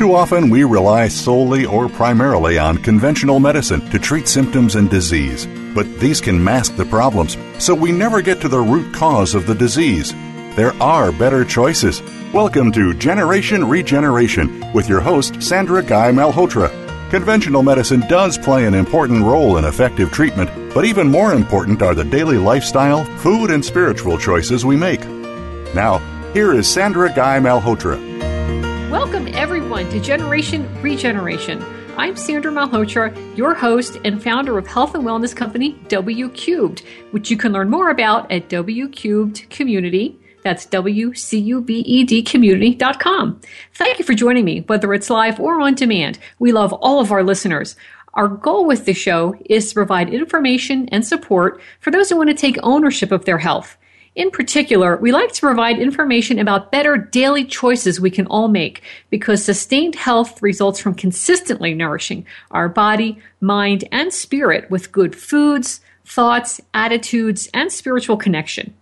Too 0.00 0.14
often, 0.14 0.48
we 0.48 0.64
rely 0.64 1.08
solely 1.08 1.66
or 1.66 1.86
primarily 1.86 2.58
on 2.58 2.78
conventional 2.78 3.38
medicine 3.38 3.82
to 3.90 3.98
treat 3.98 4.26
symptoms 4.26 4.76
and 4.76 4.88
disease. 4.88 5.46
But 5.74 6.00
these 6.00 6.22
can 6.22 6.42
mask 6.42 6.76
the 6.76 6.86
problems, 6.86 7.36
so 7.58 7.74
we 7.74 7.92
never 7.92 8.22
get 8.22 8.40
to 8.40 8.48
the 8.48 8.60
root 8.60 8.94
cause 8.94 9.34
of 9.34 9.46
the 9.46 9.54
disease. 9.54 10.14
There 10.56 10.72
are 10.82 11.12
better 11.12 11.44
choices. 11.44 12.00
Welcome 12.32 12.72
to 12.72 12.94
Generation 12.94 13.68
Regeneration 13.68 14.72
with 14.72 14.88
your 14.88 15.00
host, 15.00 15.42
Sandra 15.42 15.82
Guy 15.82 16.10
Malhotra. 16.12 16.70
Conventional 17.10 17.62
medicine 17.62 18.00
does 18.08 18.38
play 18.38 18.64
an 18.64 18.72
important 18.72 19.22
role 19.22 19.58
in 19.58 19.66
effective 19.66 20.10
treatment, 20.10 20.72
but 20.72 20.86
even 20.86 21.10
more 21.10 21.34
important 21.34 21.82
are 21.82 21.94
the 21.94 22.04
daily 22.04 22.38
lifestyle, 22.38 23.04
food, 23.18 23.50
and 23.50 23.62
spiritual 23.62 24.16
choices 24.16 24.64
we 24.64 24.76
make. 24.76 25.06
Now, 25.74 25.98
here 26.32 26.54
is 26.54 26.66
Sandra 26.66 27.12
Guy 27.12 27.38
Malhotra. 27.38 28.09
Welcome, 28.90 29.28
everyone, 29.28 29.88
to 29.90 30.00
Generation 30.00 30.68
Regeneration. 30.82 31.64
I'm 31.96 32.16
Sandra 32.16 32.50
Malhotra, 32.50 33.14
your 33.36 33.54
host 33.54 33.98
and 34.04 34.20
founder 34.20 34.58
of 34.58 34.66
health 34.66 34.96
and 34.96 35.04
wellness 35.04 35.34
company 35.34 35.78
W 35.86 36.28
Cubed, 36.30 36.82
which 37.12 37.30
you 37.30 37.36
can 37.36 37.52
learn 37.52 37.70
more 37.70 37.90
about 37.90 38.28
at 38.32 38.48
W 38.48 38.88
Cubed 38.88 39.48
Community. 39.48 40.18
That's 40.42 40.66
W-C-U-B-E-D 40.66 42.22
community.com. 42.24 43.40
Thank 43.74 44.00
you 44.00 44.04
for 44.04 44.14
joining 44.14 44.44
me, 44.44 44.62
whether 44.62 44.92
it's 44.92 45.08
live 45.08 45.38
or 45.38 45.60
on 45.60 45.76
demand. 45.76 46.18
We 46.40 46.50
love 46.50 46.72
all 46.72 46.98
of 46.98 47.12
our 47.12 47.22
listeners. 47.22 47.76
Our 48.14 48.26
goal 48.26 48.66
with 48.66 48.86
the 48.86 48.92
show 48.92 49.36
is 49.46 49.68
to 49.68 49.74
provide 49.74 50.12
information 50.12 50.88
and 50.88 51.06
support 51.06 51.60
for 51.78 51.92
those 51.92 52.10
who 52.10 52.16
want 52.16 52.30
to 52.30 52.34
take 52.34 52.58
ownership 52.64 53.12
of 53.12 53.24
their 53.24 53.38
health. 53.38 53.76
In 54.20 54.30
particular, 54.30 54.98
we 54.98 55.12
like 55.12 55.32
to 55.32 55.40
provide 55.40 55.78
information 55.78 56.38
about 56.38 56.70
better 56.70 56.98
daily 56.98 57.42
choices 57.42 57.98
we 57.98 58.10
can 58.10 58.26
all 58.26 58.48
make 58.48 58.82
because 59.08 59.42
sustained 59.42 59.94
health 59.94 60.42
results 60.42 60.78
from 60.78 60.92
consistently 60.92 61.72
nourishing 61.72 62.26
our 62.50 62.68
body, 62.68 63.18
mind, 63.40 63.84
and 63.90 64.12
spirit 64.12 64.70
with 64.70 64.92
good 64.92 65.16
foods, 65.16 65.80
thoughts, 66.04 66.60
attitudes, 66.74 67.48
and 67.54 67.72
spiritual 67.72 68.18
connection. 68.18 68.74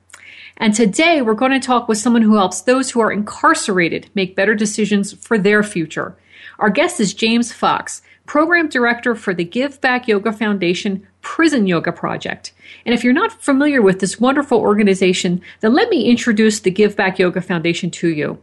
And 0.56 0.74
today 0.74 1.22
we're 1.22 1.34
going 1.34 1.52
to 1.52 1.64
talk 1.64 1.86
with 1.86 1.98
someone 1.98 2.22
who 2.22 2.34
helps 2.34 2.62
those 2.62 2.90
who 2.90 2.98
are 2.98 3.12
incarcerated 3.12 4.10
make 4.16 4.34
better 4.34 4.56
decisions 4.56 5.12
for 5.12 5.38
their 5.38 5.62
future. 5.62 6.16
Our 6.58 6.68
guest 6.68 6.98
is 6.98 7.14
James 7.14 7.52
Fox, 7.52 8.02
Program 8.28 8.68
Director 8.68 9.14
for 9.14 9.32
the 9.32 9.42
Give 9.42 9.80
Back 9.80 10.06
Yoga 10.06 10.32
Foundation 10.32 11.08
Prison 11.22 11.66
Yoga 11.66 11.90
Project. 11.92 12.52
And 12.84 12.94
if 12.94 13.02
you're 13.02 13.14
not 13.14 13.42
familiar 13.42 13.80
with 13.80 14.00
this 14.00 14.20
wonderful 14.20 14.58
organization, 14.60 15.40
then 15.60 15.72
let 15.72 15.88
me 15.88 16.04
introduce 16.04 16.60
the 16.60 16.70
Give 16.70 16.94
Back 16.94 17.18
Yoga 17.18 17.40
Foundation 17.40 17.90
to 17.92 18.08
you. 18.08 18.38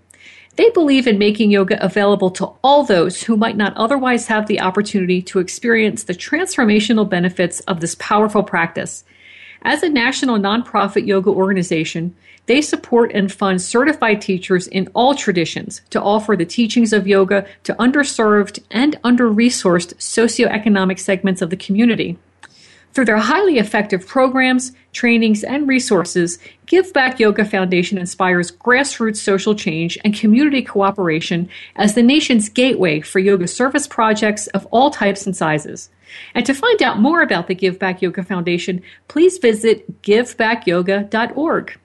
They 0.55 0.71
believe 0.71 1.05
in 1.05 1.19
making 1.19 1.51
yoga 1.51 1.77
available 1.85 2.31
to 2.31 2.51
all 2.63 2.83
those 2.83 3.21
who 3.21 3.37
might 3.37 3.57
not 3.57 3.77
otherwise 3.77 4.25
have 4.25 4.47
the 4.47 4.59
opportunity 4.59 5.21
to 5.21 5.37
experience 5.37 6.01
the 6.01 6.13
transformational 6.13 7.07
benefits 7.07 7.59
of 7.61 7.79
this 7.79 7.93
powerful 7.99 8.41
practice. 8.41 9.03
As 9.61 9.83
a 9.83 9.89
national 9.89 10.39
nonprofit 10.39 11.05
yoga 11.05 11.29
organization, 11.29 12.15
they 12.45 12.61
support 12.61 13.11
and 13.13 13.31
fund 13.31 13.61
certified 13.61 14.21
teachers 14.21 14.67
in 14.67 14.87
all 14.93 15.15
traditions 15.15 15.81
to 15.89 16.01
offer 16.01 16.35
the 16.35 16.45
teachings 16.45 16.93
of 16.93 17.07
yoga 17.07 17.47
to 17.63 17.73
underserved 17.75 18.59
and 18.71 18.99
under 19.03 19.29
resourced 19.29 19.95
socioeconomic 19.95 20.99
segments 20.99 21.41
of 21.41 21.49
the 21.49 21.57
community. 21.57 22.17
Through 22.95 23.05
their 23.05 23.17
highly 23.17 23.57
effective 23.57 24.07
programs, 24.07 24.71
trainings, 24.93 25.43
and 25.43 25.67
resources, 25.67 26.39
Give 26.65 26.93
Back 26.93 27.19
Yoga 27.19 27.43
Foundation 27.43 27.97
inspires 27.97 28.53
grassroots 28.53 29.17
social 29.17 29.53
change 29.53 29.97
and 30.05 30.15
community 30.15 30.61
cooperation 30.61 31.49
as 31.75 31.93
the 31.93 32.01
nation's 32.01 32.47
gateway 32.47 33.01
for 33.01 33.19
yoga 33.19 33.49
service 33.49 33.85
projects 33.85 34.47
of 34.47 34.65
all 34.71 34.91
types 34.91 35.25
and 35.25 35.35
sizes. 35.35 35.89
And 36.35 36.45
to 36.45 36.53
find 36.53 36.81
out 36.81 37.01
more 37.01 37.21
about 37.21 37.47
the 37.47 37.55
Give 37.55 37.77
Back 37.77 38.01
Yoga 38.01 38.23
Foundation, 38.23 38.81
please 39.09 39.39
visit 39.39 40.01
givebackyoga.org. 40.01 41.77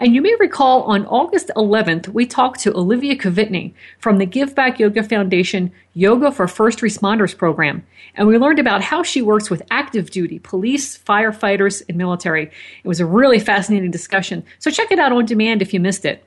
And 0.00 0.14
you 0.14 0.22
may 0.22 0.34
recall 0.38 0.84
on 0.84 1.06
August 1.06 1.50
11th, 1.56 2.08
we 2.08 2.24
talked 2.24 2.60
to 2.60 2.76
Olivia 2.76 3.16
Kvitne 3.16 3.74
from 3.98 4.18
the 4.18 4.26
Give 4.26 4.54
Back 4.54 4.78
Yoga 4.78 5.02
Foundation 5.02 5.72
Yoga 5.92 6.30
for 6.30 6.46
First 6.46 6.78
Responders 6.78 7.36
program. 7.36 7.84
And 8.14 8.28
we 8.28 8.38
learned 8.38 8.60
about 8.60 8.80
how 8.80 9.02
she 9.02 9.22
works 9.22 9.50
with 9.50 9.60
active 9.72 10.12
duty 10.12 10.38
police, 10.38 10.96
firefighters, 10.96 11.82
and 11.88 11.98
military. 11.98 12.44
It 12.44 12.86
was 12.88 13.00
a 13.00 13.06
really 13.06 13.40
fascinating 13.40 13.90
discussion. 13.90 14.44
So 14.60 14.70
check 14.70 14.92
it 14.92 15.00
out 15.00 15.10
on 15.10 15.26
demand 15.26 15.62
if 15.62 15.74
you 15.74 15.80
missed 15.80 16.04
it. 16.04 16.24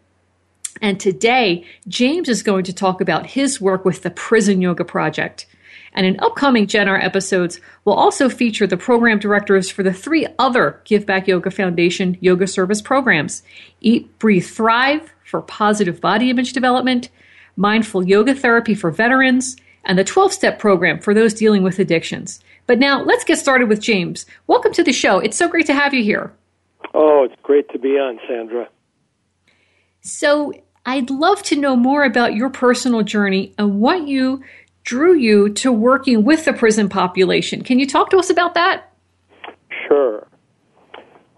And 0.81 0.99
today, 0.99 1.65
James 1.87 2.27
is 2.27 2.43
going 2.43 2.65
to 2.65 2.73
talk 2.73 2.99
about 2.99 3.25
his 3.25 3.61
work 3.61 3.85
with 3.85 4.01
the 4.01 4.11
Prison 4.11 4.61
Yoga 4.61 4.83
Project. 4.83 5.45
And 5.93 6.05
in 6.05 6.19
upcoming 6.19 6.67
GenR 6.67 7.03
episodes, 7.03 7.59
we'll 7.83 7.95
also 7.95 8.29
feature 8.29 8.65
the 8.65 8.77
program 8.77 9.19
directors 9.19 9.69
for 9.69 9.83
the 9.83 9.93
three 9.93 10.25
other 10.39 10.81
Give 10.85 11.05
Back 11.05 11.27
Yoga 11.27 11.51
Foundation 11.51 12.17
yoga 12.21 12.47
service 12.47 12.81
programs 12.81 13.43
Eat, 13.81 14.17
Breathe, 14.19 14.45
Thrive 14.45 15.13
for 15.23 15.41
positive 15.41 15.99
body 15.99 16.29
image 16.29 16.53
development, 16.53 17.09
Mindful 17.55 18.07
Yoga 18.07 18.33
Therapy 18.33 18.73
for 18.73 18.91
veterans, 18.91 19.57
and 19.83 19.97
the 19.97 20.03
12 20.03 20.33
step 20.33 20.59
program 20.59 20.99
for 20.99 21.13
those 21.13 21.33
dealing 21.33 21.63
with 21.63 21.79
addictions. 21.79 22.39
But 22.67 22.79
now 22.79 23.03
let's 23.03 23.23
get 23.23 23.37
started 23.37 23.67
with 23.67 23.81
James. 23.81 24.25
Welcome 24.47 24.73
to 24.73 24.83
the 24.83 24.93
show. 24.93 25.19
It's 25.19 25.37
so 25.37 25.47
great 25.47 25.65
to 25.65 25.73
have 25.73 25.93
you 25.93 26.03
here. 26.03 26.31
Oh, 26.93 27.23
it's 27.23 27.41
great 27.43 27.69
to 27.69 27.79
be 27.79 27.97
on, 27.97 28.19
Sandra. 28.27 28.69
So, 30.01 30.53
I'd 30.83 31.11
love 31.11 31.43
to 31.43 31.55
know 31.55 31.75
more 31.75 32.03
about 32.03 32.33
your 32.33 32.49
personal 32.49 33.03
journey 33.03 33.53
and 33.59 33.79
what 33.79 34.07
you 34.07 34.43
drew 34.83 35.13
you 35.13 35.49
to 35.49 35.71
working 35.71 36.23
with 36.23 36.45
the 36.45 36.53
prison 36.53 36.89
population. 36.89 37.63
Can 37.63 37.79
you 37.79 37.87
talk 37.87 38.09
to 38.11 38.17
us 38.17 38.29
about 38.29 38.55
that? 38.55 38.91
Sure. 39.87 40.27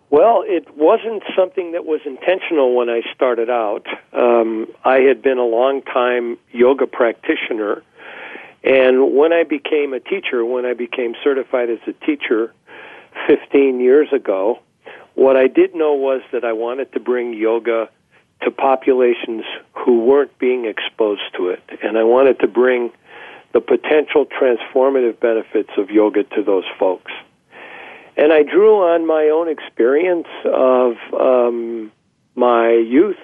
Well, 0.10 0.44
it 0.46 0.68
wasn't 0.78 1.24
something 1.36 1.72
that 1.72 1.86
was 1.86 2.02
intentional 2.06 2.76
when 2.76 2.88
I 2.88 3.02
started 3.16 3.50
out. 3.50 3.88
Um, 4.14 4.68
I 4.86 5.00
had 5.00 5.24
been 5.24 5.40
a 5.40 5.46
long 5.46 5.82
time 5.82 6.38
yoga 6.52 6.86
practitioner, 6.86 7.82
and 8.64 9.16
when 9.16 9.34
I 9.34 9.44
became 9.44 9.94
a 9.94 10.00
teacher, 10.00 10.46
when 10.46 10.66
I 10.66 10.74
became 10.74 11.16
certified 11.24 11.70
as 11.70 11.80
a 11.88 11.94
teacher 12.06 12.54
15 13.28 13.80
years 13.80 14.08
ago, 14.14 14.60
what 15.16 15.36
I 15.36 15.48
did 15.48 15.76
know 15.76 15.94
was 15.94 16.22
that 16.32 16.46
I 16.46 16.54
wanted 16.54 16.94
to 16.94 17.00
bring 17.00 17.34
yoga 17.34 17.90
to 18.44 18.52
populations 18.52 19.46
who 19.74 20.06
weren't 20.06 20.38
being 20.38 20.66
exposed 20.66 21.24
to 21.38 21.50
it, 21.50 21.64
and 21.82 21.98
I 21.98 22.04
wanted 22.04 22.40
to 22.42 22.48
bring 22.48 22.92
the 23.54 23.62
potential 23.62 24.26
transformative 24.26 25.20
benefits 25.20 25.70
of 25.78 25.90
yoga 25.90 26.24
to 26.24 26.44
those 26.44 26.66
folks. 26.78 27.12
And 28.18 28.34
I 28.34 28.44
drew 28.44 28.78
on 28.78 29.08
my 29.08 29.26
own 29.26 29.48
experience 29.48 30.28
of 30.46 30.96
um, 31.20 31.92
my 32.36 32.72
youth 32.72 33.18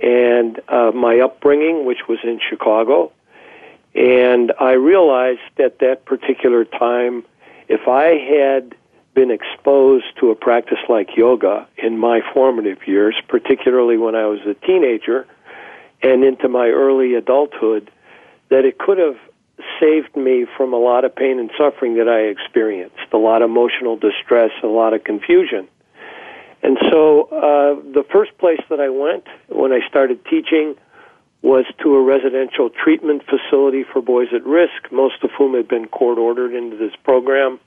and 0.00 0.60
uh, 0.68 0.92
my 0.94 1.20
upbringing, 1.20 1.84
which 1.84 2.08
was 2.08 2.18
in 2.24 2.40
Chicago. 2.48 3.12
And 3.94 4.52
I 4.58 4.72
realized 4.72 5.40
at 5.58 5.78
that 5.80 6.04
particular 6.06 6.64
time, 6.64 7.24
if 7.68 7.86
I 7.86 8.16
had 8.16 8.74
been 9.14 9.30
exposed 9.30 10.06
to 10.20 10.30
a 10.30 10.34
practice 10.34 10.78
like 10.88 11.16
yoga 11.16 11.68
in 11.76 11.98
my 11.98 12.20
formative 12.32 12.86
years, 12.86 13.14
particularly 13.28 13.98
when 13.98 14.14
I 14.14 14.26
was 14.26 14.40
a 14.46 14.54
teenager 14.66 15.26
and 16.02 16.24
into 16.24 16.48
my 16.48 16.68
early 16.68 17.14
adulthood, 17.14 17.90
that 18.52 18.66
it 18.66 18.76
could 18.76 18.98
have 18.98 19.16
saved 19.80 20.14
me 20.14 20.44
from 20.58 20.74
a 20.74 20.76
lot 20.76 21.06
of 21.06 21.16
pain 21.16 21.38
and 21.38 21.50
suffering 21.56 21.96
that 21.96 22.06
I 22.06 22.28
experienced, 22.28 23.08
a 23.12 23.16
lot 23.16 23.40
of 23.40 23.48
emotional 23.48 23.96
distress, 23.96 24.50
a 24.62 24.66
lot 24.66 24.92
of 24.92 25.02
confusion. 25.04 25.68
And 26.62 26.76
so 26.90 27.22
uh, 27.32 27.80
the 27.80 28.04
first 28.12 28.36
place 28.36 28.60
that 28.68 28.78
I 28.78 28.90
went 28.90 29.24
when 29.48 29.72
I 29.72 29.80
started 29.88 30.22
teaching 30.26 30.76
was 31.40 31.64
to 31.82 31.94
a 31.96 32.02
residential 32.02 32.68
treatment 32.68 33.22
facility 33.24 33.84
for 33.90 34.02
boys 34.02 34.28
at 34.34 34.44
risk, 34.44 34.92
most 34.92 35.24
of 35.24 35.30
whom 35.36 35.54
had 35.54 35.66
been 35.66 35.88
court 35.88 36.18
ordered 36.18 36.54
into 36.54 36.76
this 36.76 36.92
program. 37.04 37.58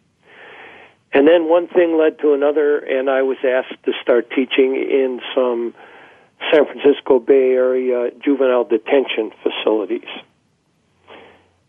And 1.12 1.28
then 1.28 1.50
one 1.50 1.68
thing 1.68 1.98
led 1.98 2.20
to 2.20 2.34
another, 2.34 2.78
and 2.78 3.10
I 3.10 3.24
was 3.24 3.38
asked 3.44 3.84
to 3.86 3.92
start 4.04 4.30
teaching 4.30 4.76
in 4.76 5.20
some 5.34 5.74
San 6.54 6.66
Francisco 6.66 7.18
Bay 7.18 7.54
Area 7.54 8.12
juvenile 8.24 8.66
detention 8.66 9.32
facilities. 9.42 10.08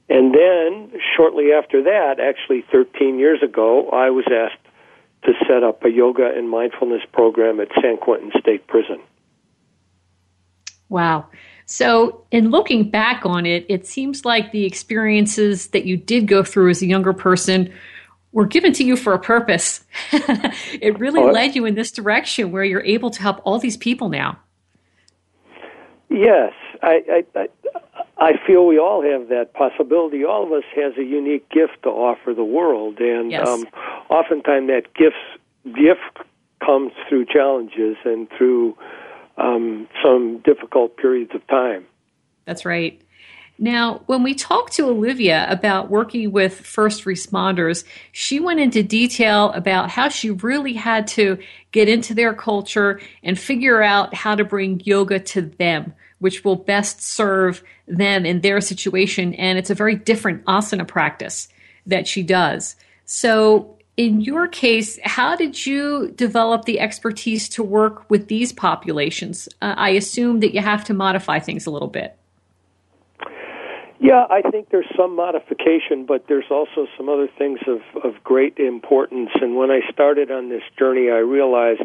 And 0.08 0.32
then, 0.32 0.92
shortly 1.16 1.52
after 1.52 1.82
that, 1.82 2.20
actually 2.20 2.64
13 2.70 3.18
years 3.18 3.42
ago, 3.42 3.88
I 3.90 4.10
was 4.10 4.24
asked 4.30 4.62
to 5.24 5.32
set 5.48 5.64
up 5.64 5.84
a 5.84 5.90
yoga 5.90 6.30
and 6.34 6.48
mindfulness 6.48 7.02
program 7.12 7.58
at 7.60 7.68
San 7.82 7.96
Quentin 7.96 8.30
State 8.38 8.66
Prison. 8.68 9.00
Wow. 10.88 11.26
So, 11.64 12.24
in 12.30 12.50
looking 12.50 12.88
back 12.90 13.26
on 13.26 13.44
it, 13.44 13.66
it 13.68 13.86
seems 13.86 14.24
like 14.24 14.52
the 14.52 14.64
experiences 14.64 15.68
that 15.68 15.84
you 15.84 15.96
did 15.96 16.28
go 16.28 16.44
through 16.44 16.70
as 16.70 16.80
a 16.80 16.86
younger 16.86 17.12
person 17.12 17.72
were 18.30 18.46
given 18.46 18.72
to 18.74 18.84
you 18.84 18.96
for 18.96 19.12
a 19.12 19.18
purpose. 19.18 19.84
it 20.12 20.96
really 21.00 21.20
oh, 21.20 21.32
led 21.32 21.56
you 21.56 21.64
in 21.64 21.74
this 21.74 21.90
direction 21.90 22.52
where 22.52 22.62
you're 22.62 22.84
able 22.84 23.10
to 23.10 23.20
help 23.20 23.40
all 23.44 23.58
these 23.58 23.76
people 23.76 24.08
now. 24.08 24.38
Yes, 26.08 26.52
I, 26.82 27.24
I, 27.34 27.48
I 28.18 28.32
feel 28.46 28.66
we 28.66 28.78
all 28.78 29.02
have 29.02 29.28
that 29.28 29.52
possibility. 29.52 30.24
All 30.24 30.44
of 30.44 30.52
us 30.52 30.64
has 30.74 30.94
a 30.96 31.04
unique 31.04 31.48
gift 31.50 31.82
to 31.82 31.90
offer 31.90 32.32
the 32.32 32.44
world, 32.44 32.98
and 32.98 33.30
yes. 33.30 33.46
um, 33.46 33.66
oftentimes 34.08 34.68
that 34.68 34.94
gift 34.94 35.16
gift 35.64 36.26
comes 36.64 36.92
through 37.08 37.26
challenges 37.26 37.96
and 38.04 38.28
through 38.30 38.76
um, 39.36 39.86
some 40.02 40.38
difficult 40.38 40.96
periods 40.96 41.32
of 41.34 41.46
time. 41.48 41.84
That's 42.46 42.64
right. 42.64 43.00
Now, 43.58 44.02
when 44.04 44.22
we 44.22 44.34
talked 44.34 44.74
to 44.74 44.86
Olivia 44.86 45.46
about 45.48 45.90
working 45.90 46.30
with 46.30 46.60
first 46.60 47.04
responders, 47.04 47.84
she 48.12 48.38
went 48.38 48.60
into 48.60 48.82
detail 48.82 49.50
about 49.52 49.90
how 49.90 50.10
she 50.10 50.30
really 50.30 50.74
had 50.74 51.06
to 51.08 51.38
get 51.72 51.88
into 51.88 52.12
their 52.12 52.34
culture 52.34 53.00
and 53.22 53.38
figure 53.38 53.82
out 53.82 54.14
how 54.14 54.34
to 54.34 54.44
bring 54.44 54.80
yoga 54.84 55.18
to 55.20 55.42
them, 55.42 55.94
which 56.18 56.44
will 56.44 56.56
best 56.56 57.02
serve 57.02 57.62
them 57.86 58.24
in 58.24 58.40
their 58.40 58.60
situation. 58.60 59.34
And 59.34 59.58
it's 59.58 59.70
a 59.70 59.74
very 59.74 59.94
different 59.94 60.44
asana 60.44 60.86
practice 60.86 61.48
that 61.86 62.08
she 62.08 62.22
does. 62.22 62.76
So, 63.04 63.72
in 63.96 64.20
your 64.20 64.46
case, 64.46 64.98
how 65.04 65.36
did 65.36 65.64
you 65.64 66.12
develop 66.16 66.66
the 66.66 66.80
expertise 66.80 67.48
to 67.50 67.62
work 67.62 68.10
with 68.10 68.28
these 68.28 68.52
populations? 68.52 69.48
Uh, 69.62 69.74
I 69.76 69.90
assume 69.90 70.40
that 70.40 70.52
you 70.52 70.60
have 70.60 70.84
to 70.84 70.94
modify 70.94 71.38
things 71.38 71.64
a 71.64 71.70
little 71.70 71.88
bit. 71.88 72.14
Yeah, 73.98 74.26
I 74.28 74.42
think 74.42 74.68
there's 74.68 74.86
some 74.94 75.16
modification, 75.16 76.04
but 76.04 76.26
there's 76.28 76.50
also 76.50 76.86
some 76.98 77.08
other 77.08 77.28
things 77.38 77.60
of, 77.66 77.80
of 78.04 78.22
great 78.22 78.58
importance. 78.58 79.30
And 79.40 79.56
when 79.56 79.70
I 79.70 79.80
started 79.90 80.30
on 80.30 80.50
this 80.50 80.62
journey, 80.78 81.10
I 81.10 81.18
realized 81.18 81.82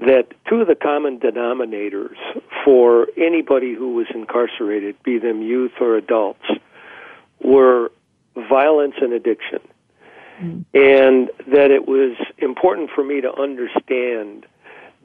that 0.00 0.26
two 0.48 0.56
of 0.56 0.66
the 0.66 0.74
common 0.74 1.20
denominators 1.20 2.16
for 2.64 3.06
anybody 3.16 3.74
who 3.74 3.94
was 3.94 4.06
incarcerated, 4.14 4.96
be 5.02 5.18
them 5.18 5.42
youth 5.42 5.72
or 5.80 5.96
adults, 5.96 6.44
were 7.40 7.90
violence 8.36 8.94
and 9.00 9.12
addiction. 9.12 9.60
Mm. 10.40 10.64
And 10.74 11.30
that 11.52 11.70
it 11.70 11.86
was 11.86 12.16
important 12.38 12.90
for 12.94 13.04
me 13.04 13.20
to 13.20 13.32
understand 13.32 14.46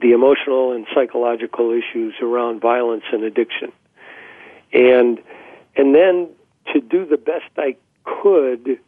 the 0.00 0.12
emotional 0.12 0.72
and 0.72 0.86
psychological 0.94 1.70
issues 1.70 2.14
around 2.20 2.60
violence 2.60 3.04
and 3.12 3.22
addiction. 3.22 3.72
And 4.72 5.18
and 5.76 5.94
then 5.94 6.28
to 6.72 6.80
do 6.80 7.06
the 7.06 7.16
best 7.16 7.50
I 7.56 7.76
could 8.04 8.78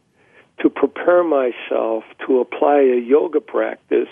to 0.61 0.71
prepare 0.71 1.23
myself 1.25 2.05
to 2.27 2.41
apply 2.41 2.81
a 2.81 3.01
yoga 3.01 3.41
practice 3.41 4.09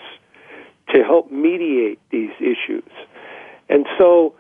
to 0.95 1.03
help 1.03 1.31
mediate 1.31 1.99
these 2.11 2.31
issues. 2.41 2.91
And 3.69 3.87
so, 3.99 4.35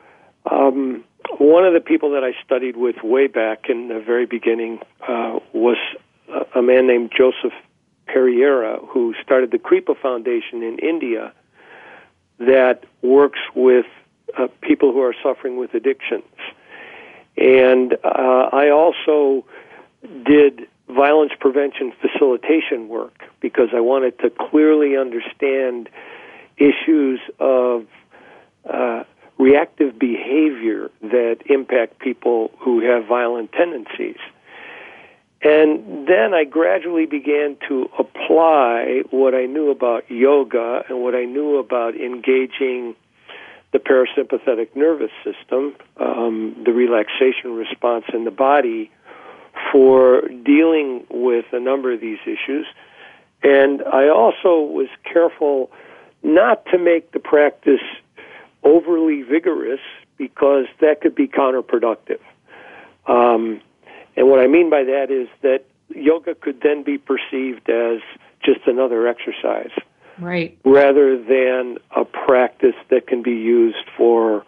um, 0.50 1.04
one 1.38 1.64
of 1.64 1.74
the 1.74 1.80
people 1.80 2.10
that 2.12 2.24
I 2.24 2.32
studied 2.44 2.76
with 2.76 2.96
way 3.02 3.26
back 3.26 3.68
in 3.68 3.88
the 3.88 4.00
very 4.00 4.26
beginning 4.26 4.80
uh, 5.06 5.38
was 5.52 5.76
a, 6.54 6.62
man 6.62 6.86
named 6.86 7.12
Joseph 7.16 7.52
Pereira, 8.06 8.78
who 8.86 9.14
started 9.22 9.50
the 9.50 9.58
Kripa 9.58 9.94
Foundation 9.94 10.62
in 10.62 10.78
India 10.78 11.32
that 12.38 12.84
works 13.02 13.38
with 13.54 13.86
uh, 14.38 14.48
people 14.62 14.92
who 14.92 15.02
are 15.02 15.14
suffering 15.22 15.56
with 15.56 15.74
addictions. 15.74 16.24
And 17.36 17.94
uh, 18.04 18.48
I 18.52 18.70
also 18.70 19.44
did 20.24 20.66
violence 20.88 21.32
prevention 21.38 21.92
facilitation 22.00 22.88
work 22.88 23.24
because 23.40 23.68
I 23.74 23.80
wanted 23.80 24.18
to 24.20 24.30
clearly 24.30 24.96
understand 24.96 25.88
issues 26.60 27.20
of 27.40 27.86
uh, 28.68 29.04
reactive 29.38 29.98
behavior 29.98 30.90
that 31.00 31.38
impact 31.46 31.98
people 31.98 32.50
who 32.58 32.80
have 32.80 33.06
violent 33.06 33.50
tendencies. 33.52 34.18
And 35.42 36.06
then 36.06 36.34
I 36.34 36.44
gradually 36.44 37.06
began 37.06 37.56
to 37.68 37.88
apply 37.98 39.02
what 39.10 39.34
I 39.34 39.46
knew 39.46 39.70
about 39.70 40.10
yoga 40.10 40.84
and 40.88 41.00
what 41.02 41.14
I 41.14 41.24
knew 41.24 41.56
about 41.56 41.94
engaging 41.96 42.94
the 43.72 43.78
parasympathetic 43.78 44.76
nervous 44.76 45.12
system, 45.24 45.74
um, 45.98 46.62
the 46.66 46.72
relaxation 46.72 47.54
response 47.54 48.04
in 48.12 48.24
the 48.24 48.30
body, 48.30 48.90
for 49.72 50.22
dealing 50.44 51.06
with 51.08 51.46
a 51.52 51.60
number 51.60 51.92
of 51.92 52.00
these 52.00 52.18
issues. 52.24 52.66
And 53.42 53.82
I 53.82 54.08
also 54.08 54.60
was 54.60 54.88
careful 55.10 55.70
not 56.22 56.64
to 56.66 56.78
make 56.78 57.12
the 57.12 57.18
practice 57.18 57.80
overly 58.62 59.22
vigorous 59.22 59.80
because 60.16 60.66
that 60.80 61.00
could 61.00 61.14
be 61.14 61.26
counterproductive. 61.26 62.20
Um, 63.06 63.60
and 64.16 64.28
what 64.28 64.40
I 64.40 64.46
mean 64.46 64.70
by 64.70 64.84
that 64.84 65.10
is 65.10 65.28
that 65.42 65.64
yoga 65.88 66.34
could 66.34 66.60
then 66.62 66.82
be 66.82 66.98
perceived 66.98 67.68
as 67.68 68.00
just 68.44 68.60
another 68.66 69.06
exercise 69.06 69.70
right. 70.18 70.56
rather 70.64 71.16
than 71.16 71.78
a 71.96 72.04
practice 72.04 72.76
that 72.90 73.06
can 73.06 73.22
be 73.22 73.32
used 73.32 73.84
for 73.96 74.44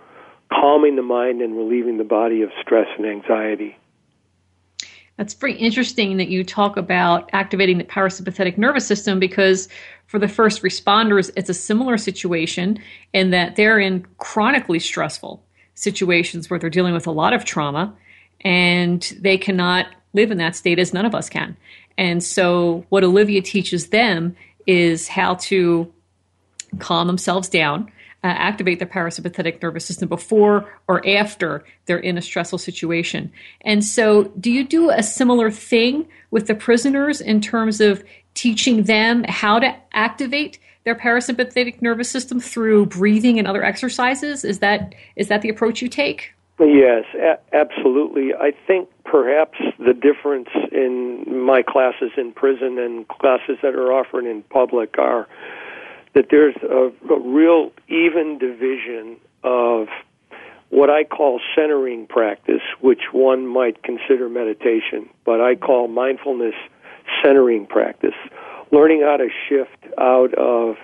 calming 0.50 0.96
the 0.96 1.02
mind 1.02 1.40
and 1.40 1.56
relieving 1.56 1.98
the 1.98 2.04
body 2.04 2.42
of 2.42 2.50
stress 2.60 2.86
and 2.98 3.06
anxiety. 3.06 3.76
That's 5.16 5.34
very 5.34 5.54
interesting 5.54 6.16
that 6.16 6.28
you 6.28 6.42
talk 6.42 6.76
about 6.76 7.28
activating 7.32 7.78
the 7.78 7.84
parasympathetic 7.84 8.56
nervous 8.56 8.86
system 8.86 9.18
because 9.18 9.68
for 10.06 10.18
the 10.18 10.28
first 10.28 10.62
responders, 10.62 11.30
it's 11.36 11.50
a 11.50 11.54
similar 11.54 11.98
situation 11.98 12.78
in 13.12 13.30
that 13.30 13.56
they're 13.56 13.78
in 13.78 14.06
chronically 14.18 14.78
stressful 14.78 15.42
situations 15.74 16.48
where 16.48 16.58
they're 16.58 16.70
dealing 16.70 16.94
with 16.94 17.06
a 17.06 17.10
lot 17.10 17.32
of 17.32 17.44
trauma 17.44 17.94
and 18.42 19.16
they 19.20 19.38
cannot 19.38 19.86
live 20.12 20.30
in 20.30 20.38
that 20.38 20.56
state 20.56 20.78
as 20.78 20.92
none 20.92 21.06
of 21.06 21.14
us 21.14 21.28
can. 21.28 21.56
And 21.98 22.22
so, 22.22 22.84
what 22.88 23.04
Olivia 23.04 23.42
teaches 23.42 23.88
them 23.88 24.34
is 24.66 25.08
how 25.08 25.34
to 25.34 25.92
calm 26.78 27.06
themselves 27.06 27.48
down, 27.48 27.90
uh, 28.24 28.28
activate 28.28 28.78
their 28.78 28.88
parasympathetic 28.88 29.60
nervous 29.62 29.84
system 29.84 30.08
before 30.08 30.70
or 30.88 31.06
after 31.06 31.64
they're 31.86 31.98
in 31.98 32.16
a 32.16 32.22
stressful 32.22 32.58
situation. 32.58 33.32
And 33.62 33.84
so, 33.84 34.24
do 34.38 34.50
you 34.50 34.64
do 34.64 34.90
a 34.90 35.02
similar 35.02 35.50
thing 35.50 36.06
with 36.30 36.46
the 36.46 36.54
prisoners 36.54 37.20
in 37.20 37.40
terms 37.40 37.80
of 37.80 38.04
teaching 38.34 38.84
them 38.84 39.24
how 39.24 39.58
to 39.58 39.74
activate 39.92 40.58
their 40.84 40.94
parasympathetic 40.94 41.80
nervous 41.82 42.10
system 42.10 42.40
through 42.40 42.86
breathing 42.86 43.38
and 43.38 43.46
other 43.46 43.64
exercises? 43.64 44.44
Is 44.44 44.60
that 44.60 44.94
is 45.16 45.28
that 45.28 45.42
the 45.42 45.48
approach 45.48 45.82
you 45.82 45.88
take? 45.88 46.32
Yes, 46.60 47.04
a- 47.14 47.40
absolutely. 47.54 48.34
I 48.34 48.52
think 48.66 48.88
perhaps 49.04 49.58
the 49.78 49.94
difference 49.94 50.48
in 50.70 51.24
my 51.44 51.62
classes 51.62 52.12
in 52.16 52.32
prison 52.32 52.78
and 52.78 53.06
classes 53.08 53.58
that 53.62 53.74
are 53.74 53.92
offered 53.92 54.26
in 54.26 54.42
public 54.44 54.96
are 54.98 55.26
that 56.14 56.26
there's 56.30 56.56
a, 56.62 56.92
a 57.12 57.20
real 57.20 57.72
even 57.88 58.38
division 58.38 59.16
of 59.42 59.88
what 60.70 60.88
I 60.88 61.04
call 61.04 61.40
centering 61.54 62.06
practice, 62.06 62.62
which 62.80 63.12
one 63.12 63.46
might 63.46 63.82
consider 63.82 64.28
meditation, 64.28 65.08
but 65.24 65.40
I 65.40 65.54
call 65.54 65.88
mindfulness 65.88 66.54
centering 67.22 67.66
practice. 67.66 68.14
Learning 68.70 69.02
how 69.02 69.18
to 69.18 69.28
shift 69.48 69.84
out 69.98 70.32
of 70.34 70.76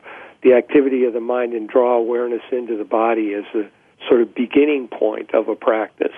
the 0.43 0.53
activity 0.53 1.05
of 1.05 1.15
the 1.15 1.21
mind 1.21 1.55
and 1.55 1.69
draw 1.69 1.97
awareness 1.97 2.43
into 2.53 2.77
the 2.77 2.85
body 2.85 3.33
as 3.33 3.45
a 3.55 3.69
sort 4.07 4.21
of 4.21 4.35
beginning 4.35 4.89
point 4.89 5.35
of 5.35 5.49
a 5.49 5.57
practice. 5.57 6.15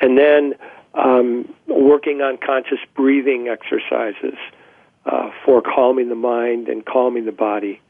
And 0.00 0.18
then 0.18 0.54
um, 0.94 1.52
working 1.68 2.20
on 2.22 2.38
conscious 2.44 2.78
breathing 2.96 3.48
exercises 3.48 4.36
uh, 5.06 5.30
for 5.44 5.62
calming 5.62 6.08
the 6.08 6.14
mind 6.14 6.68
and 6.68 6.84
calming 6.84 7.24
the 7.24 7.32
body. 7.32 7.80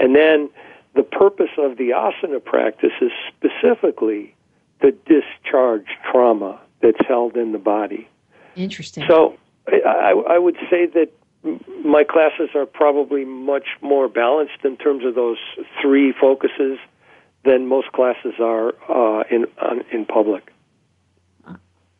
And 0.00 0.16
then 0.16 0.50
the 0.94 1.02
purpose 1.02 1.50
of 1.58 1.76
the 1.76 1.90
asana 1.90 2.42
practice 2.44 2.92
is 3.00 3.12
specifically 3.28 4.34
to 4.82 4.92
discharge 4.92 5.86
trauma 6.10 6.60
that's 6.82 7.06
held 7.06 7.36
in 7.36 7.52
the 7.52 7.58
body. 7.58 8.08
Interesting. 8.56 9.04
So 9.06 9.36
I, 9.68 10.14
I 10.28 10.38
would 10.38 10.56
say 10.70 10.86
that 10.86 11.10
my 11.84 12.04
classes 12.04 12.50
are 12.54 12.66
probably 12.66 13.24
much 13.24 13.68
more 13.80 14.08
balanced 14.08 14.64
in 14.64 14.76
terms 14.76 15.04
of 15.04 15.14
those 15.14 15.38
three 15.80 16.12
focuses 16.12 16.78
than 17.44 17.66
most 17.66 17.92
classes 17.92 18.34
are 18.38 18.74
uh, 18.88 19.24
in 19.30 19.46
on, 19.60 19.82
in 19.92 20.04
public. 20.04 20.52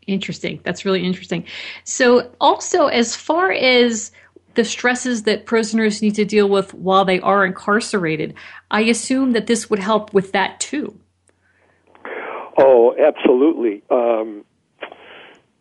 Interesting. 0.06 0.60
That's 0.64 0.84
really 0.84 1.04
interesting. 1.04 1.44
So, 1.84 2.30
also, 2.40 2.86
as 2.88 3.14
far 3.14 3.52
as 3.52 4.10
the 4.54 4.64
stresses 4.64 5.24
that 5.24 5.46
prisoners 5.46 6.02
need 6.02 6.14
to 6.16 6.24
deal 6.24 6.48
with 6.48 6.74
while 6.74 7.04
they 7.04 7.20
are 7.20 7.44
incarcerated, 7.44 8.34
I 8.70 8.82
assume 8.82 9.32
that 9.32 9.46
this 9.46 9.70
would 9.70 9.78
help 9.78 10.12
with 10.12 10.32
that 10.32 10.60
too. 10.60 10.98
Oh, 12.58 12.94
absolutely. 12.98 13.82
Um, 13.90 14.44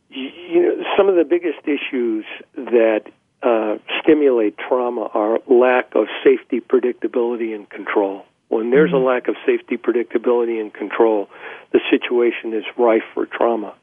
you, 0.09 0.61
know, 0.61 0.83
some 0.97 1.07
of 1.07 1.15
the 1.15 1.23
biggest 1.23 1.59
issues 1.65 2.25
that 2.55 3.03
uh, 3.41 3.77
stimulate 4.01 4.57
trauma 4.57 5.09
are 5.13 5.39
lack 5.47 5.95
of 5.95 6.07
safety, 6.23 6.59
predictability, 6.59 7.55
and 7.55 7.69
control. 7.69 8.25
When 8.49 8.71
there's 8.71 8.91
mm-hmm. 8.91 9.03
a 9.03 9.05
lack 9.05 9.27
of 9.27 9.35
safety, 9.45 9.77
predictability, 9.77 10.59
and 10.59 10.73
control, 10.73 11.29
the 11.71 11.79
situation 11.89 12.53
is 12.53 12.63
rife 12.77 13.03
for 13.13 13.25
trauma. 13.25 13.75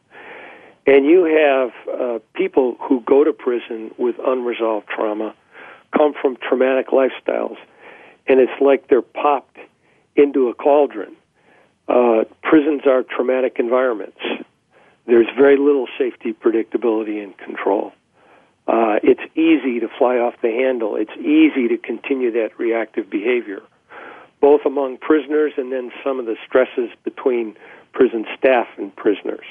And 0.86 1.04
you 1.04 1.24
have 1.24 1.72
uh, 1.92 2.18
people 2.34 2.76
who 2.80 3.00
go 3.00 3.24
to 3.24 3.32
prison 3.32 3.90
with 3.98 4.16
unresolved 4.24 4.86
trauma, 4.86 5.34
come 5.96 6.14
from 6.20 6.36
traumatic 6.36 6.88
lifestyles, 6.88 7.56
and 8.28 8.38
it's 8.38 8.60
like 8.60 8.88
they're 8.88 9.02
popped 9.02 9.58
into 10.14 10.48
a 10.48 10.54
cauldron. 10.54 11.16
Uh, 11.88 12.24
prisons 12.42 12.82
are 12.86 13.02
traumatic 13.02 13.56
environments. 13.58 14.18
There's 15.06 15.26
very 15.36 15.56
little 15.56 15.86
safety, 15.98 16.32
predictability, 16.32 17.22
and 17.22 17.36
control. 17.36 17.92
Uh, 18.66 18.98
it's 19.02 19.20
easy 19.36 19.80
to 19.80 19.88
fly 19.98 20.16
off 20.16 20.34
the 20.42 20.50
handle. 20.50 20.96
It's 20.96 21.16
easy 21.18 21.68
to 21.68 21.78
continue 21.78 22.32
that 22.32 22.58
reactive 22.58 23.08
behavior, 23.08 23.62
both 24.40 24.62
among 24.66 24.98
prisoners 24.98 25.52
and 25.56 25.72
then 25.72 25.92
some 26.04 26.18
of 26.18 26.26
the 26.26 26.36
stresses 26.46 26.90
between 27.04 27.56
prison 27.92 28.24
staff 28.36 28.66
and 28.76 28.94
prisoners. 28.94 29.44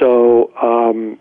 So 0.00 0.52
um, 0.60 1.18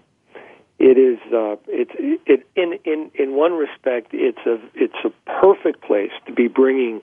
it 0.79 0.97
is 0.97 1.19
uh, 1.33 1.55
it's 1.67 1.91
it 2.25 2.47
in 2.55 2.79
in 2.83 3.11
in 3.15 3.35
one 3.35 3.53
respect 3.53 4.09
it's 4.13 4.45
a 4.45 4.59
it's 4.73 4.95
a 5.05 5.09
perfect 5.29 5.81
place 5.81 6.11
to 6.25 6.33
be 6.33 6.47
bringing 6.47 7.01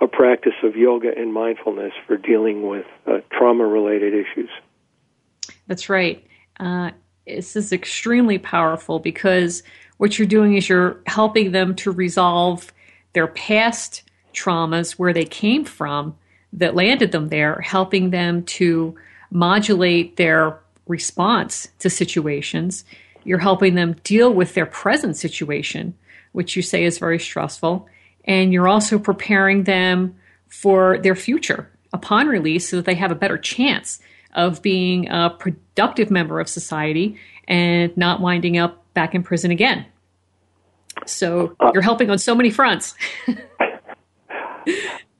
a 0.00 0.06
practice 0.06 0.54
of 0.62 0.76
yoga 0.76 1.10
and 1.16 1.32
mindfulness 1.32 1.92
for 2.06 2.16
dealing 2.16 2.66
with 2.66 2.86
uh, 3.06 3.18
trauma 3.30 3.66
related 3.66 4.14
issues. 4.14 4.48
That's 5.66 5.88
right. 5.88 6.26
Uh, 6.58 6.92
this 7.26 7.54
is 7.54 7.72
extremely 7.72 8.38
powerful 8.38 8.98
because 8.98 9.62
what 9.98 10.18
you're 10.18 10.26
doing 10.26 10.56
is 10.56 10.68
you're 10.68 11.00
helping 11.06 11.52
them 11.52 11.74
to 11.76 11.90
resolve 11.90 12.72
their 13.12 13.26
past 13.26 14.02
traumas 14.32 14.92
where 14.92 15.12
they 15.12 15.24
came 15.24 15.64
from 15.64 16.16
that 16.52 16.74
landed 16.74 17.12
them 17.12 17.28
there, 17.28 17.60
helping 17.60 18.10
them 18.10 18.42
to 18.44 18.94
modulate 19.30 20.16
their 20.16 20.58
response 20.90 21.68
to 21.78 21.88
situations. 21.88 22.84
You're 23.24 23.38
helping 23.38 23.74
them 23.74 23.96
deal 24.04 24.32
with 24.32 24.54
their 24.54 24.66
present 24.66 25.16
situation, 25.16 25.94
which 26.32 26.56
you 26.56 26.62
say 26.62 26.84
is 26.84 26.98
very 26.98 27.18
stressful. 27.18 27.88
And 28.24 28.52
you're 28.52 28.68
also 28.68 28.98
preparing 28.98 29.64
them 29.64 30.16
for 30.48 30.98
their 30.98 31.14
future 31.14 31.70
upon 31.92 32.26
release 32.28 32.68
so 32.68 32.76
that 32.76 32.84
they 32.84 32.94
have 32.94 33.10
a 33.10 33.14
better 33.14 33.38
chance 33.38 34.00
of 34.34 34.62
being 34.62 35.08
a 35.08 35.30
productive 35.30 36.10
member 36.10 36.38
of 36.40 36.48
society 36.48 37.16
and 37.48 37.96
not 37.96 38.20
winding 38.20 38.58
up 38.58 38.84
back 38.94 39.14
in 39.14 39.22
prison 39.22 39.50
again. 39.50 39.86
So 41.06 41.56
uh, 41.60 41.70
you're 41.72 41.82
helping 41.82 42.10
on 42.10 42.18
so 42.18 42.34
many 42.34 42.50
fronts. 42.50 42.94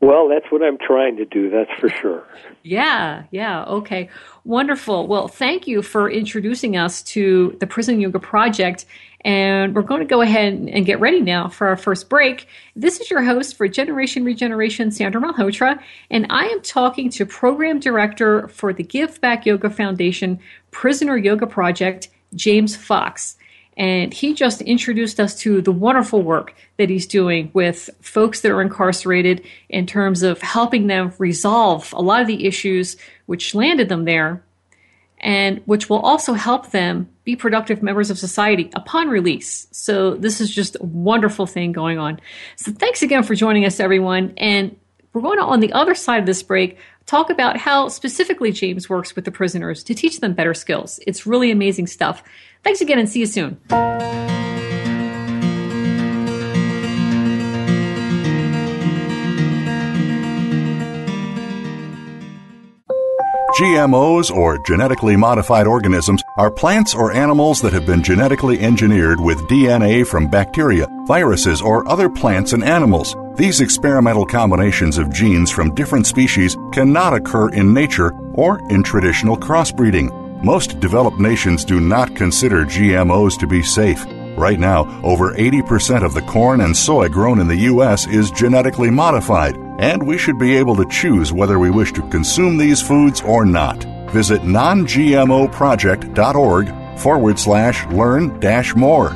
Well, 0.00 0.28
that's 0.28 0.50
what 0.50 0.62
I'm 0.62 0.78
trying 0.78 1.16
to 1.18 1.24
do, 1.24 1.50
that's 1.50 1.70
for 1.78 1.88
sure. 1.88 2.26
Yeah, 2.62 3.24
yeah, 3.30 3.64
okay. 3.64 4.08
Wonderful. 4.44 5.06
Well, 5.06 5.28
thank 5.28 5.66
you 5.66 5.82
for 5.82 6.10
introducing 6.10 6.76
us 6.76 7.02
to 7.04 7.56
the 7.60 7.66
Prison 7.66 8.00
Yoga 8.00 8.18
Project. 8.18 8.86
And 9.22 9.74
we're 9.74 9.82
going 9.82 10.00
to 10.00 10.06
go 10.06 10.22
ahead 10.22 10.54
and 10.54 10.86
get 10.86 10.98
ready 10.98 11.20
now 11.20 11.48
for 11.48 11.66
our 11.68 11.76
first 11.76 12.08
break. 12.08 12.48
This 12.74 13.00
is 13.00 13.10
your 13.10 13.22
host 13.22 13.56
for 13.56 13.68
Generation 13.68 14.24
Regeneration, 14.24 14.90
Sandra 14.90 15.20
Malhotra, 15.20 15.78
and 16.10 16.26
I 16.30 16.46
am 16.46 16.62
talking 16.62 17.10
to 17.10 17.26
Program 17.26 17.80
Director 17.80 18.48
for 18.48 18.72
the 18.72 18.82
Give 18.82 19.20
Back 19.20 19.44
Yoga 19.44 19.68
Foundation 19.68 20.40
Prisoner 20.70 21.18
Yoga 21.18 21.46
Project, 21.46 22.08
James 22.34 22.74
Fox. 22.74 23.36
And 23.80 24.12
he 24.12 24.34
just 24.34 24.60
introduced 24.60 25.18
us 25.18 25.34
to 25.36 25.62
the 25.62 25.72
wonderful 25.72 26.20
work 26.20 26.54
that 26.76 26.90
he's 26.90 27.06
doing 27.06 27.50
with 27.54 27.88
folks 28.02 28.42
that 28.42 28.52
are 28.52 28.60
incarcerated 28.60 29.42
in 29.70 29.86
terms 29.86 30.22
of 30.22 30.42
helping 30.42 30.86
them 30.86 31.14
resolve 31.16 31.90
a 31.94 32.02
lot 32.02 32.20
of 32.20 32.26
the 32.26 32.46
issues 32.46 32.98
which 33.24 33.54
landed 33.54 33.88
them 33.88 34.04
there 34.04 34.44
and 35.18 35.62
which 35.64 35.88
will 35.88 36.00
also 36.00 36.34
help 36.34 36.72
them 36.72 37.08
be 37.24 37.34
productive 37.34 37.82
members 37.82 38.10
of 38.10 38.18
society 38.18 38.70
upon 38.74 39.08
release. 39.08 39.66
So 39.70 40.14
this 40.14 40.42
is 40.42 40.54
just 40.54 40.76
a 40.78 40.84
wonderful 40.84 41.46
thing 41.46 41.72
going 41.72 41.98
on. 41.98 42.20
So 42.56 42.72
thanks 42.72 43.00
again 43.00 43.22
for 43.22 43.34
joining 43.34 43.64
us, 43.64 43.80
everyone. 43.80 44.34
And 44.36 44.76
we're 45.14 45.22
going 45.22 45.38
to, 45.38 45.44
on 45.44 45.60
the 45.60 45.72
other 45.72 45.94
side 45.94 46.20
of 46.20 46.26
this 46.26 46.42
break, 46.42 46.76
talk 47.10 47.28
about 47.28 47.56
how 47.56 47.88
specifically 47.88 48.52
James 48.52 48.88
works 48.88 49.16
with 49.16 49.24
the 49.24 49.32
prisoners 49.32 49.82
to 49.82 49.94
teach 49.94 50.20
them 50.20 50.32
better 50.32 50.54
skills. 50.54 51.00
It's 51.08 51.26
really 51.26 51.50
amazing 51.50 51.88
stuff. 51.88 52.22
Thanks 52.62 52.80
again 52.80 53.00
and 53.00 53.08
see 53.08 53.18
you 53.18 53.26
soon. 53.26 53.58
GMOs, 63.58 64.30
or 64.30 64.58
genetically 64.58 65.16
modified 65.16 65.66
organisms, 65.66 66.22
are 66.36 66.50
plants 66.50 66.94
or 66.94 67.12
animals 67.12 67.60
that 67.60 67.72
have 67.72 67.84
been 67.84 68.02
genetically 68.02 68.60
engineered 68.60 69.20
with 69.20 69.48
DNA 69.48 70.06
from 70.06 70.28
bacteria, 70.28 70.86
viruses, 71.06 71.60
or 71.60 71.88
other 71.88 72.08
plants 72.08 72.52
and 72.52 72.62
animals. 72.62 73.16
These 73.34 73.60
experimental 73.60 74.24
combinations 74.24 74.98
of 74.98 75.12
genes 75.12 75.50
from 75.50 75.74
different 75.74 76.06
species 76.06 76.56
cannot 76.72 77.14
occur 77.14 77.48
in 77.50 77.74
nature 77.74 78.12
or 78.34 78.60
in 78.70 78.82
traditional 78.82 79.36
crossbreeding. 79.36 80.42
Most 80.44 80.78
developed 80.78 81.18
nations 81.18 81.64
do 81.64 81.80
not 81.80 82.14
consider 82.14 82.64
GMOs 82.64 83.38
to 83.40 83.46
be 83.46 83.62
safe. 83.62 84.06
Right 84.36 84.58
now, 84.58 85.00
over 85.02 85.34
80% 85.34 86.04
of 86.04 86.14
the 86.14 86.22
corn 86.22 86.62
and 86.62 86.76
soy 86.76 87.08
grown 87.08 87.40
in 87.40 87.48
the 87.48 87.56
U.S. 87.56 88.06
is 88.06 88.30
genetically 88.30 88.90
modified, 88.90 89.56
and 89.78 90.06
we 90.06 90.18
should 90.18 90.38
be 90.38 90.56
able 90.56 90.76
to 90.76 90.88
choose 90.88 91.32
whether 91.32 91.58
we 91.58 91.70
wish 91.70 91.92
to 91.92 92.08
consume 92.08 92.56
these 92.56 92.80
foods 92.80 93.20
or 93.22 93.44
not. 93.44 93.84
Visit 94.10 94.42
nongmoproject.org 94.42 96.98
forward 96.98 97.38
slash 97.38 97.86
learn 97.86 98.38
dash 98.40 98.74
more. 98.74 99.14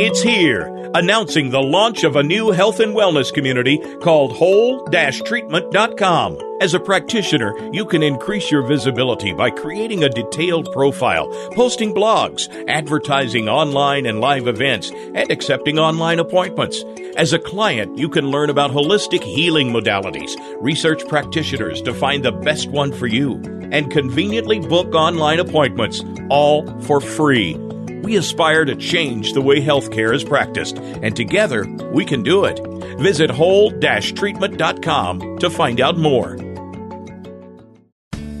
It's 0.00 0.22
here 0.22 0.72
announcing 0.94 1.50
the 1.50 1.60
launch 1.60 2.04
of 2.04 2.14
a 2.14 2.22
new 2.22 2.52
health 2.52 2.78
and 2.78 2.94
wellness 2.94 3.34
community 3.34 3.78
called 4.00 4.32
whole-treatment.com. 4.32 6.38
As 6.60 6.72
a 6.72 6.78
practitioner, 6.78 7.52
you 7.72 7.84
can 7.84 8.04
increase 8.04 8.48
your 8.48 8.62
visibility 8.62 9.32
by 9.32 9.50
creating 9.50 10.04
a 10.04 10.08
detailed 10.08 10.72
profile, 10.72 11.26
posting 11.52 11.92
blogs, 11.92 12.48
advertising 12.68 13.48
online 13.48 14.06
and 14.06 14.20
live 14.20 14.46
events, 14.46 14.92
and 14.92 15.32
accepting 15.32 15.80
online 15.80 16.20
appointments. 16.20 16.84
As 17.16 17.32
a 17.32 17.40
client, 17.40 17.98
you 17.98 18.08
can 18.08 18.30
learn 18.30 18.50
about 18.50 18.70
holistic 18.70 19.24
healing 19.24 19.72
modalities, 19.72 20.36
research 20.60 21.08
practitioners 21.08 21.82
to 21.82 21.92
find 21.92 22.24
the 22.24 22.30
best 22.30 22.70
one 22.70 22.92
for 22.92 23.08
you, 23.08 23.32
and 23.72 23.90
conveniently 23.90 24.60
book 24.60 24.94
online 24.94 25.40
appointments, 25.40 26.04
all 26.30 26.64
for 26.82 27.00
free. 27.00 27.56
We 28.02 28.16
aspire 28.16 28.64
to 28.64 28.76
change 28.76 29.32
the 29.32 29.42
way 29.42 29.60
healthcare 29.60 30.14
is 30.14 30.24
practiced, 30.24 30.78
and 30.78 31.14
together 31.14 31.66
we 31.92 32.04
can 32.04 32.22
do 32.22 32.44
it. 32.44 32.60
Visit 32.98 33.30
whole-treatment.com 33.30 35.38
to 35.38 35.50
find 35.50 35.80
out 35.80 35.98
more. 35.98 36.38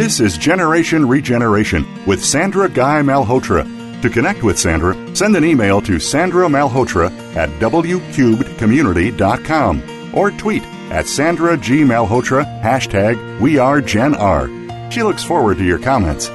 This 0.06 0.20
is 0.20 0.38
Generation 0.38 1.08
Regeneration 1.08 1.84
with 2.06 2.24
Sandra 2.24 2.68
Guy 2.68 3.02
Malhotra. 3.02 3.66
To 4.02 4.08
connect 4.08 4.44
with 4.44 4.56
Sandra, 4.56 4.94
send 5.16 5.34
an 5.34 5.44
email 5.44 5.80
to 5.80 5.98
Sandra 5.98 6.46
Malhotra 6.46 7.10
at 7.34 7.48
wcubedcommunity.com 7.58 10.16
or 10.16 10.30
tweet 10.30 10.62
at 10.92 11.08
Sandra 11.08 11.56
G. 11.56 11.80
Malhotra, 11.80 12.44
hashtag 12.62 13.16
WeAreGenR. 13.40 14.92
She 14.92 15.02
looks 15.02 15.24
forward 15.24 15.58
to 15.58 15.64
your 15.64 15.80
comments. 15.80 16.28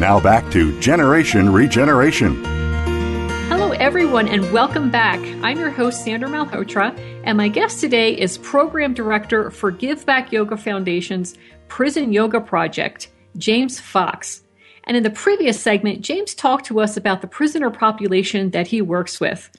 Now 0.00 0.18
back 0.18 0.50
to 0.52 0.80
Generation 0.80 1.52
Regeneration. 1.52 2.42
Hello, 3.50 3.72
everyone, 3.72 4.28
and 4.28 4.50
welcome 4.54 4.90
back. 4.90 5.20
I'm 5.42 5.58
your 5.58 5.70
host, 5.70 6.02
Sandra 6.02 6.30
Malhotra, 6.30 6.98
and 7.24 7.36
my 7.36 7.48
guest 7.48 7.80
today 7.80 8.14
is 8.14 8.38
Program 8.38 8.94
Director 8.94 9.50
for 9.50 9.70
Give 9.70 10.06
Back 10.06 10.32
Yoga 10.32 10.56
Foundation's 10.56 11.36
Prison 11.68 12.14
Yoga 12.14 12.40
Project, 12.40 13.08
James 13.38 13.80
Fox. 13.80 14.42
And 14.84 14.96
in 14.96 15.02
the 15.02 15.10
previous 15.10 15.60
segment, 15.60 16.00
James 16.00 16.34
talked 16.34 16.66
to 16.66 16.80
us 16.80 16.96
about 16.96 17.20
the 17.20 17.26
prisoner 17.26 17.70
population 17.70 18.50
that 18.50 18.66
he 18.66 18.82
works 18.82 19.20
with. 19.20 19.50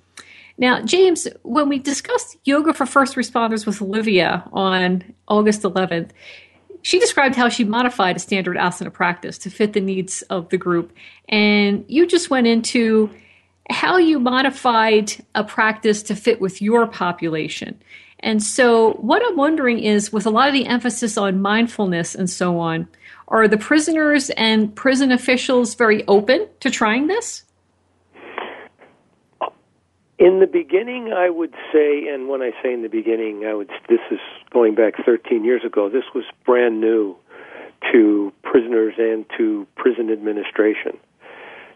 Now, 0.58 0.82
James, 0.82 1.28
when 1.44 1.70
we 1.70 1.80
discussed 1.80 2.38
yoga 2.44 2.74
for 2.74 2.86
first 2.86 3.16
responders 3.16 3.66
with 3.66 3.82
Olivia 3.82 4.44
on 4.52 5.14
August 5.28 5.62
11th, 5.62 6.10
she 6.82 7.00
described 7.00 7.36
how 7.36 7.50
she 7.50 7.64
modified 7.64 8.18
a 8.18 8.20
standard 8.20 8.58
asana 8.58 8.92
practice 8.92 9.38
to 9.40 9.50
fit 9.50 9.74
the 9.74 9.82
needs 9.82 10.22
of 10.24 10.50
the 10.50 10.58
group. 10.58 10.94
And 11.30 11.86
you 11.88 12.08
just 12.08 12.30
went 12.30 12.48
into 12.48 13.10
how 13.70 13.98
you 13.98 14.20
modified 14.20 15.14
a 15.36 15.44
practice 15.44 16.04
to 16.04 16.16
fit 16.16 16.42
with 16.42 16.62
your 16.62 16.88
population. 16.88 17.80
And 18.22 18.44
so, 18.44 18.94
what 18.94 19.22
I'm 19.26 19.38
wondering 19.38 19.80
is 19.80 20.12
with 20.12 20.26
a 20.26 20.30
lot 20.30 20.48
of 20.48 20.54
the 20.54 20.66
emphasis 20.66 21.18
on 21.18 21.42
mindfulness 21.42 22.16
and 22.16 22.30
so 22.30 22.60
on, 22.60 22.88
are 23.30 23.48
the 23.48 23.58
prisoners 23.58 24.30
and 24.32 24.76
prison 24.76 25.12
officials 25.12 25.76
very 25.76 26.06
open 26.08 26.48
to 26.60 26.70
trying 26.70 27.08
this? 27.08 27.44
In 30.18 30.40
the 30.40 30.48
beginning, 30.48 31.14
I 31.14 31.30
would 31.30 31.54
say, 31.72 32.08
and 32.10 32.28
when 32.28 32.42
I 32.42 32.52
say 32.62 32.74
in 32.74 32.82
the 32.82 32.90
beginning, 32.90 33.46
I 33.46 33.54
would. 33.54 33.70
This 33.88 34.02
is 34.12 34.20
going 34.52 34.76
back 34.76 34.94
13 35.06 35.46
years 35.46 35.64
ago. 35.64 35.88
This 35.88 36.04
was 36.14 36.26
brand 36.46 36.82
new 36.82 37.16
to 37.94 38.34
prisoners 38.44 38.96
and 38.98 39.26
to 39.38 39.66
prison 39.78 40.12
administration, 40.12 40.98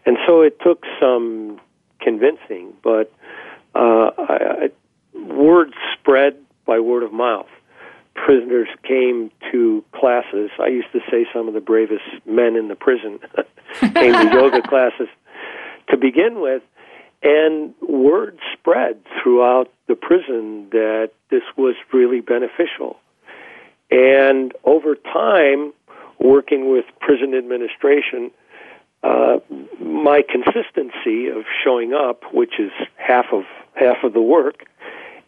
and 0.06 0.18
so 0.28 0.42
it 0.42 0.60
took 0.60 0.84
some 1.00 1.62
convincing. 2.02 2.74
But 2.84 3.14
uh, 3.76 4.12
I, 4.18 4.38
I, 4.38 4.70
word 5.18 5.74
spread 5.94 6.36
by 6.66 6.80
word 6.80 7.04
of 7.04 7.14
mouth. 7.14 7.48
Prisoners 8.16 8.68
came 8.84 9.32
to 9.52 9.84
classes. 9.94 10.50
I 10.60 10.68
used 10.68 10.92
to 10.94 11.00
say 11.12 11.26
some 11.34 11.48
of 11.48 11.54
the 11.54 11.62
bravest 11.62 12.04
men 12.26 12.56
in 12.56 12.68
the 12.68 12.76
prison 12.76 13.20
came 13.80 14.14
to 14.14 14.30
yoga 14.34 14.62
classes 14.68 15.08
to 15.90 15.98
begin 15.98 16.40
with 16.40 16.62
and 17.24 17.74
word 17.82 18.38
spread 18.54 19.00
throughout 19.22 19.72
the 19.88 19.96
prison 19.96 20.68
that 20.72 21.12
this 21.30 21.44
was 21.58 21.76
really 21.94 22.20
beneficial. 22.20 22.98
And 23.90 24.54
over 24.66 24.96
time, 24.96 25.74
working 26.20 26.72
with 26.72 26.86
prison 27.00 27.34
administration, 27.34 28.32
uh, 29.04 29.38
my 29.80 30.22
consistency 30.22 31.28
of 31.28 31.44
showing 31.64 31.94
up, 31.94 32.24
which 32.34 32.60
is 32.60 32.72
half 32.98 33.26
of 33.32 33.44
half 33.76 34.04
of 34.04 34.14
the 34.14 34.22
work, 34.22 34.66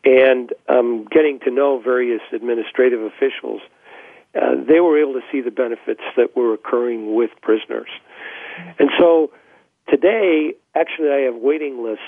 and 0.05 0.53
um, 0.69 1.05
getting 1.11 1.39
to 1.41 1.51
know 1.51 1.81
various 1.83 2.21
administrative 2.31 3.01
officials, 3.01 3.61
uh, 4.35 4.55
they 4.67 4.79
were 4.79 5.01
able 5.01 5.13
to 5.13 5.21
see 5.31 5.41
the 5.41 5.51
benefits 5.51 6.01
that 6.15 6.35
were 6.35 6.53
occurring 6.53 7.15
with 7.15 7.31
prisoners. 7.41 7.89
And 8.79 8.89
so 8.99 9.31
Today, 9.89 10.55
actually, 10.73 11.09
I 11.09 11.19
have 11.31 11.35
waiting 11.35 11.83
lists 11.83 12.01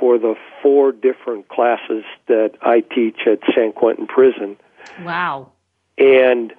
for 0.00 0.18
the 0.18 0.34
four 0.62 0.90
different 0.90 1.48
classes 1.48 2.02
that 2.26 2.54
I 2.60 2.80
teach 2.80 3.20
at 3.26 3.38
San 3.54 3.72
Quentin 3.72 4.08
Prison. 4.08 4.56
Wow. 5.02 5.52
And 5.96 6.52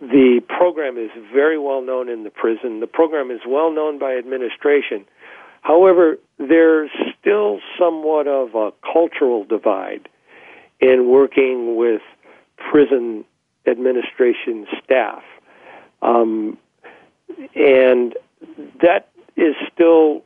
the 0.00 0.42
program 0.48 0.98
is 0.98 1.10
very 1.32 1.58
well 1.58 1.80
known 1.80 2.10
in 2.10 2.24
the 2.24 2.30
prison. 2.30 2.80
The 2.80 2.86
program 2.86 3.30
is 3.30 3.40
well 3.46 3.72
known 3.72 3.98
by 3.98 4.16
administration. 4.16 5.06
However, 5.62 6.18
there's 6.38 6.90
still 7.18 7.60
somewhat 7.78 8.26
of 8.26 8.54
a 8.54 8.72
cultural 8.92 9.44
divide 9.44 10.08
in 10.80 11.08
working 11.08 11.76
with 11.76 12.02
prison 12.56 13.24
administration 13.66 14.66
staff. 14.82 15.22
Um, 16.02 16.58
and 17.54 18.14
that 18.82 19.08
is 19.36 19.54
still 19.72 20.22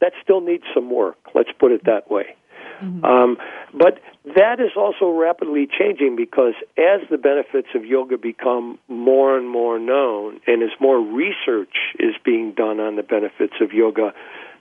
that 0.00 0.12
still 0.20 0.40
needs 0.40 0.64
some 0.74 0.90
work. 0.90 1.16
Let's 1.32 1.50
put 1.58 1.70
it 1.70 1.84
that 1.84 2.10
way. 2.10 2.34
Mm-hmm. 2.82 3.04
Um, 3.04 3.36
but 3.72 4.00
that 4.34 4.60
is 4.60 4.72
also 4.76 5.10
rapidly 5.10 5.66
changing 5.66 6.16
because 6.16 6.54
as 6.76 7.00
the 7.10 7.18
benefits 7.18 7.68
of 7.74 7.84
yoga 7.84 8.18
become 8.18 8.78
more 8.88 9.38
and 9.38 9.48
more 9.48 9.78
known, 9.78 10.40
and 10.46 10.62
as 10.62 10.70
more 10.80 11.00
research 11.00 11.74
is 11.98 12.14
being 12.24 12.52
done 12.52 12.80
on 12.80 12.96
the 12.96 13.02
benefits 13.02 13.54
of 13.60 13.72
yoga, 13.72 14.12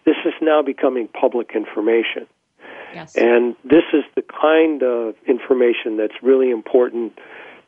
this 0.06 0.16
is 0.26 0.34
now 0.42 0.62
becoming 0.62 1.08
public 1.08 1.52
information. 1.56 2.28
Yes. 2.94 3.16
And 3.16 3.56
this 3.64 3.84
is 3.94 4.04
the 4.16 4.24
kind 4.24 4.84
of 4.84 5.16
information 5.28 5.98
that's 5.98 6.22
really 6.22 6.52
important 6.52 7.18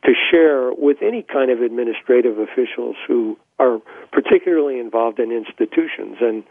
to 0.04 0.12
share 0.30 0.72
with 0.72 0.98
any 1.02 1.22
kind 1.22 1.50
of 1.50 1.62
administrative 1.62 2.38
officials 2.38 2.96
who 3.08 3.38
are 3.58 3.80
particularly 4.12 4.78
involved 4.78 5.18
in 5.18 5.32
institutions 5.32 6.18
and 6.20 6.44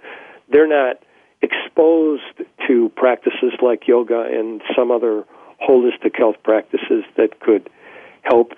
they're 0.50 0.68
not 0.68 0.98
exposed 1.44 2.42
to 2.68 2.90
practices 2.96 3.54
like 3.62 3.88
yoga 3.88 4.22
and 4.22 4.62
some 4.76 4.90
other 4.90 5.26
holistic 5.62 6.18
health 6.18 6.38
practices 6.44 7.04
that 7.18 7.40
could 7.42 7.70
help 8.24 8.54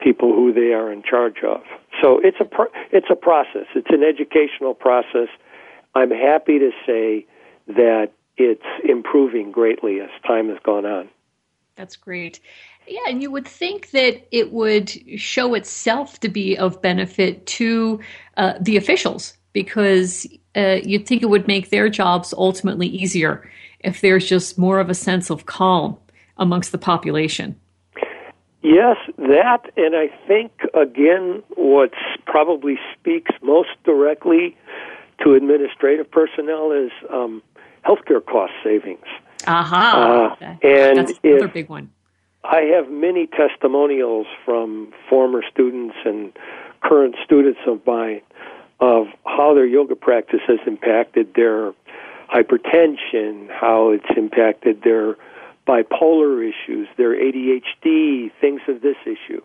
people 0.00 0.32
who 0.32 0.52
they 0.52 0.72
are 0.72 0.92
in 0.92 1.02
charge 1.02 1.42
of. 1.42 1.60
So 2.00 2.20
it's 2.22 2.38
a 2.40 2.44
pro- 2.44 2.72
it's 2.92 3.08
a 3.10 3.16
process. 3.16 3.66
It's 3.74 3.90
an 3.90 4.04
educational 4.04 4.74
process. 4.74 5.28
I'm 5.94 6.10
happy 6.10 6.58
to 6.60 6.70
say 6.86 7.26
that 7.66 8.12
it's 8.36 8.62
improving 8.88 9.50
greatly 9.50 10.00
as 10.00 10.10
time 10.24 10.48
has 10.48 10.58
gone 10.62 10.86
on. 10.86 11.08
That's 11.76 11.96
great. 11.96 12.40
Yeah, 12.86 13.00
and 13.08 13.20
you 13.20 13.30
would 13.30 13.46
think 13.46 13.90
that 13.90 14.26
it 14.30 14.52
would 14.52 14.90
show 15.20 15.54
itself 15.54 16.20
to 16.20 16.28
be 16.28 16.56
of 16.56 16.80
benefit 16.80 17.44
to 17.46 18.00
uh, 18.36 18.54
the 18.60 18.76
officials 18.76 19.36
because 19.52 20.26
uh, 20.56 20.78
you'd 20.82 21.06
think 21.06 21.22
it 21.22 21.30
would 21.30 21.46
make 21.46 21.70
their 21.70 21.88
jobs 21.88 22.34
ultimately 22.36 22.86
easier 22.86 23.48
if 23.80 24.00
there's 24.00 24.26
just 24.26 24.58
more 24.58 24.80
of 24.80 24.90
a 24.90 24.94
sense 24.94 25.30
of 25.30 25.46
calm 25.46 25.96
amongst 26.36 26.72
the 26.72 26.78
population. 26.78 27.58
Yes, 28.62 28.96
that, 29.18 29.70
and 29.76 29.94
I 29.94 30.08
think, 30.26 30.50
again, 30.74 31.42
what 31.54 31.92
probably 32.26 32.78
speaks 32.98 33.30
most 33.40 33.70
directly 33.84 34.56
to 35.22 35.34
administrative 35.34 36.10
personnel 36.10 36.72
is 36.72 36.90
um, 37.12 37.42
healthcare 37.86 38.24
cost 38.24 38.52
savings. 38.64 39.04
Aha. 39.46 40.36
Uh, 40.40 40.44
and 40.62 40.98
That's 40.98 41.12
another 41.22 41.48
big 41.48 41.68
one 41.68 41.90
I 42.44 42.62
have 42.74 42.90
many 42.90 43.26
testimonials 43.26 44.26
from 44.44 44.92
former 45.08 45.42
students 45.50 45.96
and 46.04 46.32
current 46.82 47.16
students 47.24 47.60
of 47.66 47.84
mine 47.86 48.22
of 48.80 49.06
how 49.24 49.54
their 49.54 49.66
yoga 49.66 49.96
practice 49.96 50.40
has 50.46 50.58
impacted 50.66 51.34
their 51.34 51.72
hypertension, 52.32 53.48
how 53.50 53.90
it's 53.90 54.06
impacted 54.16 54.82
their 54.82 55.16
bipolar 55.66 56.48
issues, 56.48 56.88
their 56.96 57.14
ADHD, 57.14 58.30
things 58.40 58.60
of 58.68 58.80
this 58.80 58.96
issue, 59.04 59.42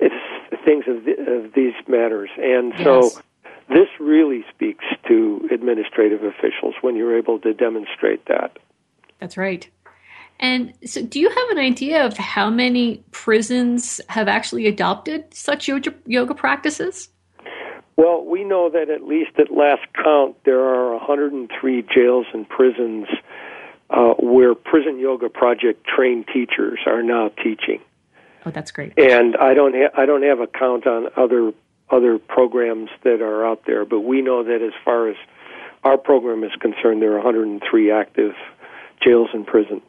it's 0.00 0.64
things 0.64 0.84
of, 0.86 1.04
the, 1.04 1.12
of 1.44 1.52
these 1.54 1.74
matters. 1.86 2.30
And 2.38 2.72
yes. 2.72 2.84
so 2.84 3.20
this 3.68 3.88
really 4.00 4.44
speaks 4.54 4.84
to 5.08 5.48
administrative 5.52 6.22
officials 6.22 6.74
when 6.80 6.96
you're 6.96 7.16
able 7.16 7.38
to 7.40 7.52
demonstrate 7.52 8.24
that. 8.26 8.58
That's 9.18 9.36
right. 9.36 9.68
And 10.40 10.72
so, 10.84 11.02
do 11.02 11.18
you 11.18 11.28
have 11.28 11.48
an 11.50 11.58
idea 11.58 12.06
of 12.06 12.16
how 12.16 12.48
many 12.48 13.02
prisons 13.10 14.00
have 14.08 14.28
actually 14.28 14.68
adopted 14.68 15.34
such 15.34 15.66
yoga, 15.66 15.92
yoga 16.06 16.32
practices? 16.34 17.08
Well, 17.98 18.24
we 18.24 18.44
know 18.44 18.70
that 18.70 18.90
at 18.90 19.02
least 19.02 19.32
at 19.38 19.50
last 19.50 19.82
count, 19.92 20.36
there 20.44 20.60
are 20.60 20.92
103 20.92 21.82
jails 21.82 22.26
and 22.32 22.48
prisons 22.48 23.08
uh, 23.90 24.14
where 24.20 24.54
Prison 24.54 25.00
Yoga 25.00 25.28
Project 25.28 25.84
trained 25.84 26.28
teachers 26.32 26.78
are 26.86 27.02
now 27.02 27.30
teaching. 27.42 27.80
Oh, 28.46 28.52
that's 28.52 28.70
great. 28.70 28.96
And 28.96 29.36
I 29.36 29.52
don't 29.52 29.74
ha- 29.74 30.00
I 30.00 30.06
don't 30.06 30.22
have 30.22 30.38
a 30.38 30.46
count 30.46 30.86
on 30.86 31.08
other 31.16 31.52
other 31.90 32.20
programs 32.20 32.88
that 33.02 33.20
are 33.20 33.44
out 33.44 33.64
there, 33.66 33.84
but 33.84 34.00
we 34.00 34.22
know 34.22 34.44
that 34.44 34.62
as 34.62 34.74
far 34.84 35.08
as 35.08 35.16
our 35.82 35.98
program 35.98 36.44
is 36.44 36.52
concerned, 36.60 37.02
there 37.02 37.12
are 37.14 37.16
103 37.24 37.90
active 37.90 38.34
jails 39.02 39.30
and 39.32 39.44
prisons. 39.44 39.82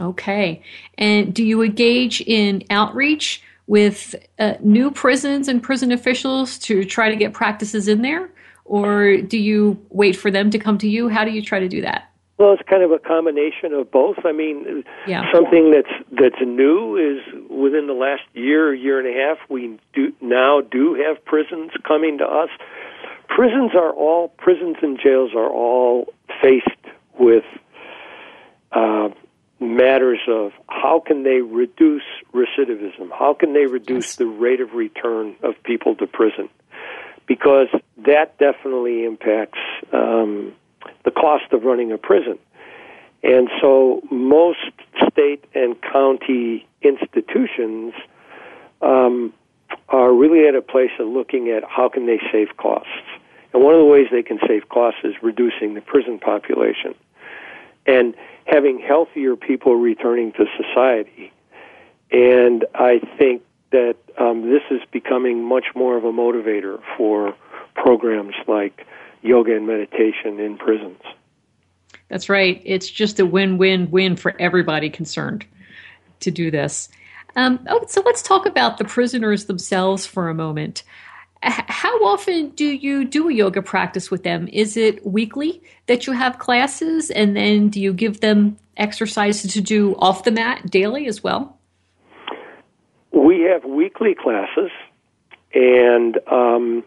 Okay. 0.00 0.62
And 0.96 1.34
do 1.34 1.44
you 1.44 1.60
engage 1.60 2.22
in 2.22 2.62
outreach 2.70 3.42
with 3.68 4.14
uh, 4.38 4.54
new 4.60 4.90
prisons 4.90 5.46
and 5.46 5.62
prison 5.62 5.92
officials 5.92 6.58
to 6.58 6.84
try 6.84 7.08
to 7.08 7.16
get 7.16 7.32
practices 7.32 7.86
in 7.86 8.02
there? 8.02 8.28
Or 8.64 9.18
do 9.18 9.38
you 9.38 9.80
wait 9.90 10.16
for 10.16 10.30
them 10.30 10.50
to 10.50 10.58
come 10.58 10.78
to 10.78 10.88
you? 10.88 11.08
How 11.08 11.24
do 11.24 11.30
you 11.30 11.42
try 11.42 11.60
to 11.60 11.68
do 11.68 11.80
that? 11.82 12.10
Well, 12.38 12.52
it's 12.52 12.62
kind 12.68 12.82
of 12.82 12.92
a 12.92 12.98
combination 12.98 13.72
of 13.72 13.90
both. 13.90 14.18
I 14.24 14.32
mean, 14.32 14.84
yeah. 15.06 15.24
something 15.32 15.72
that's 15.72 15.92
that's 16.12 16.40
new 16.40 16.96
is 16.96 17.50
within 17.50 17.88
the 17.88 17.94
last 17.94 18.22
year, 18.32 18.72
year 18.72 19.00
and 19.00 19.08
a 19.08 19.20
half, 19.20 19.38
we 19.50 19.78
do 19.92 20.12
now 20.20 20.60
do 20.60 20.94
have 20.94 21.22
prisons 21.24 21.72
coming 21.86 22.18
to 22.18 22.24
us. 22.24 22.48
Prisons 23.28 23.72
are 23.74 23.90
all 23.92 24.28
prisons 24.38 24.76
and 24.82 24.98
jails 25.02 25.32
are 25.34 25.50
all 25.50 26.14
faced 26.40 26.68
with 27.18 27.44
uh, 28.70 29.08
matters 29.60 30.20
of 30.28 30.52
how 30.68 31.02
can 31.04 31.24
they 31.24 31.40
reduce 31.40 32.02
recidivism? 32.32 33.10
How 33.10 33.34
can 33.34 33.52
they 33.54 33.66
reduce 33.66 34.16
the 34.16 34.26
rate 34.26 34.60
of 34.60 34.74
return 34.74 35.34
of 35.42 35.54
people 35.64 35.96
to 35.96 36.06
prison? 36.06 36.48
Because 37.26 37.68
that 38.06 38.38
definitely 38.38 39.04
impacts. 39.04 39.58
Um, 39.92 40.54
the 41.04 41.10
cost 41.10 41.52
of 41.52 41.64
running 41.64 41.92
a 41.92 41.98
prison. 41.98 42.38
And 43.22 43.48
so 43.60 44.02
most 44.10 44.58
state 45.10 45.44
and 45.54 45.76
county 45.80 46.66
institutions 46.82 47.94
um, 48.80 49.32
are 49.88 50.12
really 50.12 50.46
at 50.46 50.54
a 50.54 50.62
place 50.62 50.90
of 51.00 51.08
looking 51.08 51.48
at 51.50 51.64
how 51.68 51.88
can 51.88 52.06
they 52.06 52.20
save 52.30 52.56
costs. 52.56 52.88
And 53.52 53.62
one 53.62 53.74
of 53.74 53.80
the 53.80 53.86
ways 53.86 54.06
they 54.12 54.22
can 54.22 54.38
save 54.46 54.68
costs 54.68 55.00
is 55.02 55.14
reducing 55.22 55.74
the 55.74 55.80
prison 55.80 56.18
population 56.18 56.94
and 57.88 58.14
having 58.44 58.78
healthier 58.78 59.34
people 59.34 59.74
returning 59.74 60.32
to 60.32 60.44
society. 60.56 61.32
And 62.12 62.64
I 62.74 63.00
think 63.18 63.42
that 63.72 63.96
um, 64.18 64.42
this 64.42 64.62
is 64.70 64.80
becoming 64.92 65.42
much 65.42 65.66
more 65.74 65.96
of 65.96 66.04
a 66.04 66.12
motivator 66.12 66.80
for 66.96 67.34
programs 67.74 68.34
like 68.46 68.86
yoga 69.22 69.56
and 69.56 69.66
meditation 69.66 70.38
in 70.38 70.56
prisons. 70.56 71.00
That's 72.08 72.28
right. 72.28 72.62
It's 72.64 72.88
just 72.88 73.20
a 73.20 73.26
win 73.26 73.58
win 73.58 73.90
win 73.90 74.16
for 74.16 74.34
everybody 74.40 74.88
concerned 74.88 75.44
to 76.20 76.30
do 76.30 76.50
this. 76.50 76.88
Um, 77.36 77.60
oh, 77.68 77.84
so 77.86 78.02
let's 78.04 78.22
talk 78.22 78.46
about 78.46 78.78
the 78.78 78.84
prisoners 78.84 79.44
themselves 79.44 80.06
for 80.06 80.28
a 80.28 80.34
moment. 80.34 80.82
How 81.42 82.04
often 82.04 82.50
do 82.50 82.64
you 82.64 83.04
do 83.04 83.28
a 83.28 83.32
yoga 83.32 83.62
practice 83.62 84.10
with 84.10 84.24
them? 84.24 84.48
Is 84.52 84.76
it 84.76 85.06
weekly 85.06 85.62
that 85.86 86.06
you 86.06 86.12
have 86.12 86.38
classes, 86.38 87.10
and 87.10 87.36
then 87.36 87.68
do 87.68 87.80
you 87.80 87.92
give 87.92 88.20
them 88.20 88.56
exercises 88.76 89.52
to 89.52 89.60
do 89.60 89.94
off 89.98 90.24
the 90.24 90.32
mat 90.32 90.68
daily 90.68 91.06
as 91.06 91.22
well? 91.22 91.56
We 93.12 93.42
have 93.42 93.64
weekly 93.64 94.14
classes, 94.14 94.70
and 95.54 96.18
um, 96.30 96.84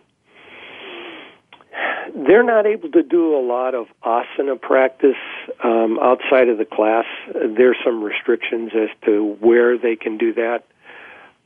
they're 2.13 2.43
not 2.43 2.65
able 2.65 2.91
to 2.91 3.03
do 3.03 3.35
a 3.35 3.41
lot 3.41 3.73
of 3.73 3.87
asana 4.03 4.59
practice 4.59 5.15
um, 5.63 5.97
outside 6.01 6.49
of 6.49 6.57
the 6.57 6.65
class. 6.65 7.05
There's 7.33 7.77
some 7.85 8.03
restrictions 8.03 8.71
as 8.75 8.89
to 9.05 9.37
where 9.39 9.77
they 9.77 9.95
can 9.95 10.17
do 10.17 10.33
that. 10.33 10.65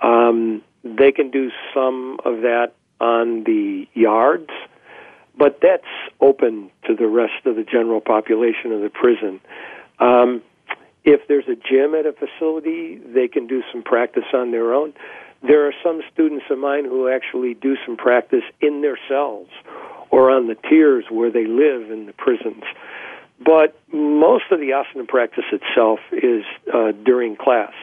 Um, 0.01 0.63
they 0.83 1.11
can 1.11 1.29
do 1.29 1.51
some 1.73 2.19
of 2.25 2.41
that 2.41 2.73
on 2.99 3.43
the 3.43 3.87
yards, 3.93 4.49
but 5.37 5.59
that's 5.61 5.83
open 6.21 6.71
to 6.87 6.95
the 6.95 7.07
rest 7.07 7.45
of 7.45 7.55
the 7.55 7.63
general 7.63 8.01
population 8.01 8.71
of 8.71 8.81
the 8.81 8.89
prison. 8.89 9.39
Um, 9.99 10.41
if 11.03 11.27
there's 11.27 11.47
a 11.47 11.55
gym 11.55 11.93
at 11.93 12.05
a 12.05 12.13
facility, 12.13 12.97
they 12.97 13.27
can 13.27 13.47
do 13.47 13.61
some 13.71 13.83
practice 13.83 14.25
on 14.33 14.51
their 14.51 14.73
own. 14.73 14.93
There 15.43 15.67
are 15.67 15.73
some 15.83 16.01
students 16.11 16.45
of 16.49 16.57
mine 16.57 16.85
who 16.85 17.07
actually 17.07 17.53
do 17.53 17.75
some 17.85 17.97
practice 17.97 18.43
in 18.61 18.81
their 18.81 18.97
cells 19.07 19.47
or 20.09 20.31
on 20.31 20.47
the 20.47 20.55
tiers 20.55 21.05
where 21.09 21.29
they 21.29 21.45
live 21.45 21.91
in 21.91 22.05
the 22.07 22.13
prisons. 22.13 22.63
But 23.43 23.77
most 23.91 24.45
of 24.49 24.59
the 24.59 24.69
asana 24.69 25.07
practice 25.07 25.43
itself 25.51 25.99
is 26.11 26.43
uh, 26.73 26.93
during 27.03 27.35
class. 27.35 27.73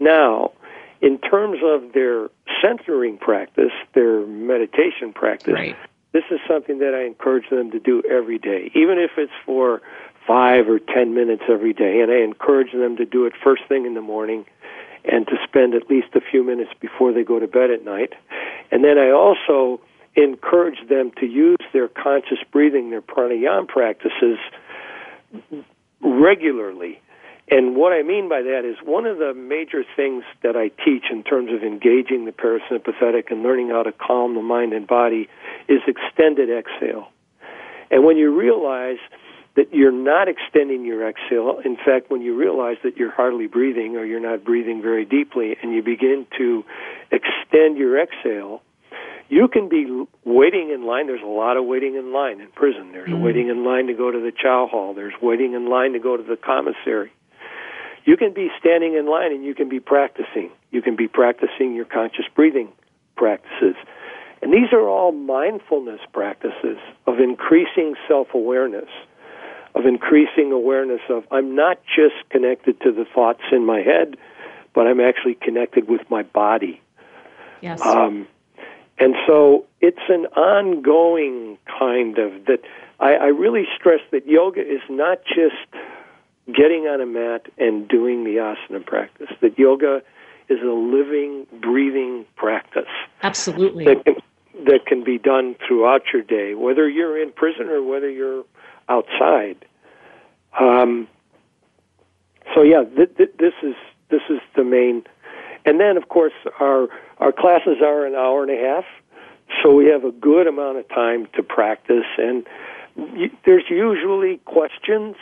Now, 0.00 0.52
in 1.00 1.18
terms 1.18 1.58
of 1.62 1.92
their 1.92 2.28
centering 2.62 3.18
practice, 3.18 3.72
their 3.94 4.26
meditation 4.26 5.12
practice, 5.12 5.54
right. 5.54 5.76
this 6.12 6.24
is 6.30 6.40
something 6.48 6.78
that 6.78 6.94
I 6.94 7.06
encourage 7.06 7.48
them 7.50 7.70
to 7.70 7.78
do 7.78 8.02
every 8.10 8.38
day, 8.38 8.70
even 8.74 8.98
if 8.98 9.12
it's 9.16 9.32
for 9.46 9.82
five 10.26 10.68
or 10.68 10.78
ten 10.78 11.14
minutes 11.14 11.44
every 11.48 11.72
day. 11.72 12.00
And 12.00 12.10
I 12.10 12.22
encourage 12.22 12.72
them 12.72 12.96
to 12.96 13.04
do 13.04 13.26
it 13.26 13.32
first 13.42 13.62
thing 13.68 13.86
in 13.86 13.94
the 13.94 14.02
morning 14.02 14.44
and 15.04 15.26
to 15.26 15.36
spend 15.46 15.74
at 15.74 15.88
least 15.88 16.08
a 16.14 16.20
few 16.20 16.44
minutes 16.44 16.70
before 16.80 17.12
they 17.12 17.22
go 17.22 17.38
to 17.38 17.46
bed 17.46 17.70
at 17.70 17.84
night. 17.84 18.12
And 18.70 18.84
then 18.84 18.98
I 18.98 19.10
also 19.10 19.80
encourage 20.16 20.88
them 20.88 21.12
to 21.20 21.26
use 21.26 21.56
their 21.72 21.88
conscious 21.88 22.38
breathing, 22.50 22.90
their 22.90 23.02
pranayama 23.02 23.68
practices 23.68 24.38
regularly. 26.00 27.00
And 27.50 27.76
what 27.76 27.92
I 27.92 28.02
mean 28.02 28.28
by 28.28 28.42
that 28.42 28.64
is 28.64 28.76
one 28.84 29.06
of 29.06 29.18
the 29.18 29.32
major 29.32 29.82
things 29.96 30.24
that 30.42 30.54
I 30.54 30.68
teach 30.84 31.04
in 31.10 31.22
terms 31.22 31.50
of 31.52 31.62
engaging 31.62 32.26
the 32.26 32.32
parasympathetic 32.32 33.30
and 33.30 33.42
learning 33.42 33.70
how 33.70 33.82
to 33.82 33.92
calm 33.92 34.34
the 34.34 34.42
mind 34.42 34.74
and 34.74 34.86
body 34.86 35.28
is 35.66 35.80
extended 35.86 36.50
exhale. 36.50 37.08
And 37.90 38.04
when 38.04 38.18
you 38.18 38.38
realize 38.38 38.98
that 39.56 39.72
you're 39.72 39.90
not 39.90 40.28
extending 40.28 40.84
your 40.84 41.08
exhale, 41.08 41.60
in 41.64 41.76
fact, 41.76 42.10
when 42.10 42.20
you 42.20 42.36
realize 42.36 42.76
that 42.84 42.98
you're 42.98 43.10
hardly 43.10 43.46
breathing 43.46 43.96
or 43.96 44.04
you're 44.04 44.20
not 44.20 44.44
breathing 44.44 44.82
very 44.82 45.06
deeply, 45.06 45.56
and 45.62 45.72
you 45.72 45.82
begin 45.82 46.26
to 46.36 46.64
extend 47.10 47.78
your 47.78 47.98
exhale, 48.00 48.60
you 49.30 49.48
can 49.48 49.68
be 49.68 50.04
waiting 50.24 50.70
in 50.70 50.86
line. 50.86 51.06
There's 51.06 51.22
a 51.22 51.26
lot 51.26 51.56
of 51.56 51.64
waiting 51.64 51.96
in 51.96 52.12
line 52.12 52.40
in 52.40 52.48
prison. 52.48 52.92
There's 52.92 53.08
mm. 53.08 53.22
waiting 53.22 53.48
in 53.48 53.64
line 53.64 53.86
to 53.86 53.94
go 53.94 54.10
to 54.10 54.18
the 54.18 54.32
chow 54.32 54.68
hall. 54.70 54.94
There's 54.94 55.14
waiting 55.20 55.54
in 55.54 55.68
line 55.68 55.94
to 55.94 55.98
go 55.98 56.16
to 56.16 56.22
the 56.22 56.36
commissary. 56.36 57.10
You 58.04 58.16
can 58.16 58.32
be 58.32 58.48
standing 58.58 58.94
in 58.94 59.06
line 59.06 59.32
and 59.32 59.44
you 59.44 59.54
can 59.54 59.68
be 59.68 59.80
practicing. 59.80 60.50
You 60.70 60.82
can 60.82 60.96
be 60.96 61.08
practicing 61.08 61.74
your 61.74 61.84
conscious 61.84 62.24
breathing 62.34 62.68
practices. 63.16 63.74
And 64.40 64.52
these 64.52 64.72
are 64.72 64.88
all 64.88 65.12
mindfulness 65.12 66.00
practices 66.12 66.78
of 67.06 67.18
increasing 67.18 67.94
self 68.06 68.28
awareness, 68.34 68.88
of 69.74 69.84
increasing 69.84 70.52
awareness 70.52 71.00
of 71.08 71.24
I'm 71.30 71.54
not 71.54 71.80
just 71.84 72.14
connected 72.30 72.80
to 72.82 72.92
the 72.92 73.04
thoughts 73.04 73.42
in 73.50 73.64
my 73.64 73.80
head, 73.80 74.16
but 74.74 74.86
I'm 74.86 75.00
actually 75.00 75.34
connected 75.34 75.88
with 75.88 76.02
my 76.08 76.22
body. 76.22 76.80
Yes. 77.60 77.80
Um, 77.84 78.28
and 78.98 79.14
so 79.26 79.66
it's 79.80 79.98
an 80.08 80.26
ongoing 80.26 81.58
kind 81.78 82.18
of 82.18 82.46
that. 82.46 82.60
I, 83.00 83.14
I 83.14 83.26
really 83.26 83.64
stress 83.76 84.00
that 84.10 84.26
yoga 84.26 84.60
is 84.60 84.80
not 84.88 85.18
just 85.24 85.54
getting 86.48 86.86
on 86.86 87.00
a 87.00 87.06
mat 87.06 87.46
and 87.58 87.88
doing 87.88 88.24
the 88.24 88.36
asana 88.36 88.84
practice. 88.84 89.28
That 89.40 89.58
yoga 89.58 90.02
is 90.48 90.60
a 90.62 90.72
living, 90.72 91.46
breathing 91.60 92.24
practice. 92.36 92.88
Absolutely. 93.22 93.84
That 93.84 94.04
can, 94.04 94.14
that 94.64 94.86
can 94.86 95.04
be 95.04 95.18
done 95.18 95.56
throughout 95.66 96.02
your 96.12 96.22
day, 96.22 96.54
whether 96.54 96.88
you're 96.88 97.20
in 97.20 97.32
prison 97.32 97.68
or 97.68 97.82
whether 97.82 98.10
you're 98.10 98.44
outside. 98.88 99.64
Um, 100.58 101.06
so 102.54 102.62
yeah, 102.62 102.84
th- 102.84 103.16
th- 103.16 103.34
this 103.38 103.52
is 103.62 103.74
this 104.10 104.22
is 104.30 104.40
the 104.56 104.64
main 104.64 105.04
and 105.68 105.78
then, 105.78 105.98
of 105.98 106.08
course, 106.08 106.32
our 106.60 106.88
our 107.18 107.30
classes 107.32 107.76
are 107.82 108.06
an 108.06 108.14
hour 108.14 108.42
and 108.42 108.50
a 108.50 108.56
half, 108.56 108.84
so 109.62 109.74
we 109.74 109.86
have 109.86 110.04
a 110.04 110.12
good 110.12 110.46
amount 110.46 110.78
of 110.78 110.88
time 110.88 111.28
to 111.34 111.42
practice. 111.42 112.06
And 112.16 112.46
y- 112.96 113.30
there's 113.44 113.64
usually 113.68 114.38
questions. 114.46 115.16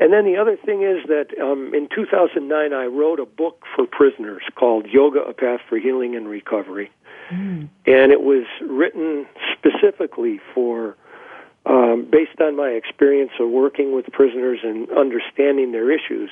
And 0.00 0.12
then 0.12 0.24
the 0.24 0.36
other 0.36 0.56
thing 0.56 0.82
is 0.82 1.06
that 1.08 1.26
um, 1.40 1.74
in 1.74 1.88
2009, 1.92 2.72
I 2.72 2.84
wrote 2.86 3.18
a 3.18 3.26
book 3.26 3.64
for 3.74 3.86
prisoners 3.86 4.42
called 4.54 4.86
Yoga: 4.86 5.20
A 5.20 5.32
Path 5.32 5.60
for 5.68 5.78
Healing 5.78 6.14
and 6.14 6.28
Recovery, 6.28 6.90
mm. 7.30 7.68
and 7.86 8.12
it 8.12 8.22
was 8.22 8.44
written 8.62 9.26
specifically 9.56 10.40
for. 10.54 10.96
Um, 11.66 12.06
based 12.10 12.40
on 12.40 12.56
my 12.56 12.68
experience 12.68 13.32
of 13.38 13.50
working 13.50 13.94
with 13.94 14.06
prisoners 14.10 14.60
and 14.62 14.88
understanding 14.90 15.72
their 15.72 15.90
issues, 15.90 16.30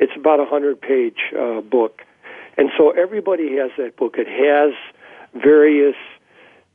It's 0.00 0.10
about 0.16 0.40
a 0.40 0.46
hundred 0.46 0.80
page 0.80 1.18
uh, 1.38 1.60
book, 1.60 2.02
and 2.56 2.70
so 2.76 2.90
everybody 2.90 3.56
has 3.56 3.70
that 3.78 3.96
book. 3.96 4.16
It 4.18 4.26
has 4.26 4.74
various 5.40 5.94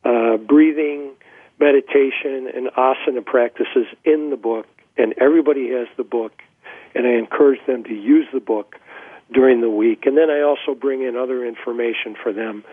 uh, 0.05 0.37
breathing, 0.37 1.11
meditation, 1.59 2.49
and 2.55 2.67
asana 2.77 3.25
practices 3.25 3.87
in 4.05 4.29
the 4.29 4.37
book, 4.37 4.67
and 4.99 5.13
everybody 5.17 5.71
has 5.71 5.87
the 5.97 6.03
book. 6.03 6.33
And 6.93 7.07
I 7.07 7.11
encourage 7.11 7.65
them 7.65 7.83
to 7.85 7.93
use 7.93 8.27
the 8.33 8.39
book 8.39 8.75
during 9.31 9.61
the 9.61 9.69
week, 9.69 10.05
and 10.05 10.17
then 10.17 10.29
I 10.29 10.41
also 10.41 10.73
bring 10.79 11.03
in 11.03 11.15
other 11.15 11.45
information 11.45 12.15
for 12.21 12.33
them, 12.33 12.63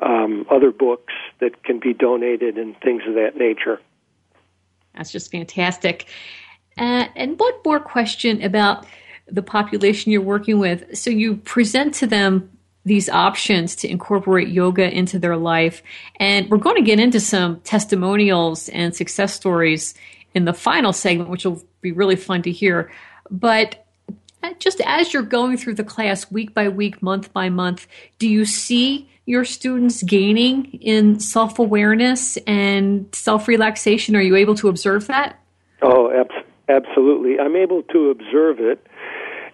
um, 0.00 0.46
other 0.50 0.70
books 0.70 1.12
that 1.40 1.62
can 1.64 1.78
be 1.78 1.92
donated 1.92 2.56
and 2.56 2.74
things 2.80 3.02
of 3.06 3.14
that 3.14 3.36
nature. 3.36 3.78
That's 4.94 5.12
just 5.12 5.30
fantastic. 5.30 6.06
Uh, 6.78 7.06
and 7.14 7.38
one 7.38 7.52
more 7.64 7.80
question 7.80 8.42
about 8.42 8.86
the 9.26 9.42
population 9.42 10.10
you're 10.10 10.22
working 10.22 10.58
with. 10.58 10.96
So 10.96 11.10
you 11.10 11.36
present 11.36 11.94
to 11.94 12.06
them 12.06 12.50
these 12.84 13.10
options 13.10 13.76
to 13.76 13.88
incorporate 13.88 14.48
yoga 14.48 14.90
into 14.90 15.18
their 15.18 15.36
life. 15.36 15.82
And 16.18 16.48
we're 16.48 16.56
going 16.56 16.76
to 16.76 16.82
get 16.82 16.98
into 16.98 17.20
some 17.20 17.60
testimonials 17.60 18.70
and 18.70 18.96
success 18.96 19.34
stories 19.34 19.94
in 20.34 20.44
the 20.44 20.52
final 20.52 20.92
segment, 20.92 21.30
which 21.30 21.44
will 21.44 21.62
be 21.80 21.92
really 21.92 22.16
fun 22.16 22.42
to 22.42 22.52
hear. 22.52 22.90
But 23.30 23.86
just 24.58 24.80
as 24.86 25.12
you're 25.12 25.22
going 25.22 25.56
through 25.56 25.74
the 25.74 25.84
class 25.84 26.30
week 26.30 26.54
by 26.54 26.68
week, 26.68 27.02
month 27.02 27.32
by 27.32 27.48
month, 27.48 27.86
do 28.18 28.28
you 28.28 28.44
see 28.44 29.08
your 29.26 29.44
students 29.44 30.02
gaining 30.02 30.66
in 30.80 31.20
self 31.20 31.58
awareness 31.58 32.36
and 32.46 33.12
self 33.14 33.48
relaxation? 33.48 34.16
Are 34.16 34.22
you 34.22 34.36
able 34.36 34.54
to 34.56 34.68
observe 34.68 35.06
that? 35.08 35.38
Oh, 35.82 36.10
ab- 36.10 36.44
absolutely. 36.68 37.38
I'm 37.38 37.56
able 37.56 37.82
to 37.84 38.10
observe 38.10 38.58
it. 38.60 38.84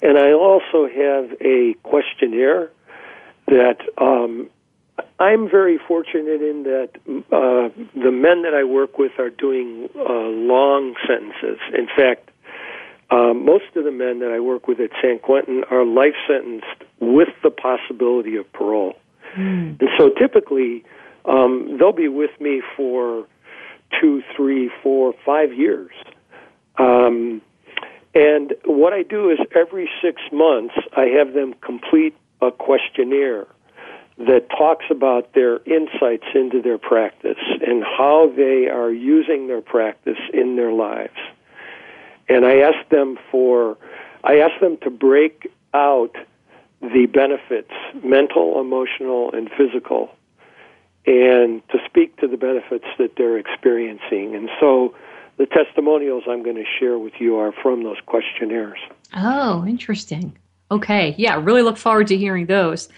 And 0.02 0.18
I 0.18 0.32
also 0.32 0.86
have 0.86 1.32
a 1.40 1.74
questionnaire 1.82 2.70
that 3.46 3.78
um, 3.98 4.50
I'm 5.18 5.48
very 5.48 5.78
fortunate 5.78 6.42
in 6.42 6.64
that 6.64 6.90
uh, 7.32 7.68
the 7.94 8.10
men 8.10 8.42
that 8.42 8.54
I 8.54 8.64
work 8.64 8.98
with 8.98 9.12
are 9.18 9.30
doing 9.30 9.88
uh, 9.96 10.02
long 10.02 10.94
sentences. 11.06 11.58
In 11.72 11.86
fact, 11.86 12.30
um, 13.10 13.44
most 13.44 13.76
of 13.76 13.84
the 13.84 13.92
men 13.92 14.20
that 14.20 14.32
I 14.32 14.40
work 14.40 14.66
with 14.66 14.80
at 14.80 14.90
San 15.00 15.18
Quentin 15.18 15.62
are 15.70 15.84
life 15.84 16.14
sentenced 16.26 16.82
with 17.00 17.28
the 17.42 17.50
possibility 17.50 18.36
of 18.36 18.50
parole. 18.52 18.94
Mm. 19.36 19.80
And 19.80 19.88
so 19.98 20.10
typically, 20.10 20.84
um, 21.24 21.76
they'll 21.78 21.92
be 21.92 22.08
with 22.08 22.38
me 22.40 22.62
for 22.76 23.26
two, 24.00 24.22
three, 24.36 24.70
four, 24.82 25.14
five 25.24 25.52
years. 25.52 25.92
Um, 26.78 27.40
and 28.14 28.54
what 28.64 28.92
I 28.92 29.02
do 29.02 29.30
is 29.30 29.38
every 29.54 29.88
six 30.02 30.20
months, 30.32 30.74
I 30.96 31.06
have 31.18 31.34
them 31.34 31.54
complete 31.60 32.16
a 32.40 32.50
questionnaire 32.50 33.46
that 34.16 34.48
talks 34.50 34.84
about 34.90 35.32
their 35.34 35.58
insights 35.64 36.26
into 36.34 36.62
their 36.62 36.78
practice 36.78 37.38
and 37.66 37.82
how 37.82 38.32
they 38.36 38.68
are 38.68 38.92
using 38.92 39.48
their 39.48 39.60
practice 39.60 40.18
in 40.32 40.56
their 40.56 40.72
lives 40.72 41.18
and 42.28 42.44
I 42.44 42.58
asked 42.58 42.90
them 42.90 43.18
for, 43.30 43.76
I 44.22 44.38
asked 44.38 44.60
them 44.60 44.78
to 44.82 44.90
break 44.90 45.50
out 45.72 46.14
the 46.80 47.06
benefits, 47.06 47.72
mental, 48.02 48.60
emotional, 48.60 49.32
and 49.32 49.50
physical, 49.50 50.10
and 51.06 51.66
to 51.68 51.78
speak 51.86 52.16
to 52.18 52.28
the 52.28 52.36
benefits 52.36 52.86
that 52.98 53.16
they're 53.16 53.38
experiencing. 53.38 54.34
And 54.34 54.48
so 54.60 54.94
the 55.36 55.46
testimonials 55.46 56.24
I'm 56.28 56.42
going 56.42 56.56
to 56.56 56.64
share 56.78 56.98
with 56.98 57.14
you 57.18 57.36
are 57.36 57.52
from 57.52 57.84
those 57.84 57.98
questionnaires. 58.06 58.78
Oh, 59.14 59.64
interesting. 59.66 60.36
Okay, 60.74 61.14
yeah, 61.16 61.40
really 61.40 61.62
look 61.62 61.76
forward 61.76 62.08
to 62.08 62.16
hearing 62.16 62.46
those. 62.46 62.88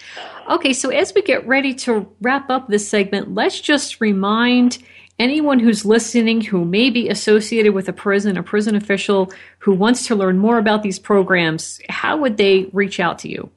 Okay, 0.49 0.73
so 0.73 0.89
as 0.89 1.13
we 1.15 1.21
get 1.21 1.47
ready 1.47 1.75
to 1.75 2.11
wrap 2.23 2.49
up 2.49 2.69
this 2.69 2.89
segment, 2.89 3.35
let's 3.35 3.61
just 3.61 4.01
remind 4.01 4.79
anyone 5.19 5.59
who's 5.59 5.85
listening 5.85 6.41
who 6.41 6.65
may 6.65 6.89
be 6.89 7.11
associated 7.11 7.75
with 7.75 7.87
a 7.87 7.93
prison, 7.93 8.39
a 8.39 8.43
prison 8.43 8.77
official 8.77 9.31
who 9.59 9.73
wants 9.73 10.07
to 10.07 10.15
learn 10.15 10.39
more 10.39 10.57
about 10.57 10.83
these 10.83 10.99
programs, 10.99 11.83
how 11.91 12.17
would 12.17 12.39
they 12.39 12.71
reach 12.73 12.99
out 12.99 13.19
to 13.19 13.29
you? 13.29 13.51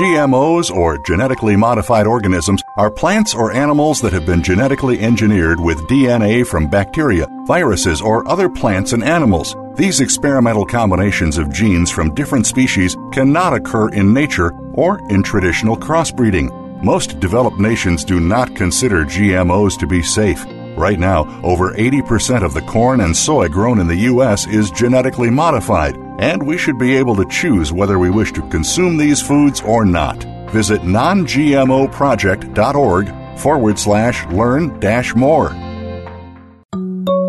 GMOs, 0.03 0.69
or 0.69 0.99
genetically 0.99 1.55
modified 1.55 2.09
organisms, 2.09 2.61
are 2.77 2.91
plants 2.91 3.37
or 3.37 3.53
animals 3.53 4.01
that 4.01 4.13
have 4.13 4.27
been 4.27 4.43
genetically 4.43 4.99
engineered 4.99 5.61
with 5.61 5.87
DNA 5.87 6.45
from 6.45 6.67
bacteria, 6.67 7.29
viruses, 7.47 8.01
or 8.01 8.29
other 8.29 8.49
plants 8.49 8.95
and 8.95 9.05
animals. 9.05 9.55
These 9.77 10.01
experimental 10.01 10.67
combinations 10.67 11.39
of 11.39 11.53
genes 11.53 11.89
from 11.89 12.15
different 12.15 12.49
species 12.49 12.97
cannot 13.13 13.55
occur 13.55 13.91
in 13.91 14.13
nature 14.13 14.51
or 14.75 14.99
in 15.09 15.23
traditional 15.23 15.77
crossbreeding. 15.77 16.51
Most 16.83 17.21
developed 17.21 17.61
nations 17.61 18.05
do 18.05 18.19
not 18.19 18.57
consider 18.57 19.05
GMOs 19.05 19.79
to 19.79 19.87
be 19.87 20.03
safe. 20.03 20.45
Right 20.77 20.99
now, 20.99 21.29
over 21.45 21.75
80% 21.75 22.43
of 22.43 22.55
the 22.55 22.63
corn 22.63 23.03
and 23.03 23.17
soy 23.17 23.47
grown 23.47 23.79
in 23.79 23.87
the 23.87 24.11
U.S. 24.11 24.49
is 24.49 24.73
genetically 24.73 25.31
modified, 25.31 25.97
and 26.19 26.43
we 26.43 26.59
should 26.59 26.79
be 26.79 26.97
able 26.97 27.15
to 27.17 27.29
choose 27.29 27.73
whether 27.73 27.99
we 27.99 28.11
wish 28.11 28.33
to 28.33 28.49
consume 28.49 28.97
these 28.97 29.21
foods 29.23 29.61
or 29.63 29.85
not. 29.85 30.25
Visit 30.51 30.81
nongmoproject.org 30.83 33.39
forward 33.39 33.79
slash 33.79 34.27
learn 34.27 34.81
dash 34.81 35.15
more. 35.15 35.53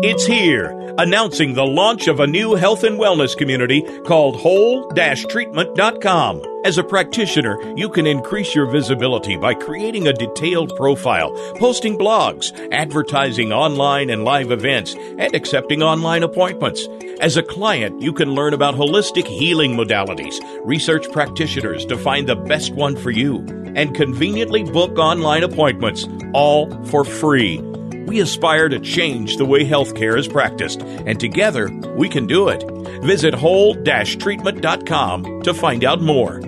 It's 0.02 0.26
here 0.26 0.83
announcing 0.98 1.54
the 1.54 1.66
launch 1.66 2.08
of 2.08 2.20
a 2.20 2.26
new 2.26 2.54
health 2.54 2.84
and 2.84 2.98
wellness 2.98 3.36
community 3.36 3.82
called 4.04 4.36
whole-treatment.com. 4.36 6.42
As 6.64 6.78
a 6.78 6.84
practitioner, 6.84 7.58
you 7.76 7.90
can 7.90 8.06
increase 8.06 8.54
your 8.54 8.70
visibility 8.70 9.36
by 9.36 9.52
creating 9.52 10.08
a 10.08 10.14
detailed 10.14 10.74
profile, 10.76 11.30
posting 11.58 11.98
blogs, 11.98 12.52
advertising 12.72 13.52
online 13.52 14.08
and 14.08 14.24
live 14.24 14.50
events, 14.50 14.94
and 14.94 15.34
accepting 15.34 15.82
online 15.82 16.22
appointments. 16.22 16.88
As 17.20 17.36
a 17.36 17.42
client, 17.42 18.00
you 18.00 18.14
can 18.14 18.30
learn 18.30 18.54
about 18.54 18.76
holistic 18.76 19.26
healing 19.26 19.76
modalities, 19.76 20.40
research 20.64 21.10
practitioners 21.12 21.84
to 21.86 21.98
find 21.98 22.26
the 22.26 22.36
best 22.36 22.72
one 22.72 22.96
for 22.96 23.10
you, 23.10 23.44
and 23.76 23.94
conveniently 23.94 24.62
book 24.62 24.98
online 24.98 25.42
appointments, 25.42 26.08
all 26.32 26.70
for 26.86 27.04
free. 27.04 27.60
We 28.06 28.20
aspire 28.20 28.68
to 28.68 28.80
change 28.80 29.36
the 29.36 29.44
way 29.44 29.64
healthcare 29.64 30.18
is 30.18 30.28
practiced, 30.28 30.82
and 30.82 31.18
together 31.18 31.70
we 31.96 32.08
can 32.08 32.26
do 32.26 32.48
it. 32.48 32.62
Visit 33.02 33.34
whole-treatment.com 33.34 35.42
to 35.42 35.54
find 35.54 35.84
out 35.84 36.02
more. 36.02 36.40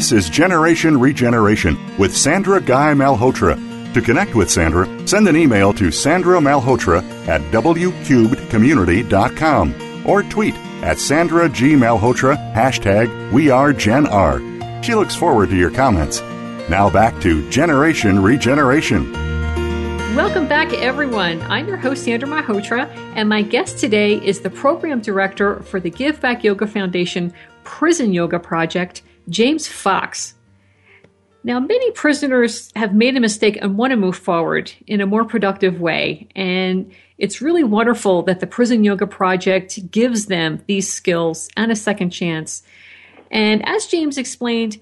This 0.00 0.12
is 0.12 0.30
Generation 0.30 0.98
Regeneration 0.98 1.76
with 1.98 2.16
Sandra 2.16 2.58
Guy 2.58 2.94
Malhotra. 2.94 3.92
To 3.92 4.00
connect 4.00 4.34
with 4.34 4.50
Sandra, 4.50 4.86
send 5.06 5.28
an 5.28 5.36
email 5.36 5.74
to 5.74 5.90
Sandra 5.90 6.38
Malhotra 6.38 7.02
at 7.28 7.42
wcubedcommunity.com 7.52 10.06
or 10.06 10.22
tweet 10.22 10.54
at 10.82 10.98
Sandra 10.98 11.50
G. 11.50 11.74
Malhotra, 11.74 12.38
hashtag 12.54 13.08
WeAreGenR. 13.30 14.82
She 14.82 14.94
looks 14.94 15.14
forward 15.14 15.50
to 15.50 15.56
your 15.58 15.70
comments. 15.70 16.22
Now 16.70 16.88
back 16.88 17.20
to 17.20 17.46
Generation 17.50 18.22
Regeneration. 18.22 19.12
Welcome 20.16 20.48
back, 20.48 20.72
everyone. 20.72 21.42
I'm 21.42 21.68
your 21.68 21.76
host, 21.76 22.04
Sandra 22.04 22.26
Malhotra, 22.26 22.88
and 23.16 23.28
my 23.28 23.42
guest 23.42 23.76
today 23.76 24.14
is 24.14 24.40
the 24.40 24.48
Program 24.48 25.02
Director 25.02 25.60
for 25.60 25.78
the 25.78 25.90
Give 25.90 26.18
Back 26.22 26.42
Yoga 26.42 26.66
Foundation 26.66 27.34
Prison 27.64 28.14
Yoga 28.14 28.38
Project, 28.38 29.02
James 29.30 29.66
Fox. 29.66 30.34
Now, 31.42 31.58
many 31.58 31.90
prisoners 31.92 32.70
have 32.76 32.94
made 32.94 33.16
a 33.16 33.20
mistake 33.20 33.58
and 33.62 33.78
want 33.78 33.92
to 33.92 33.96
move 33.96 34.16
forward 34.16 34.72
in 34.86 35.00
a 35.00 35.06
more 35.06 35.24
productive 35.24 35.80
way. 35.80 36.28
And 36.36 36.92
it's 37.16 37.40
really 37.40 37.64
wonderful 37.64 38.22
that 38.24 38.40
the 38.40 38.46
Prison 38.46 38.84
Yoga 38.84 39.06
Project 39.06 39.90
gives 39.90 40.26
them 40.26 40.62
these 40.66 40.92
skills 40.92 41.48
and 41.56 41.72
a 41.72 41.76
second 41.76 42.10
chance. 42.10 42.62
And 43.30 43.66
as 43.66 43.86
James 43.86 44.18
explained, 44.18 44.78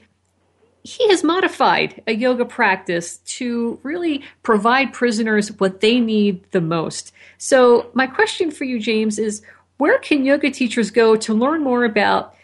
he 0.82 1.08
has 1.10 1.22
modified 1.22 2.02
a 2.06 2.14
yoga 2.14 2.44
practice 2.44 3.18
to 3.18 3.78
really 3.82 4.24
provide 4.42 4.92
prisoners 4.92 5.52
what 5.60 5.80
they 5.80 6.00
need 6.00 6.50
the 6.52 6.60
most. 6.60 7.12
So, 7.36 7.90
my 7.92 8.06
question 8.06 8.50
for 8.50 8.64
you, 8.64 8.80
James, 8.80 9.18
is 9.18 9.42
where 9.76 9.98
can 9.98 10.24
yoga 10.24 10.50
teachers 10.50 10.90
go 10.90 11.14
to 11.16 11.34
learn 11.34 11.62
more 11.62 11.84
about 11.84 12.34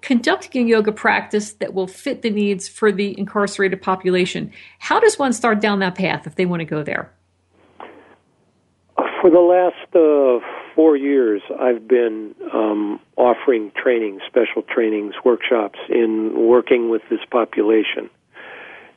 conducting 0.00 0.66
a 0.66 0.68
yoga 0.68 0.92
practice 0.92 1.52
that 1.54 1.74
will 1.74 1.86
fit 1.86 2.22
the 2.22 2.30
needs 2.30 2.68
for 2.68 2.92
the 2.92 3.18
incarcerated 3.18 3.82
population? 3.82 4.52
How 4.78 5.00
does 5.00 5.18
one 5.18 5.32
start 5.32 5.60
down 5.60 5.78
that 5.80 5.94
path 5.94 6.26
if 6.26 6.34
they 6.34 6.46
want 6.46 6.60
to 6.60 6.64
go 6.64 6.82
there? 6.82 7.12
For 9.20 9.30
the 9.30 9.40
last 9.40 9.94
uh, 9.94 10.44
four 10.74 10.96
years, 10.96 11.42
I've 11.58 11.86
been 11.86 12.34
um, 12.52 13.00
offering 13.16 13.70
training, 13.76 14.20
special 14.26 14.62
trainings, 14.62 15.14
workshops 15.24 15.78
in 15.88 16.48
working 16.48 16.88
with 16.90 17.02
this 17.10 17.20
population. 17.30 18.08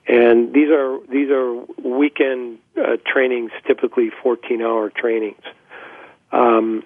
And 0.08 0.54
these 0.54 0.70
are 0.70 1.00
these 1.10 1.30
are 1.30 1.54
weekend 1.82 2.60
uh, 2.78 2.98
trainings, 3.06 3.52
typically 3.66 4.12
14-hour 4.24 4.92
trainings, 4.98 5.42
um, 6.32 6.84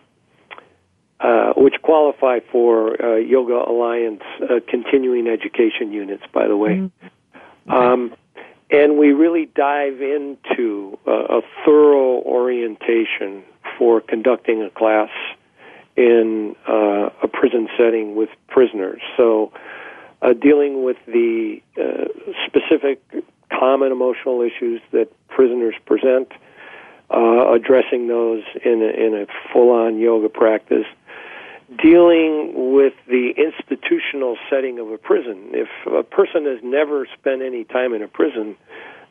uh, 1.20 1.54
which 1.58 1.76
qualify 1.82 2.40
for 2.52 3.02
uh, 3.02 3.16
Yoga 3.16 3.64
Alliance 3.68 4.22
uh, 4.42 4.60
continuing 4.68 5.28
education 5.28 5.92
units. 5.92 6.24
By 6.34 6.48
the 6.48 6.58
way, 6.58 6.76
mm-hmm. 6.76 7.72
um, 7.72 8.14
and 8.70 8.98
we 8.98 9.14
really 9.14 9.46
dive 9.46 10.02
into 10.02 10.98
a, 11.06 11.12
a 11.12 11.42
thorough 11.66 12.22
orientation 12.22 13.44
for 13.78 14.02
conducting 14.02 14.62
a 14.62 14.70
class 14.70 15.10
in 15.96 16.56
uh, 16.68 17.10
a 17.24 17.28
prison 17.28 17.68
setting 17.78 18.16
with 18.16 18.30
prisoners. 18.48 19.02
So, 19.16 19.52
uh, 20.22 20.34
dealing 20.34 20.84
with 20.84 20.98
the 21.08 21.62
uh, 21.78 22.06
specific 22.46 23.02
common 23.52 23.92
emotional 23.92 24.42
issues 24.42 24.82
that 24.92 25.10
prisoners 25.30 25.76
present, 25.86 26.32
uh, 27.10 27.54
addressing 27.54 28.08
those 28.08 28.44
in 28.64 28.82
a, 28.82 29.06
in 29.06 29.14
a 29.16 29.26
full-on 29.54 29.98
yoga 29.98 30.30
practice, 30.30 30.86
dealing 31.82 32.74
with 32.74 32.94
the 33.08 33.34
institutional 33.38 34.38
setting 34.50 34.80
of 34.80 34.90
a 34.90 34.98
prison. 34.98 35.52
If 35.52 35.68
a 35.86 36.04
person 36.04 36.46
has 36.46 36.60
never 36.64 37.08
spent 37.20 37.42
any 37.42 37.66
time 37.66 37.94
in 37.94 38.02
a 38.02 38.08
prison, 38.08 38.56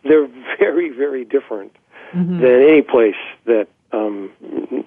they're 0.04 0.26
very, 0.58 0.90
very 0.90 1.24
different 1.24 1.72
mm-hmm. 2.14 2.40
than 2.40 2.62
any 2.62 2.82
place 2.82 3.14
that 3.44 3.68
um, 3.92 4.30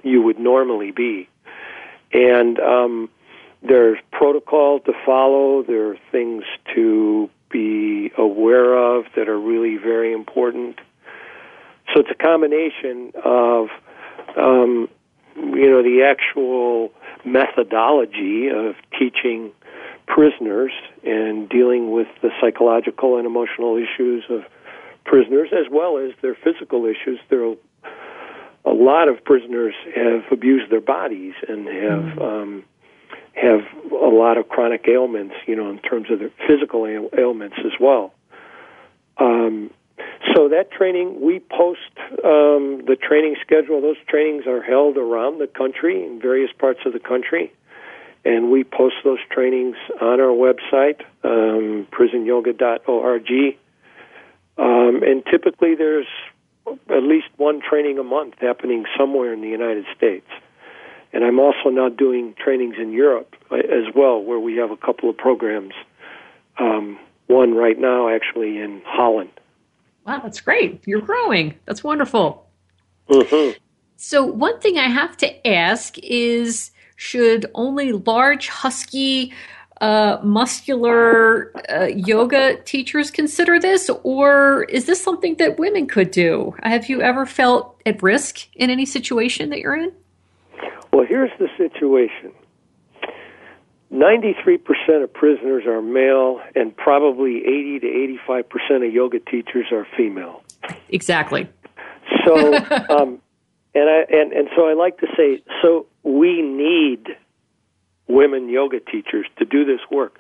you 0.04 0.22
would 0.22 0.40
normally 0.40 0.92
be. 0.92 1.30
And 2.12 2.60
um, 2.60 3.10
there's 3.62 4.00
protocol 4.12 4.80
to 4.82 4.94
follow. 5.06 5.64
There 5.64 5.92
are 5.92 5.98
things 6.12 6.44
to 6.76 7.30
be 7.52 8.12
aware 8.18 8.76
of 8.76 9.06
that 9.16 9.28
are 9.28 9.40
really 9.40 9.78
very 9.78 10.14
important. 10.14 10.80
So 11.94 12.02
it's 12.02 12.10
a 12.12 12.16
combination 12.16 13.12
of, 13.24 13.70
um, 14.38 14.90
you 15.40 15.70
know, 15.70 15.84
the 15.84 16.04
actual 16.04 16.92
methodology 17.26 18.50
of 18.50 18.76
teaching 18.98 19.52
prisoners 20.08 20.72
and 21.06 21.48
dealing 21.50 21.92
with 21.92 22.08
the 22.22 22.30
psychological 22.42 23.18
and 23.18 23.26
emotional 23.26 23.78
issues 23.78 24.24
of 24.30 24.44
prisoners 25.06 25.50
as 25.52 25.66
well 25.72 25.98
as 25.98 26.12
their 26.22 26.36
physical 26.36 26.86
issues. 26.86 27.20
There 27.30 27.44
are 27.46 27.56
a 28.66 28.74
lot 28.74 29.08
of 29.08 29.24
prisoners 29.24 29.74
have 29.96 30.24
abused 30.32 30.72
their 30.72 30.82
bodies 30.82 31.34
and 31.48 31.68
have 31.68 32.04
mm-hmm. 32.04 32.22
um, 32.22 32.64
have 33.34 33.62
a 33.92 34.10
lot 34.10 34.38
of 34.38 34.50
chronic 34.50 34.86
ailments, 34.88 35.36
you 35.48 35.56
know, 35.56 35.70
in 35.70 35.80
terms 35.80 36.12
of 36.12 36.20
their 36.20 36.32
physical 36.48 36.86
ail- 36.86 37.10
ailments 37.18 37.56
as 37.60 37.72
well. 37.80 38.14
Um, 39.18 39.72
so 40.36 40.50
that 40.50 40.72
training, 40.72 41.22
we 41.22 41.40
post 41.40 41.80
um, 42.24 42.84
the 42.86 42.98
training 43.02 43.36
schedule. 43.42 43.82
Those 43.82 43.98
trainings 44.08 44.46
are 44.48 44.62
held 44.62 44.98
around 44.98 45.40
the 45.40 45.48
country 45.48 46.04
in 46.06 46.20
various 46.22 46.52
parts 46.58 46.80
of 46.86 46.94
the 46.94 47.00
country, 47.00 47.52
and 48.26 48.52
we 48.52 48.64
post 48.64 48.96
those 49.04 49.20
trainings 49.32 49.76
on 50.02 50.20
our 50.20 50.34
website, 50.34 51.02
um, 51.24 51.88
prisonyoga.org. 51.92 53.58
Um, 54.58 55.04
and 55.04 55.24
typically, 55.26 55.76
there's 55.76 56.08
at 56.68 57.04
least 57.04 57.28
one 57.38 57.62
training 57.62 57.98
a 57.98 58.04
month 58.04 58.36
happening 58.40 58.86
somewhere 58.98 59.34
in 59.34 59.42
the 59.42 59.48
United 59.48 59.86
States. 59.96 60.28
And 61.12 61.24
I'm 61.24 61.40
also 61.40 61.70
now 61.70 61.90
doing 61.90 62.36
trainings 62.38 62.76
in 62.80 62.92
Europe 62.92 63.36
uh, 63.50 63.56
as 63.56 63.94
well, 63.96 64.22
where 64.22 64.40
we 64.40 64.58
have 64.58 64.70
a 64.70 64.78
couple 64.78 65.10
of 65.10 65.18
programs. 65.18 65.74
Um, 66.60 67.00
one 67.28 67.56
right 67.56 67.80
now, 67.80 68.10
actually, 68.10 68.60
in 68.60 68.82
Holland. 68.86 69.32
Wow, 70.10 70.22
that's 70.24 70.42
great. 70.42 70.82
You're 70.88 71.02
growing. 71.02 71.54
That's 71.66 71.84
wonderful. 71.84 72.50
Mm-hmm. 73.10 73.60
So, 73.98 74.26
one 74.26 74.60
thing 74.60 74.80
I 74.80 74.88
have 74.88 75.16
to 75.18 75.48
ask 75.48 76.00
is 76.00 76.72
should 76.96 77.46
only 77.54 77.92
large, 77.92 78.48
husky, 78.48 79.32
uh, 79.82 80.18
muscular 80.24 81.52
uh, 81.72 81.86
yoga 81.86 82.60
teachers 82.64 83.12
consider 83.12 83.60
this, 83.60 83.88
or 84.02 84.64
is 84.64 84.88
this 84.88 85.00
something 85.00 85.36
that 85.36 85.60
women 85.60 85.86
could 85.86 86.10
do? 86.10 86.56
Have 86.64 86.90
you 86.90 87.04
ever 87.04 87.28
felt 87.28 87.80
at 87.86 88.02
risk 88.02 88.48
in 88.56 88.72
any 88.72 88.88
situation 88.88 89.52
that 89.52 89.60
you're 89.60 89.76
in? 89.76 89.92
Well, 90.92 91.06
here's 91.06 91.32
the 91.38 91.50
situation 91.56 92.34
93% 93.92 95.04
of 95.04 95.14
prisoners 95.14 95.66
are 95.66 95.82
male, 95.82 96.42
and 96.56 96.76
probably 96.76 97.38
80 97.38 97.80
to 97.80 98.18
85% 98.28 98.88
of 98.88 98.94
yoga 98.94 99.20
teachers 99.20 99.68
are 99.72 99.88
female. 99.98 100.44
Exactly. 100.90 101.48
So, 102.26 102.56
um, 102.90 103.20
and 103.74 103.90
I 103.90 104.06
and, 104.10 104.34
and 104.34 104.50
so 104.56 104.68
I 104.68 104.74
like 104.74 105.00
to 105.00 105.08
say, 105.18 105.42
so 105.62 105.88
we 106.04 106.42
need 106.42 107.08
women 108.08 108.50
yoga 108.50 108.80
teachers 108.80 109.26
to 109.38 109.46
do 109.46 109.66
this 109.66 109.80
work. 109.92 110.20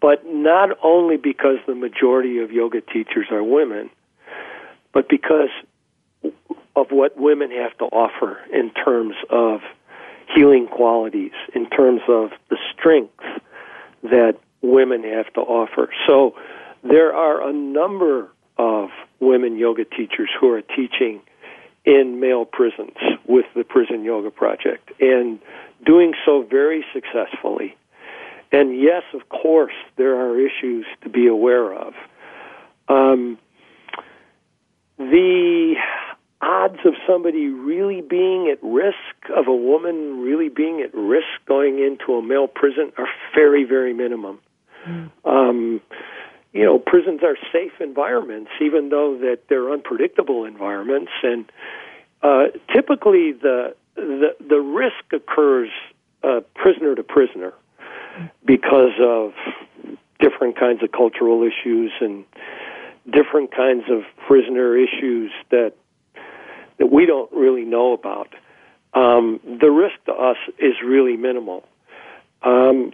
But 0.00 0.26
not 0.26 0.70
only 0.82 1.16
because 1.16 1.58
the 1.66 1.74
majority 1.74 2.38
of 2.38 2.50
yoga 2.50 2.80
teachers 2.80 3.26
are 3.30 3.42
women, 3.42 3.90
but 4.92 5.08
because 5.08 5.48
of 6.76 6.86
what 6.90 7.18
women 7.18 7.50
have 7.50 7.76
to 7.78 7.84
offer 7.84 8.38
in 8.52 8.70
terms 8.70 9.14
of 9.30 9.60
healing 10.34 10.66
qualities, 10.66 11.32
in 11.54 11.68
terms 11.70 12.00
of 12.08 12.30
the 12.50 12.56
strength 12.72 13.22
that 14.02 14.34
women 14.62 15.02
have 15.04 15.32
to 15.34 15.40
offer. 15.40 15.90
So 16.06 16.34
there 16.82 17.14
are 17.14 17.48
a 17.48 17.52
number 17.52 18.30
of 18.58 18.90
women 19.20 19.56
yoga 19.56 19.84
teachers 19.84 20.30
who 20.38 20.50
are 20.50 20.62
teaching 20.62 21.20
in 21.84 22.20
male 22.20 22.44
prisons 22.44 22.96
with 23.26 23.46
the 23.54 23.64
Prison 23.64 24.04
Yoga 24.04 24.30
Project 24.30 24.90
and 25.00 25.38
doing 25.84 26.14
so 26.24 26.42
very 26.48 26.84
successfully. 26.92 27.76
And 28.52 28.80
yes, 28.80 29.02
of 29.12 29.28
course, 29.28 29.74
there 29.96 30.16
are 30.16 30.38
issues 30.38 30.86
to 31.02 31.08
be 31.08 31.26
aware 31.26 31.74
of. 31.74 31.94
Um, 32.88 33.38
the 34.96 35.74
odds 36.44 36.78
of 36.84 36.94
somebody 37.06 37.48
really 37.48 38.02
being 38.02 38.48
at 38.52 38.58
risk, 38.62 38.96
of 39.34 39.46
a 39.46 39.54
woman 39.54 40.20
really 40.20 40.48
being 40.48 40.82
at 40.82 40.94
risk 40.94 41.26
going 41.46 41.78
into 41.78 42.14
a 42.14 42.22
male 42.22 42.46
prison, 42.48 42.92
are 42.98 43.08
very, 43.34 43.64
very 43.64 43.94
minimum. 43.94 44.38
Mm. 44.86 45.10
Um, 45.24 45.80
you 46.52 46.64
know, 46.64 46.78
prisons 46.78 47.22
are 47.22 47.36
safe 47.52 47.72
environments, 47.80 48.50
even 48.60 48.90
though 48.90 49.18
that 49.18 49.40
they're 49.48 49.72
unpredictable 49.72 50.44
environments, 50.44 51.10
and 51.22 51.50
uh, 52.22 52.44
typically 52.72 53.32
the 53.32 53.74
the 53.96 54.36
the 54.46 54.60
risk 54.60 55.12
occurs 55.12 55.70
uh, 56.22 56.40
prisoner 56.54 56.94
to 56.94 57.02
prisoner 57.02 57.52
because 58.44 58.92
of 59.00 59.32
different 60.20 60.58
kinds 60.58 60.82
of 60.82 60.92
cultural 60.92 61.42
issues 61.42 61.92
and 62.00 62.24
different 63.10 63.54
kinds 63.54 63.84
of 63.90 64.02
prisoner 64.26 64.76
issues 64.76 65.30
that 65.50 65.74
that 66.78 66.90
we 66.92 67.06
don't 67.06 67.30
really 67.32 67.64
know 67.64 67.92
about. 67.92 68.34
Um, 68.94 69.40
the 69.44 69.70
risk 69.70 69.96
to 70.06 70.12
us 70.12 70.36
is 70.58 70.74
really 70.84 71.16
minimal. 71.16 71.64
Um, 72.42 72.92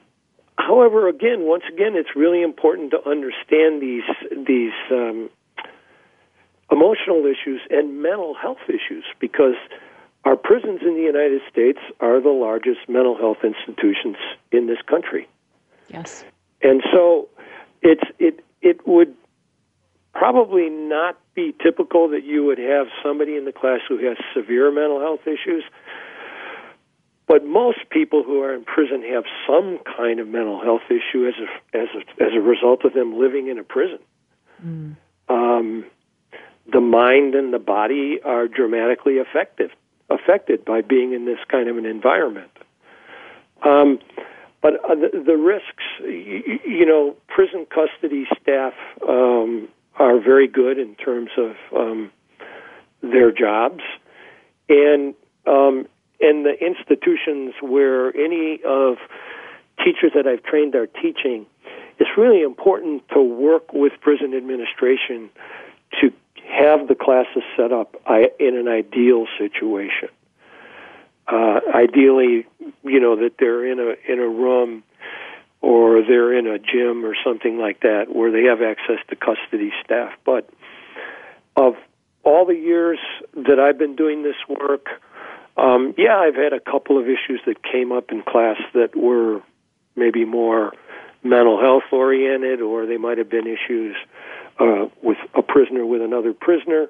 however, 0.59 1.09
again, 1.09 1.43
once 1.43 1.65
again, 1.73 1.95
it's 1.95 2.17
really 2.17 2.43
important 2.43 2.93
to 2.93 3.09
understand 3.09 3.83
these 3.83 4.05
these 4.47 4.73
um, 4.91 5.31
emotional 6.71 7.25
issues 7.27 7.61
and 7.71 8.03
mental 8.03 8.35
health 8.35 8.65
issues 8.69 9.05
because 9.19 9.57
our 10.25 10.37
prisons 10.37 10.81
in 10.83 10.95
the 10.95 11.03
United 11.03 11.41
States 11.51 11.79
are 12.01 12.21
the 12.21 12.31
largest 12.31 12.81
mental 12.89 13.17
health 13.17 13.39
institutions 13.43 14.17
in 14.53 14.67
this 14.67 14.79
country. 14.87 15.29
Yes. 15.89 16.25
And 16.63 16.83
so 16.93 17.29
it's 17.83 18.05
it 18.19 18.45
it 18.63 18.87
would 18.87 19.15
probably 20.13 20.69
not 20.69 21.19
be 21.35 21.55
typical 21.63 22.09
that 22.11 22.25
you 22.25 22.45
would 22.45 22.59
have 22.59 22.87
somebody 23.03 23.37
in 23.37 23.45
the 23.45 23.53
class 23.53 23.81
who 23.89 23.99
has 24.07 24.17
severe 24.35 24.71
mental 24.71 25.01
health 25.01 25.21
issues. 25.27 25.65
But 27.27 27.45
most 27.45 27.79
people 27.91 28.25
who 28.25 28.43
are 28.43 28.53
in 28.53 28.65
prison 28.65 29.05
have 29.13 29.25
some 29.47 29.79
kind 29.97 30.19
of 30.19 30.27
mental 30.27 30.61
health 30.61 30.83
issue 30.89 31.29
as 31.29 31.35
a, 31.39 31.79
as 31.79 31.89
a, 31.95 32.25
as 32.25 32.33
a 32.35 32.41
result 32.41 32.85
of 32.85 32.93
them 32.93 33.19
living 33.19 33.47
in 33.49 33.59
a 33.59 33.63
prison. 33.63 34.01
Mm. 34.65 34.97
Um, 35.29 35.85
the 36.73 36.81
mind 36.81 37.35
and 37.35 37.53
the 37.53 37.59
body 37.61 38.19
are 38.25 38.49
dramatically 38.49 39.19
affected 39.19 39.71
affected 40.11 40.65
by 40.65 40.81
being 40.81 41.13
in 41.13 41.25
this 41.25 41.39
kind 41.49 41.69
of 41.69 41.79
an 41.79 41.87
environment. 41.87 42.51
Um, 43.63 44.01
but 44.61 44.75
uh, 44.85 44.95
the, 44.95 45.23
the 45.25 45.37
risks, 45.37 45.85
you, 46.01 46.59
you, 46.67 46.85
know, 46.87 47.17
prison 47.29 47.67
custody 47.73 48.27
staff 48.43 48.75
um, 49.09 49.69
are 49.99 50.21
very 50.21 50.49
good 50.49 50.79
in 50.79 50.95
terms 50.95 51.31
of 51.37 51.57
um, 51.77 52.11
their 53.03 53.31
jobs, 53.33 53.83
and 54.69 55.15
um, 55.47 55.87
and 56.21 56.45
the 56.45 56.55
institutions 56.61 57.55
where 57.63 58.15
any 58.17 58.61
of 58.67 58.97
teachers 59.79 60.13
that 60.15 60.27
I've 60.27 60.43
trained 60.43 60.75
are 60.75 60.87
teaching, 60.87 61.47
it's 61.99 62.11
really 62.17 62.43
important 62.43 63.09
to 63.15 63.23
work 63.23 63.73
with 63.73 63.93
prison 64.01 64.35
administration 64.35 65.31
to 66.01 66.13
have 66.47 66.89
the 66.89 66.95
classes 66.95 67.43
set 67.57 67.73
up 67.73 67.97
in 68.39 68.57
an 68.57 68.69
ideal 68.69 69.27
situation. 69.39 70.09
Uh, 71.27 71.61
ideally, 71.75 72.47
you 72.83 73.01
know 73.01 73.17
that 73.17 73.35
they're 73.39 73.65
in 73.65 73.79
a 73.79 73.95
in 74.13 74.19
a 74.19 74.29
room 74.29 74.83
or 75.61 76.03
they're 76.03 76.37
in 76.37 76.47
a 76.47 76.59
gym 76.59 77.05
or 77.05 77.15
something 77.25 77.59
like 77.59 77.81
that 77.81 78.07
where 78.15 78.33
they 78.33 78.45
have 78.45 78.63
access 78.63 78.99
to 79.09 79.17
custody 79.17 79.73
staff. 79.85 80.13
But 80.25 80.49
of 81.57 81.75
all 82.23 82.47
the 82.47 82.55
years 82.55 82.99
that 83.35 83.59
I've 83.59 83.79
been 83.79 83.97
doing 83.97 84.23
this 84.23 84.37
work, 84.49 84.87
um, 85.57 85.95
yeah, 85.99 86.17
I've 86.17 86.37
had 86.37 86.53
a 86.53 86.61
couple 86.61 86.99
of 86.99 87.05
issues 87.07 87.41
that 87.47 87.63
came 87.63 87.93
up 87.93 88.11
in 88.11 88.23
class 88.23 88.57
that 88.75 88.97
were 88.97 89.43
maybe 89.97 90.25
more 90.25 90.73
mental 91.23 91.61
health 91.61 91.83
oriented, 91.93 92.63
or 92.63 92.87
they 92.87 92.97
might 92.97 93.19
have 93.19 93.29
been 93.29 93.47
issues 93.47 93.95
uh, 94.59 94.87
with 95.03 95.19
a 95.35 95.43
prisoner 95.43 95.85
with 95.85 96.01
another 96.01 96.33
prisoner. 96.33 96.89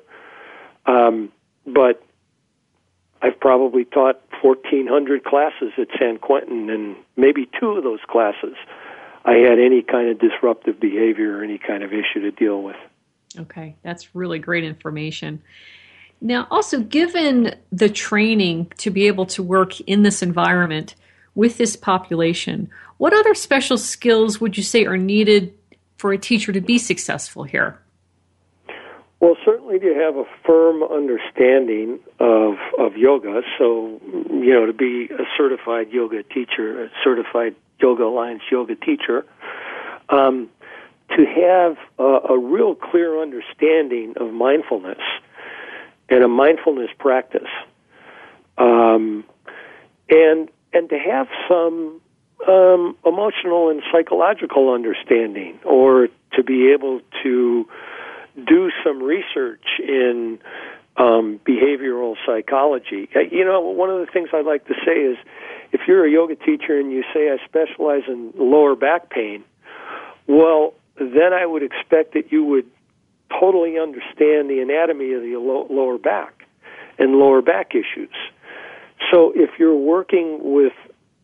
Um, 0.87 1.33
but 1.67 2.03
I've 3.23 3.39
probably 3.39 3.85
taught 3.85 4.21
1,400 4.43 5.25
classes 5.25 5.73
at 5.79 5.89
San 5.99 6.19
Quentin, 6.19 6.71
and 6.71 6.97
maybe 7.17 7.49
two 7.59 7.73
of 7.73 7.85
those 7.85 8.01
classes 8.09 8.57
I 9.25 9.35
had 9.35 9.59
any 9.59 9.83
kind 9.83 10.09
of 10.09 10.19
disruptive 10.19 10.81
behavior 10.81 11.39
or 11.39 11.45
any 11.45 11.59
kind 11.59 11.83
of 11.83 11.93
issue 11.93 12.21
to 12.21 12.31
deal 12.31 12.63
with. 12.63 12.77
Okay, 13.39 13.77
that's 13.83 14.15
really 14.15 14.39
great 14.39 14.65
information. 14.65 15.43
Now, 16.21 16.47
also, 16.51 16.81
given 16.81 17.55
the 17.71 17.89
training 17.89 18.73
to 18.79 18.91
be 18.91 19.07
able 19.07 19.27
to 19.27 19.43
work 19.43 19.81
in 19.83 20.03
this 20.03 20.23
environment 20.23 20.95
with 21.35 21.59
this 21.59 21.77
population, 21.77 22.71
what 22.99 23.15
other 23.15 23.35
special 23.35 23.79
skills 23.79 24.41
would 24.41 24.57
you 24.57 24.63
say 24.63 24.85
are 24.85 24.99
needed 24.99 25.55
for 25.97 26.13
a 26.13 26.19
teacher 26.19 26.53
to 26.53 26.61
be 26.61 26.79
successful 26.79 27.45
here? 27.45 27.81
Well, 29.21 29.37
certainly 29.45 29.79
to 29.79 29.95
have 29.95 30.17
a 30.17 30.25
firm 30.47 30.83
understanding 30.83 32.01
of 32.19 32.55
of 32.79 32.97
yoga. 32.97 33.43
So, 33.59 34.01
you 34.31 34.55
know, 34.55 34.65
to 34.65 34.73
be 34.73 35.11
a 35.13 35.25
certified 35.37 35.91
yoga 35.91 36.23
teacher, 36.23 36.85
a 36.85 36.91
certified 37.05 37.55
Yoga 37.81 38.05
Alliance 38.05 38.43
yoga 38.51 38.75
teacher, 38.77 39.25
um, 40.09 40.49
to 41.17 41.25
have 41.27 41.77
a, 41.99 42.33
a 42.33 42.39
real 42.39 42.75
clear 42.75 43.21
understanding 43.21 44.15
of 44.19 44.33
mindfulness 44.33 45.01
and 46.09 46.25
a 46.25 46.29
mindfulness 46.29 46.91
practice, 46.99 47.49
um, 48.57 49.25
and 50.09 50.49
and 50.73 50.89
to 50.89 50.99
have 50.99 51.29
some 51.47 52.01
um, 52.49 52.97
emotional 53.05 53.69
and 53.69 53.83
psychological 53.93 54.73
understanding, 54.73 55.59
or 55.65 56.09
to 56.33 56.43
be 56.43 56.73
able 56.73 57.01
to 57.23 57.69
do 58.47 58.71
some 58.85 59.03
research 59.03 59.65
in 59.79 60.39
um, 60.97 61.41
behavioral 61.47 62.17
psychology. 62.27 63.09
Uh, 63.15 63.21
you 63.21 63.45
know, 63.45 63.61
one 63.61 63.91
of 63.91 64.01
the 64.01 64.13
things 64.13 64.31
I 64.33 64.43
like 64.43 64.67
to 64.67 64.75
say 64.85 64.93
is 64.93 65.17
if 65.73 65.83
you're 65.87 66.05
a 66.05 66.11
yoga 66.11 66.37
teacher 66.37 66.79
and 66.79 66.93
you 66.93 67.03
say, 67.15 67.31
I 67.31 67.39
specialize 67.47 68.03
in 68.09 68.33
lower 68.37 68.75
back 68.75 69.11
pain, 69.11 69.45
well, 70.27 70.75
then 70.97 71.33
I 71.33 71.47
would 71.47 71.63
expect 71.63 72.15
that 72.15 72.31
you 72.31 72.45
would 72.45 72.67
totally 73.39 73.79
understand 73.79 74.51
the 74.51 74.61
anatomy 74.61 75.13
of 75.13 75.23
the 75.23 75.37
lower 75.37 75.99
back 75.99 76.45
and 76.99 77.13
lower 77.13 77.41
back 77.43 77.73
issues. 77.75 78.15
So 79.11 79.33
if 79.35 79.59
you're 79.59 79.77
working 79.77 80.41
with 80.43 80.73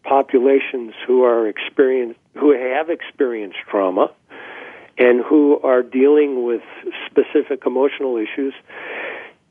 populations 0.04 0.94
who 1.06 1.24
are 1.24 1.48
experienced, 1.48 2.18
who 2.34 2.52
have 2.52 2.88
experienced 2.88 3.58
trauma, 3.68 4.12
and 4.98 5.24
who 5.24 5.60
are 5.60 5.82
dealing 5.82 6.44
with 6.44 6.62
specific 7.10 7.64
emotional 7.66 8.16
issues, 8.16 8.54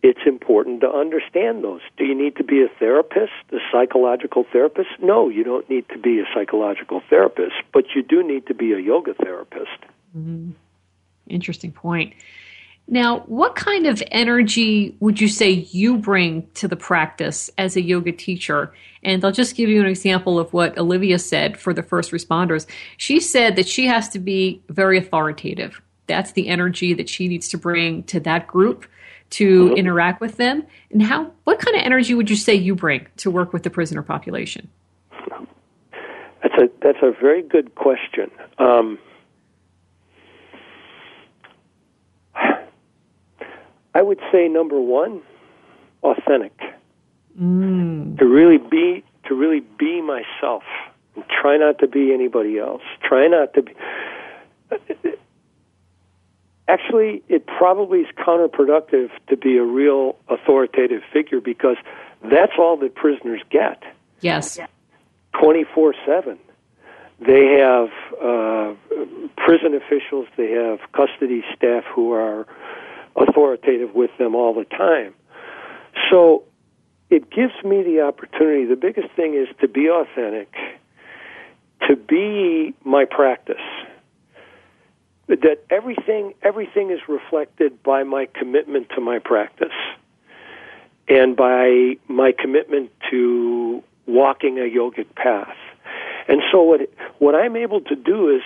it's 0.02 0.20
important 0.26 0.82
to 0.82 0.90
understand 0.90 1.64
those. 1.64 1.82
Do 1.98 2.06
you 2.06 2.16
need 2.16 2.36
to 2.36 2.44
be 2.44 2.62
a 2.62 2.68
therapist, 2.80 3.34
a 3.52 3.58
psychological 3.72 4.46
therapist? 4.52 4.90
No, 5.02 5.30
you 5.30 5.44
don't 5.44 5.68
need 5.70 5.90
to 5.90 5.98
be 5.98 6.20
a 6.20 6.26
psychological 6.34 7.02
therapist, 7.10 7.56
but 7.74 7.86
you 7.96 8.04
do 8.04 8.22
need 8.22 8.46
to 8.48 8.54
be 8.54 8.74
a 8.74 8.80
yoga 8.80 9.14
therapist. 9.14 9.80
Mm-hmm. 10.16 10.52
Interesting 11.28 11.72
point. 11.72 12.14
Now, 12.88 13.22
what 13.22 13.56
kind 13.56 13.88
of 13.88 14.04
energy 14.12 14.96
would 15.00 15.20
you 15.20 15.28
say 15.28 15.50
you 15.72 15.98
bring 15.98 16.48
to 16.56 16.68
the 16.68 16.76
practice 16.76 17.50
as 17.58 17.76
a 17.76 17.82
yoga 17.82 18.12
teacher? 18.12 18.74
And 19.04 19.26
I'll 19.26 19.32
just 19.32 19.56
give 19.56 19.70
you 19.70 19.80
an 19.82 19.88
example 19.88 20.38
of 20.40 20.54
what 20.54 20.78
Olivia 20.78 21.18
said 21.18 21.58
for 21.58 21.74
the 21.74 21.82
first 21.82 22.12
responders. 22.12 22.68
She 22.98 23.20
said 23.20 23.56
that 23.56 23.68
she 23.68 23.88
has 23.88 24.08
to 24.10 24.20
be 24.20 24.62
very 24.70 25.00
authoritative. 25.00 25.82
That's 26.08 26.34
the 26.34 26.48
energy 26.48 26.94
that 26.94 27.10
she 27.10 27.28
needs 27.28 27.48
to 27.50 27.58
bring 27.58 28.04
to 28.04 28.20
that 28.22 28.46
group 28.46 28.86
to 29.32 29.66
mm-hmm. 29.66 29.78
interact 29.78 30.22
with 30.22 30.38
them. 30.38 30.64
And 30.92 31.02
how 31.02 31.32
what 31.46 31.60
kind 31.60 31.76
of 31.76 31.84
energy 31.84 32.14
would 32.14 32.30
you 32.30 32.36
say 32.36 32.54
you 32.54 32.76
bring 32.76 33.08
to 33.18 33.32
work 33.32 33.54
with 33.54 33.64
the 33.64 33.72
prisoner 33.72 34.04
population? 34.04 34.70
That's 36.44 36.56
a 36.60 36.70
that's 36.82 37.00
a 37.02 37.12
very 37.12 37.42
good 37.42 37.74
question. 37.74 38.30
Um, 38.60 39.00
I 43.96 44.02
would 44.02 44.20
say 44.32 44.48
number 44.50 44.80
one, 44.80 45.22
authentic. 46.04 46.52
Mm. 47.40 48.20
To 48.20 48.26
really 48.26 48.58
be 48.58 49.04
to 49.28 49.34
really 49.34 49.62
be 49.80 50.02
myself. 50.02 50.64
And 51.16 51.24
try 51.30 51.58
not 51.58 51.80
to 51.80 51.88
be 51.88 52.14
anybody 52.14 52.60
else. 52.60 52.84
Try 53.02 53.28
not 53.28 53.54
to 53.54 53.64
be. 53.64 53.74
Actually, 56.68 57.24
it 57.30 57.46
probably 57.46 58.00
is 58.00 58.08
counterproductive 58.18 59.10
to 59.30 59.38
be 59.38 59.58
a 59.58 59.64
real 59.64 60.18
authoritative 60.28 61.02
figure 61.14 61.40
because 61.40 61.78
that's 62.24 62.54
all 62.58 62.76
that 62.78 62.96
prisoners 62.96 63.42
get. 63.50 63.84
Yes. 64.22 64.60
24 65.40 65.94
7. 66.06 66.38
They 67.20 67.58
have 67.60 67.90
uh, 68.22 68.74
prison 69.38 69.74
officials, 69.74 70.28
they 70.36 70.52
have 70.52 70.80
custody 70.92 71.44
staff 71.56 71.86
who 71.94 72.12
are 72.12 72.46
authoritative 73.16 73.94
with 73.94 74.12
them 74.18 74.36
all 74.36 74.54
the 74.54 74.66
time. 74.66 75.14
So 76.12 76.44
it 77.10 77.30
gives 77.30 77.54
me 77.64 77.84
the 77.84 78.02
opportunity. 78.02 78.66
The 78.66 78.76
biggest 78.76 79.14
thing 79.16 79.36
is 79.36 79.48
to 79.62 79.68
be 79.68 79.90
authentic, 79.90 80.54
to 81.88 81.96
be 81.96 82.74
my 82.84 83.06
practice. 83.06 83.56
That 85.28 85.64
everything 85.72 86.34
everything 86.44 86.92
is 86.92 87.00
reflected 87.08 87.82
by 87.82 88.04
my 88.04 88.28
commitment 88.34 88.90
to 88.96 89.02
my 89.02 89.18
practice 89.18 89.74
and 91.08 91.36
by 91.36 91.98
my 92.08 92.32
commitment 92.32 92.92
to 93.10 93.84
walking 94.06 94.60
a 94.60 94.70
yogic 94.70 95.08
path. 95.16 95.56
And 96.28 96.42
so 96.52 96.62
what 96.62 96.82
what 97.18 97.34
I'm 97.34 97.56
able 97.56 97.82
to 97.82 97.96
do 97.96 98.36
is 98.36 98.42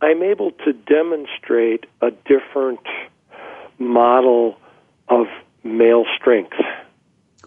I'm 0.00 0.22
able 0.22 0.50
to 0.64 0.72
demonstrate 0.72 1.86
a 2.02 2.10
different 2.10 2.80
model 3.78 4.56
of 5.08 5.26
male 5.64 6.04
strength. 6.18 6.54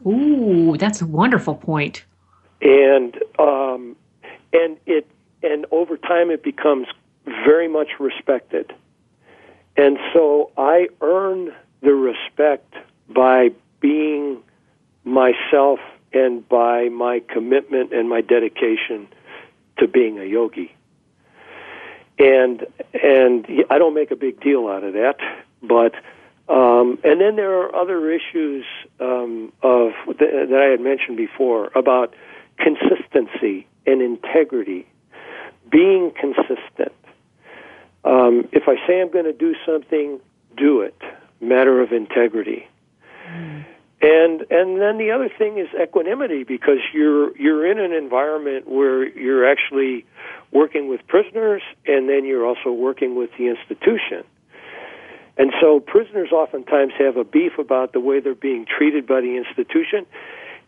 Ooh, 0.05 0.77
that's 0.77 1.01
a 1.01 1.05
wonderful 1.05 1.55
point. 1.55 2.05
And 2.61 3.17
um, 3.37 3.95
and 4.53 4.77
it 4.85 5.09
and 5.43 5.65
over 5.71 5.97
time 5.97 6.31
it 6.31 6.43
becomes 6.43 6.87
very 7.25 7.67
much 7.67 7.87
respected. 7.99 8.73
And 9.77 9.97
so 10.13 10.51
I 10.57 10.89
earn 11.01 11.53
the 11.81 11.93
respect 11.93 12.73
by 13.07 13.51
being 13.79 14.41
myself 15.05 15.79
and 16.11 16.47
by 16.47 16.89
my 16.89 17.21
commitment 17.29 17.93
and 17.93 18.09
my 18.09 18.21
dedication 18.21 19.07
to 19.77 19.87
being 19.87 20.19
a 20.19 20.25
yogi. 20.25 20.75
And 22.17 22.65
and 22.93 23.47
I 23.69 23.77
don't 23.77 23.93
make 23.93 24.11
a 24.11 24.15
big 24.15 24.41
deal 24.41 24.67
out 24.67 24.83
of 24.83 24.93
that, 24.93 25.17
but 25.61 25.93
um, 26.49 26.97
and 27.03 27.21
then 27.21 27.35
there 27.35 27.61
are 27.61 27.75
other 27.75 28.09
issues 28.11 28.65
um, 28.99 29.53
of 29.61 29.91
that 30.17 30.59
I 30.59 30.71
had 30.71 30.81
mentioned 30.81 31.15
before 31.17 31.69
about 31.75 32.15
consistency 32.57 33.67
and 33.85 34.01
integrity, 34.01 34.87
being 35.69 36.11
consistent. 36.19 36.93
Um, 38.03 38.49
if 38.51 38.63
I 38.67 38.75
say 38.87 38.99
I'm 38.99 39.11
going 39.11 39.25
to 39.25 39.33
do 39.33 39.53
something, 39.65 40.19
do 40.57 40.81
it. 40.81 40.99
Matter 41.39 41.81
of 41.81 41.91
integrity. 41.91 42.67
Mm. 43.27 43.65
And 44.01 44.45
and 44.49 44.81
then 44.81 44.97
the 44.97 45.11
other 45.11 45.29
thing 45.37 45.57
is 45.57 45.67
equanimity 45.79 46.43
because 46.43 46.79
you're 46.93 47.37
you're 47.37 47.69
in 47.69 47.79
an 47.79 47.91
environment 47.91 48.67
where 48.67 49.05
you're 49.05 49.49
actually 49.49 50.05
working 50.51 50.87
with 50.87 51.05
prisoners 51.07 51.61
and 51.85 52.07
then 52.07 52.25
you're 52.25 52.45
also 52.45 52.71
working 52.71 53.15
with 53.15 53.29
the 53.37 53.47
institution. 53.47 54.23
And 55.39 55.51
so 55.59 55.79
prisoners 55.79 56.31
oftentimes 56.31 56.93
have 56.99 57.17
a 57.17 57.23
beef 57.23 57.53
about 57.57 57.93
the 57.93 57.99
way 57.99 58.19
they're 58.19 58.35
being 58.35 58.65
treated 58.65 59.07
by 59.07 59.21
the 59.21 59.37
institution 59.37 60.05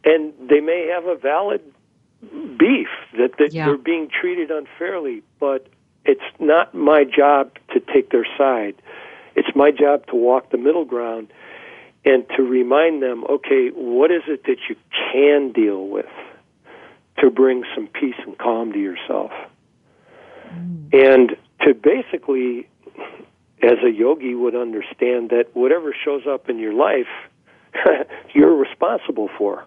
and 0.03 0.33
they 0.39 0.59
may 0.59 0.87
have 0.87 1.05
a 1.05 1.15
valid 1.15 1.61
beef 2.57 2.87
that, 3.17 3.37
that 3.37 3.49
yeah. 3.51 3.65
they're 3.65 3.77
being 3.77 4.09
treated 4.09 4.51
unfairly, 4.51 5.23
but 5.39 5.67
it's 6.05 6.21
not 6.39 6.73
my 6.73 7.03
job 7.03 7.51
to 7.73 7.79
take 7.79 8.11
their 8.11 8.25
side. 8.37 8.75
It's 9.35 9.55
my 9.55 9.71
job 9.71 10.07
to 10.07 10.15
walk 10.15 10.51
the 10.51 10.57
middle 10.57 10.85
ground 10.85 11.31
and 12.03 12.25
to 12.35 12.43
remind 12.43 13.03
them, 13.03 13.23
okay, 13.29 13.69
what 13.73 14.11
is 14.11 14.23
it 14.27 14.43
that 14.45 14.57
you 14.69 14.75
can 15.11 15.51
deal 15.51 15.87
with 15.87 16.07
to 17.19 17.29
bring 17.29 17.63
some 17.75 17.87
peace 17.87 18.15
and 18.25 18.37
calm 18.37 18.73
to 18.73 18.79
yourself? 18.79 19.31
Mm. 20.51 20.93
And 20.93 21.37
to 21.61 21.73
basically, 21.75 22.67
as 23.63 23.77
a 23.85 23.91
yogi 23.91 24.35
would 24.35 24.55
understand 24.55 25.29
that 25.29 25.47
whatever 25.53 25.93
shows 25.93 26.23
up 26.27 26.49
in 26.49 26.59
your 26.59 26.73
life, 26.73 27.07
you're 28.33 28.55
responsible 28.55 29.29
for. 29.37 29.65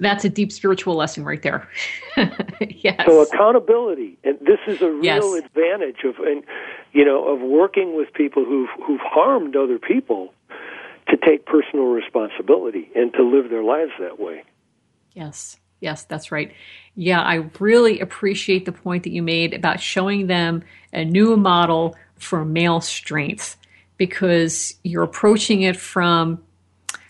That's 0.00 0.24
a 0.24 0.30
deep 0.30 0.52
spiritual 0.52 0.94
lesson 0.94 1.24
right 1.24 1.42
there. 1.42 1.68
yes. 2.60 3.04
So 3.06 3.20
accountability, 3.20 4.18
and 4.24 4.38
this 4.40 4.58
is 4.66 4.80
a 4.80 4.90
real 4.90 5.02
yes. 5.36 5.44
advantage 5.44 6.04
of, 6.04 6.18
and 6.18 6.42
you 6.92 7.04
know, 7.04 7.28
of 7.28 7.40
working 7.40 7.94
with 7.94 8.12
people 8.14 8.44
who've 8.44 8.70
who've 8.86 9.00
harmed 9.02 9.54
other 9.54 9.78
people 9.78 10.32
to 11.08 11.16
take 11.16 11.44
personal 11.44 11.86
responsibility 11.86 12.90
and 12.94 13.12
to 13.14 13.22
live 13.22 13.50
their 13.50 13.62
lives 13.62 13.92
that 14.00 14.18
way. 14.18 14.44
Yes, 15.12 15.58
yes, 15.80 16.04
that's 16.04 16.32
right. 16.32 16.52
Yeah, 16.94 17.20
I 17.20 17.50
really 17.58 18.00
appreciate 18.00 18.64
the 18.64 18.72
point 18.72 19.02
that 19.02 19.12
you 19.12 19.22
made 19.22 19.52
about 19.52 19.80
showing 19.80 20.26
them 20.26 20.62
a 20.92 21.04
new 21.04 21.36
model 21.36 21.96
for 22.22 22.44
male 22.44 22.80
strength 22.80 23.56
because 23.96 24.74
you're 24.82 25.02
approaching 25.02 25.62
it 25.62 25.76
from 25.76 26.42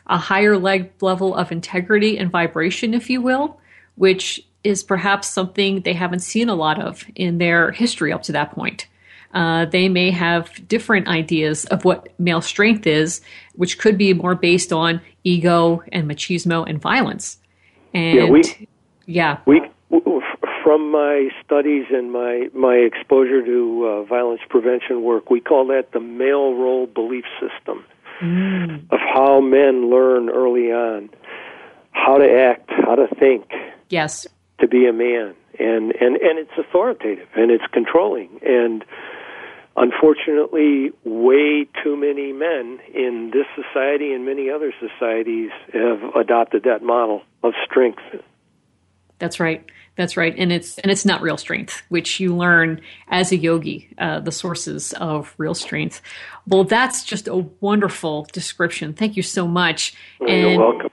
a 0.07 0.19
higher 0.19 0.59
leg 0.59 0.93
level 1.01 1.35
of 1.35 1.53
integrity 1.53 2.19
and 2.19 2.31
vibration, 2.31 2.93
if 2.95 3.09
you 3.09 3.23
will, 3.23 3.59
which 3.95 4.45
is 4.65 4.83
perhaps 4.83 5.29
something 5.29 5.81
they 5.81 5.93
haven't 5.93 6.21
seen 6.21 6.49
a 6.49 6.55
lot 6.55 6.81
of 6.81 7.05
in 7.15 7.39
their 7.39 7.73
history 7.73 8.13
up 8.13 8.23
to 8.23 8.33
that 8.33 8.53
point 8.53 8.87
uh, 9.35 9.65
they 9.67 9.89
may 9.89 10.11
have 10.11 10.67
different 10.69 11.09
ideas 11.09 11.65
of 11.67 11.85
what 11.85 12.09
male 12.19 12.41
strength 12.41 12.87
is, 12.87 13.21
which 13.55 13.79
could 13.79 13.97
be 13.97 14.13
more 14.13 14.35
based 14.35 14.73
on 14.73 15.01
ego 15.25 15.83
and 15.91 16.09
machismo 16.09 16.69
and 16.69 16.81
violence. 16.81 17.39
And 17.95 18.19
yeah, 18.19 18.29
we, 18.29 18.69
yeah. 19.07 19.39
we 19.47 19.63
from 20.63 20.91
my 20.91 21.29
studies 21.45 21.87
and 21.91 22.13
my 22.13 22.49
my 22.55 22.75
exposure 22.75 23.45
to 23.45 23.87
uh, 23.87 24.03
violence 24.05 24.41
prevention 24.49 25.03
work, 25.03 25.31
we 25.31 25.41
call 25.41 25.67
that 25.69 25.93
the 25.93 26.01
male 26.01 26.55
role 26.55 26.87
belief 26.87 27.25
system 27.41 27.85
mm. 28.21 28.83
of 28.91 28.99
how 28.99 29.41
men 29.41 29.91
learn 29.91 30.29
early 30.29 30.73
on 30.73 31.11
how 31.93 32.19
to 32.19 32.31
act, 32.31 32.71
how 32.71 32.95
to 32.95 33.07
think. 33.17 33.51
Yes. 33.89 34.27
To 34.61 34.69
be 34.69 34.87
a 34.87 34.93
man, 34.93 35.35
and 35.59 35.93
and 36.01 36.17
and 36.17 36.39
it's 36.39 36.53
authoritative 36.57 37.29
and 37.35 37.51
it's 37.51 37.65
controlling 37.73 38.41
and 38.47 38.85
unfortunately, 39.77 40.93
way 41.05 41.67
too 41.83 41.97
many 41.97 42.33
men 42.33 42.79
in 42.95 43.31
this 43.33 43.47
society 43.57 44.13
and 44.13 44.25
many 44.25 44.51
other 44.51 44.73
societies 44.79 45.51
have 45.73 46.03
adopted 46.15 46.65
that 46.65 46.83
model 46.83 47.23
of 47.43 47.55
strength. 47.65 48.03
That's 49.19 49.41
right. 49.41 49.65
That's 49.97 50.17
right, 50.17 50.35
and 50.39 50.51
it's 50.51 50.79
and 50.79 50.91
it's 50.91 51.05
not 51.05 51.21
real 51.21 51.37
strength, 51.37 51.83
which 51.91 52.19
you 52.19 52.35
learn 52.35 52.81
as 53.09 53.31
a 53.31 53.37
yogi, 53.37 53.91
uh, 53.99 54.21
the 54.21 54.33
sources 54.33 54.95
of 54.95 55.35
real 55.37 55.55
strength. 55.55 56.01
Well, 56.47 56.65
that's 56.65 57.05
just 57.05 57.29
a 57.29 57.47
wonderful 57.61 58.27
description. 58.33 58.95
Thank 58.95 59.17
you 59.17 59.23
so 59.23 59.47
much. 59.47 59.95
You're 60.21 60.29
and 60.31 60.59
welcome. 60.59 60.91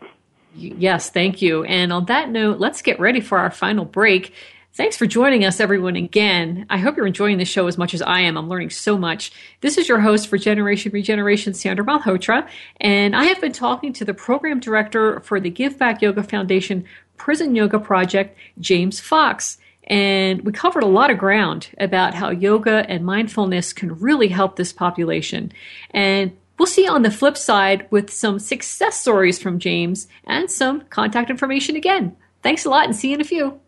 Yes, 0.53 1.09
thank 1.09 1.41
you. 1.41 1.63
And 1.63 1.93
on 1.93 2.05
that 2.05 2.29
note, 2.29 2.59
let's 2.59 2.81
get 2.81 2.99
ready 2.99 3.21
for 3.21 3.37
our 3.37 3.51
final 3.51 3.85
break. 3.85 4.33
Thanks 4.73 4.95
for 4.95 5.07
joining 5.07 5.45
us, 5.45 5.59
everyone, 5.59 5.95
again. 5.95 6.65
I 6.69 6.77
hope 6.77 6.95
you're 6.95 7.07
enjoying 7.07 7.37
the 7.37 7.45
show 7.45 7.67
as 7.67 7.77
much 7.77 7.93
as 7.93 8.01
I 8.01 8.21
am. 8.21 8.37
I'm 8.37 8.49
learning 8.49 8.69
so 8.69 8.97
much. 8.97 9.31
This 9.61 9.77
is 9.77 9.89
your 9.89 9.99
host 9.99 10.27
for 10.27 10.37
Generation 10.37 10.91
Regeneration, 10.93 11.53
Sandra 11.53 11.83
Malhotra, 11.83 12.47
and 12.79 13.15
I 13.15 13.25
have 13.25 13.41
been 13.41 13.51
talking 13.51 13.93
to 13.93 14.05
the 14.05 14.13
program 14.13 14.59
director 14.59 15.19
for 15.21 15.39
the 15.39 15.49
Give 15.49 15.77
Back 15.77 16.01
Yoga 16.01 16.23
Foundation 16.23 16.85
Prison 17.19 17.55
Yoga 17.55 17.77
Project, 17.79 18.35
James 18.59 18.99
Fox. 18.99 19.59
And 19.83 20.41
we 20.41 20.51
covered 20.51 20.83
a 20.83 20.87
lot 20.87 21.11
of 21.11 21.17
ground 21.17 21.69
about 21.77 22.15
how 22.15 22.29
yoga 22.29 22.85
and 22.89 23.05
mindfulness 23.05 23.73
can 23.73 23.99
really 23.99 24.27
help 24.27 24.55
this 24.55 24.73
population. 24.73 25.51
And 25.91 26.35
We'll 26.59 26.65
see 26.65 26.83
you 26.83 26.91
on 26.91 27.03
the 27.03 27.09
flip 27.09 27.37
side 27.37 27.87
with 27.89 28.09
some 28.09 28.37
success 28.37 28.99
stories 28.99 29.39
from 29.39 29.59
James 29.59 30.09
and 30.25 30.51
some 30.51 30.81
contact 30.89 31.29
information 31.29 31.77
again. 31.77 32.17
Thanks 32.43 32.65
a 32.65 32.69
lot 32.69 32.83
and 32.83 32.93
see 32.93 33.11
you 33.11 33.15
in 33.15 33.21
a 33.21 33.23
few. 33.23 33.61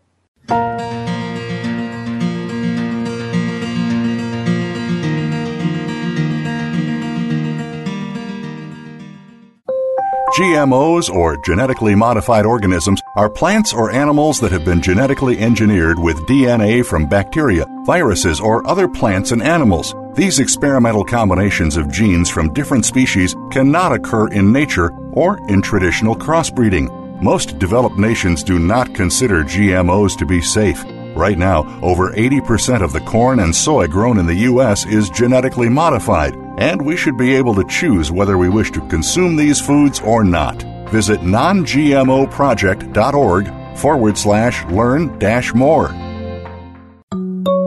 GMOs, 10.36 11.12
or 11.12 11.36
genetically 11.36 11.94
modified 11.94 12.46
organisms, 12.46 13.02
are 13.16 13.28
plants 13.28 13.74
or 13.74 13.90
animals 13.90 14.40
that 14.40 14.50
have 14.50 14.64
been 14.64 14.80
genetically 14.80 15.38
engineered 15.38 15.98
with 15.98 16.26
DNA 16.26 16.82
from 16.86 17.06
bacteria, 17.06 17.66
viruses, 17.84 18.40
or 18.40 18.66
other 18.66 18.88
plants 18.88 19.32
and 19.32 19.42
animals. 19.42 19.94
These 20.14 20.38
experimental 20.38 21.04
combinations 21.04 21.76
of 21.76 21.92
genes 21.92 22.30
from 22.30 22.54
different 22.54 22.86
species 22.86 23.36
cannot 23.50 23.92
occur 23.92 24.28
in 24.28 24.50
nature 24.50 24.90
or 25.12 25.38
in 25.50 25.60
traditional 25.60 26.16
crossbreeding. 26.16 27.20
Most 27.20 27.58
developed 27.58 27.98
nations 27.98 28.42
do 28.42 28.58
not 28.58 28.94
consider 28.94 29.44
GMOs 29.44 30.16
to 30.16 30.24
be 30.24 30.40
safe. 30.40 30.82
Right 31.14 31.36
now, 31.36 31.64
over 31.82 32.10
80% 32.12 32.82
of 32.82 32.94
the 32.94 33.00
corn 33.00 33.40
and 33.40 33.54
soy 33.54 33.86
grown 33.86 34.18
in 34.18 34.24
the 34.24 34.46
U.S. 34.50 34.86
is 34.86 35.10
genetically 35.10 35.68
modified, 35.68 36.34
and 36.62 36.80
we 36.80 36.96
should 36.96 37.18
be 37.18 37.34
able 37.34 37.56
to 37.56 37.64
choose 37.64 38.12
whether 38.12 38.38
we 38.38 38.48
wish 38.48 38.70
to 38.70 38.88
consume 38.88 39.34
these 39.34 39.60
foods 39.60 39.98
or 40.00 40.22
not. 40.22 40.62
Visit 40.90 41.18
nongmoproject.org 41.20 43.76
forward 43.76 44.16
slash 44.16 44.64
learn 44.66 45.18
dash 45.18 45.52
more. 45.54 45.90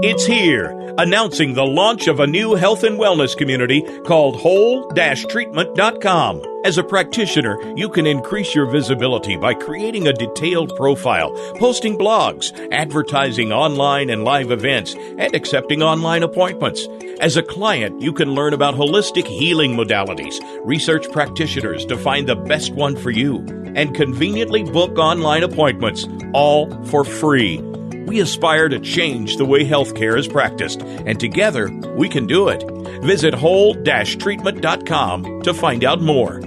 It's 0.02 0.26
here 0.26 0.85
announcing 0.98 1.54
the 1.54 1.66
launch 1.66 2.08
of 2.08 2.20
a 2.20 2.28
new 2.28 2.56
health 2.56 2.84
and 2.84 3.00
wellness 3.00 3.38
community 3.38 3.84
called 4.06 4.40
whole-treatment.com. 4.40 6.42
As 6.66 6.80
a 6.80 6.84
practitioner, 6.84 7.62
you 7.78 7.90
can 7.90 8.08
increase 8.08 8.56
your 8.56 8.66
visibility 8.66 9.38
by 9.38 9.54
creating 9.54 10.08
a 10.08 10.14
detailed 10.14 10.76
profile, 10.76 11.32
posting 11.60 11.96
blogs, 11.96 12.52
advertising 12.72 13.52
online 13.52 14.10
and 14.10 14.24
live 14.24 14.50
events, 14.50 14.96
and 14.96 15.36
accepting 15.36 15.84
online 15.84 16.24
appointments. 16.24 16.88
As 17.20 17.38
a 17.38 17.44
client, 17.44 18.02
you 18.02 18.12
can 18.12 18.32
learn 18.32 18.54
about 18.54 18.74
holistic 18.74 19.28
healing 19.28 19.76
modalities, 19.76 20.40
research 20.64 21.08
practitioners 21.12 21.86
to 21.86 21.98
find 21.98 22.28
the 22.28 22.36
best 22.36 22.74
one 22.74 22.96
for 22.96 23.12
you, 23.12 23.46
and 23.76 23.94
conveniently 23.94 24.64
book 24.64 24.98
online 24.98 25.44
appointments, 25.44 26.08
all 26.34 26.68
for 26.86 27.04
free. 27.04 27.62
Aspire 28.20 28.70
to 28.70 28.80
change 28.80 29.38
the 29.38 29.46
way 29.46 29.66
healthcare 29.66 30.18
is 30.18 30.28
practiced, 30.28 30.82
and 30.82 31.20
together 31.20 31.70
we 31.96 32.10
can 32.10 32.28
do 32.28 32.50
it. 32.50 32.64
Visit 33.04 33.34
whole-treatment.com 33.34 35.42
to 35.42 35.54
find 35.54 35.84
out 35.84 36.02
more. 36.02 36.42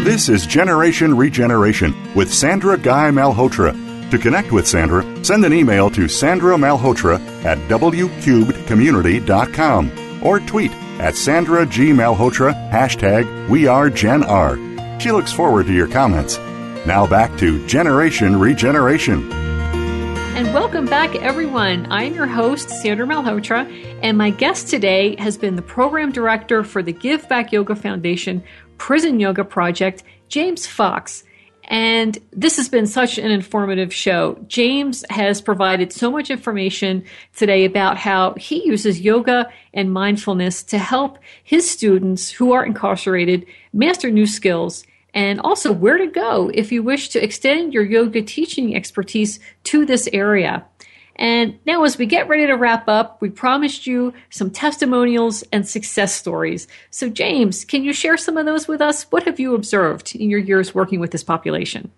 This 0.09 0.31
is 0.31 0.47
Generation 0.47 1.15
Regeneration 1.15 1.93
with 2.15 2.33
Sandra 2.33 2.79
Guy 2.79 3.11
Malhotra. 3.11 3.75
To 4.11 4.17
connect 4.17 4.53
with 4.53 4.67
Sandra, 4.67 5.05
send 5.23 5.45
an 5.45 5.53
email 5.53 5.91
to 5.91 6.09
Sandra 6.09 6.57
Malhotra 6.57 7.21
at 7.45 7.59
wcubedcommunity.com 7.69 10.25
or 10.25 10.41
tweet 10.41 10.73
at 10.99 11.15
Sandra 11.15 11.67
G. 11.67 11.91
Malhotra, 11.91 12.55
hashtag 12.71 13.27
WeAreGenR. 13.49 14.99
She 14.99 15.13
looks 15.13 15.31
forward 15.31 15.67
to 15.67 15.75
your 15.75 15.89
comments. 15.89 16.39
Now 16.87 17.07
back 17.07 17.37
to 17.41 17.67
Generation 17.67 18.41
Regeneration. 18.41 19.31
And 19.31 20.55
welcome 20.55 20.87
back, 20.87 21.17
everyone. 21.17 21.87
I'm 21.91 22.15
your 22.15 22.29
host, 22.29 22.71
Sandra 22.71 23.07
Malhotra, 23.07 23.71
and 24.03 24.17
my 24.17 24.31
guest 24.31 24.69
today 24.69 25.17
has 25.17 25.37
been 25.37 25.57
the 25.57 25.63
program 25.63 26.13
director 26.13 26.65
for 26.65 26.83
the 26.83 26.93
Give 26.93 27.29
Back 27.29 27.53
Yoga 27.53 27.75
Foundation 27.75 28.43
Prison 28.79 29.21
Yoga 29.21 29.45
Project, 29.45 30.03
James 30.29 30.67
Fox. 30.67 31.25
And 31.65 32.17
this 32.33 32.57
has 32.57 32.71
been 32.71 32.87
such 32.87 33.19
an 33.19 33.31
informative 33.31 33.93
show. 33.93 34.43
James 34.49 35.05
has 35.11 35.43
provided 35.43 35.93
so 35.93 36.11
much 36.11 36.31
information 36.31 37.05
today 37.37 37.67
about 37.67 37.99
how 37.99 38.33
he 38.39 38.65
uses 38.65 39.01
yoga 39.01 39.51
and 39.75 39.93
mindfulness 39.93 40.63
to 40.65 40.79
help 40.79 41.19
his 41.45 41.71
students 41.71 42.31
who 42.31 42.53
are 42.53 42.65
incarcerated 42.65 43.45
master 43.75 44.11
new 44.11 44.27
skills 44.27 44.85
and 45.13 45.41
also 45.41 45.73
where 45.73 45.99
to 45.99 46.07
go 46.07 46.51
if 46.55 46.73
you 46.73 46.83
wish 46.83 47.11
to 47.11 47.23
extend 47.23 47.75
your 47.75 47.85
yoga 47.85 48.23
teaching 48.23 48.75
expertise 48.75 49.39
to 49.65 49.85
this 49.85 50.09
area. 50.13 50.65
And 51.19 51.59
now, 51.67 51.83
as 51.83 51.99
we 51.99 52.07
get 52.07 52.29
ready 52.29 52.47
to 52.47 52.55
wrap 52.55 52.89
up, 52.89 53.21
we 53.21 53.29
promised 53.29 53.87
you 53.87 54.15
some 54.31 54.51
testimonials 54.51 55.43
and 55.53 55.67
success 55.67 56.15
stories. 56.15 56.69
So, 56.91 57.09
James, 57.09 57.65
can 57.65 57.83
you 57.83 57.93
share 57.93 58.17
some 58.17 58.37
of 58.37 58.47
those 58.47 58.69
with 58.69 58.81
us? 58.81 59.05
What 59.11 59.25
have 59.25 59.41
you 59.41 59.55
observed 59.55 60.15
in 60.15 60.31
your 60.31 60.39
years 60.39 60.75
working 60.75 61.01
with 61.01 61.11
this 61.11 61.25
population? 61.25 61.91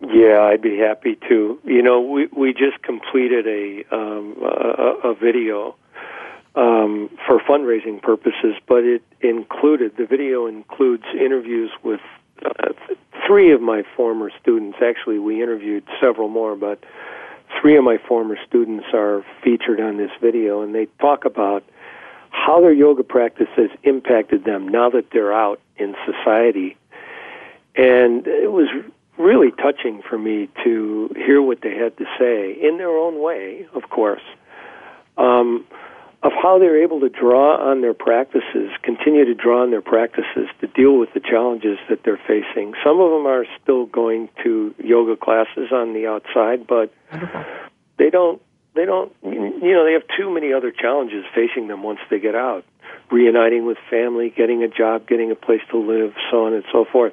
Yeah, 0.00 0.40
I'd 0.42 0.62
be 0.62 0.78
happy 0.78 1.18
to. 1.28 1.58
You 1.64 1.82
know, 1.82 2.00
we 2.00 2.26
we 2.26 2.52
just 2.52 2.82
completed 2.82 3.46
a 3.46 3.84
um, 3.94 4.36
a, 4.42 5.10
a 5.10 5.14
video 5.14 5.76
um, 6.54 7.10
for 7.26 7.40
fundraising 7.40 8.00
purposes, 8.02 8.54
but 8.66 8.84
it 8.84 9.02
included 9.20 9.96
the 9.96 10.06
video 10.06 10.46
includes 10.46 11.04
interviews 11.14 11.70
with 11.82 12.00
uh, 12.44 12.72
three 13.26 13.52
of 13.52 13.60
my 13.60 13.82
former 13.96 14.30
students. 14.40 14.78
Actually, 14.82 15.18
we 15.18 15.42
interviewed 15.42 15.84
several 16.00 16.28
more, 16.28 16.56
but 16.56 16.82
three 17.60 17.76
of 17.76 17.84
my 17.84 17.98
former 17.98 18.36
students 18.46 18.86
are 18.92 19.24
featured 19.42 19.80
on 19.80 19.96
this 19.96 20.10
video, 20.20 20.62
and 20.62 20.74
they 20.74 20.86
talk 21.00 21.24
about 21.24 21.64
how 22.30 22.60
their 22.60 22.72
yoga 22.72 23.02
practice 23.02 23.48
has 23.56 23.70
impacted 23.84 24.44
them 24.44 24.68
now 24.68 24.90
that 24.90 25.10
they're 25.12 25.32
out 25.32 25.60
in 25.76 25.94
society. 26.04 26.76
And 27.76 28.26
it 28.26 28.52
was 28.52 28.68
really 29.16 29.50
touching 29.52 30.02
for 30.08 30.18
me 30.18 30.48
to 30.64 31.10
hear 31.16 31.40
what 31.40 31.60
they 31.62 31.76
had 31.76 31.96
to 31.98 32.04
say 32.18 32.52
in 32.52 32.78
their 32.78 32.90
own 32.90 33.22
way, 33.22 33.66
of 33.74 33.88
course. 33.90 34.22
Um, 35.16 35.64
of 36.24 36.32
how 36.32 36.58
they're 36.58 36.82
able 36.82 37.00
to 37.00 37.10
draw 37.10 37.70
on 37.70 37.82
their 37.82 37.92
practices, 37.92 38.70
continue 38.82 39.26
to 39.26 39.34
draw 39.34 39.62
on 39.62 39.70
their 39.70 39.82
practices 39.82 40.48
to 40.62 40.66
deal 40.66 40.98
with 40.98 41.12
the 41.12 41.20
challenges 41.20 41.78
that 41.90 42.02
they're 42.02 42.20
facing. 42.26 42.72
Some 42.82 42.98
of 42.98 43.10
them 43.10 43.26
are 43.26 43.44
still 43.62 43.84
going 43.84 44.30
to 44.42 44.74
yoga 44.82 45.16
classes 45.16 45.70
on 45.70 45.92
the 45.92 46.06
outside, 46.06 46.66
but 46.66 46.90
they 47.98 48.08
don't 48.08 48.40
they 48.74 48.86
don't 48.86 49.14
you 49.22 49.72
know 49.74 49.84
they 49.84 49.92
have 49.92 50.08
too 50.18 50.32
many 50.32 50.52
other 50.54 50.72
challenges 50.72 51.24
facing 51.34 51.68
them 51.68 51.82
once 51.82 52.00
they 52.08 52.18
get 52.18 52.34
out. 52.34 52.64
Reuniting 53.10 53.66
with 53.66 53.76
family 53.90 54.32
getting 54.34 54.62
a 54.62 54.68
job 54.68 55.06
getting 55.06 55.30
a 55.30 55.36
place 55.36 55.60
to 55.72 55.78
live 55.78 56.14
so 56.30 56.46
on 56.46 56.54
and 56.54 56.64
so 56.72 56.86
forth. 56.90 57.12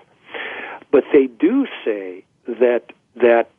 But 0.90 1.04
they 1.12 1.28
do 1.28 1.68
say 1.84 2.24
that 2.48 2.94
that 3.18 3.50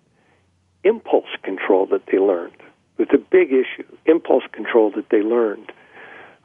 impulse 0.83 1.29
control 1.43 1.87
that 1.87 2.07
they 2.07 2.19
learned 2.19 2.62
it's 2.99 3.13
a 3.13 3.19
big 3.19 3.53
issue. 3.53 3.85
Impulse 4.07 4.45
control 4.53 4.91
that 4.97 5.09
they 5.11 5.23
learned 5.23 5.73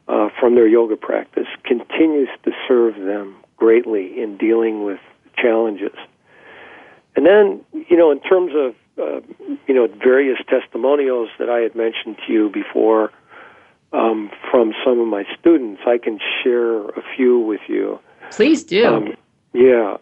uh, 0.07 0.29
from 0.39 0.55
their 0.55 0.67
yoga 0.67 0.95
practice 0.95 1.47
continues 1.63 2.29
to 2.43 2.51
serve 2.67 2.95
them 2.95 3.35
greatly 3.57 4.21
in 4.21 4.37
dealing 4.37 4.83
with 4.83 4.99
challenges. 5.37 5.95
And 7.15 7.25
then, 7.25 7.61
you 7.89 7.97
know, 7.97 8.11
in 8.11 8.19
terms 8.21 8.53
of 8.55 8.75
uh, 8.99 9.21
you 9.67 9.73
know 9.73 9.87
various 10.03 10.39
testimonials 10.49 11.29
that 11.39 11.49
I 11.49 11.59
had 11.59 11.75
mentioned 11.75 12.17
to 12.25 12.33
you 12.33 12.49
before 12.49 13.11
um, 13.93 14.31
from 14.51 14.73
some 14.83 14.99
of 14.99 15.07
my 15.07 15.23
students, 15.39 15.81
I 15.85 15.97
can 15.97 16.19
share 16.43 16.81
a 16.81 17.03
few 17.15 17.39
with 17.39 17.61
you. 17.67 17.99
Please 18.31 18.63
do. 18.63 18.85
Um, 18.85 19.15
yeah. 19.53 19.97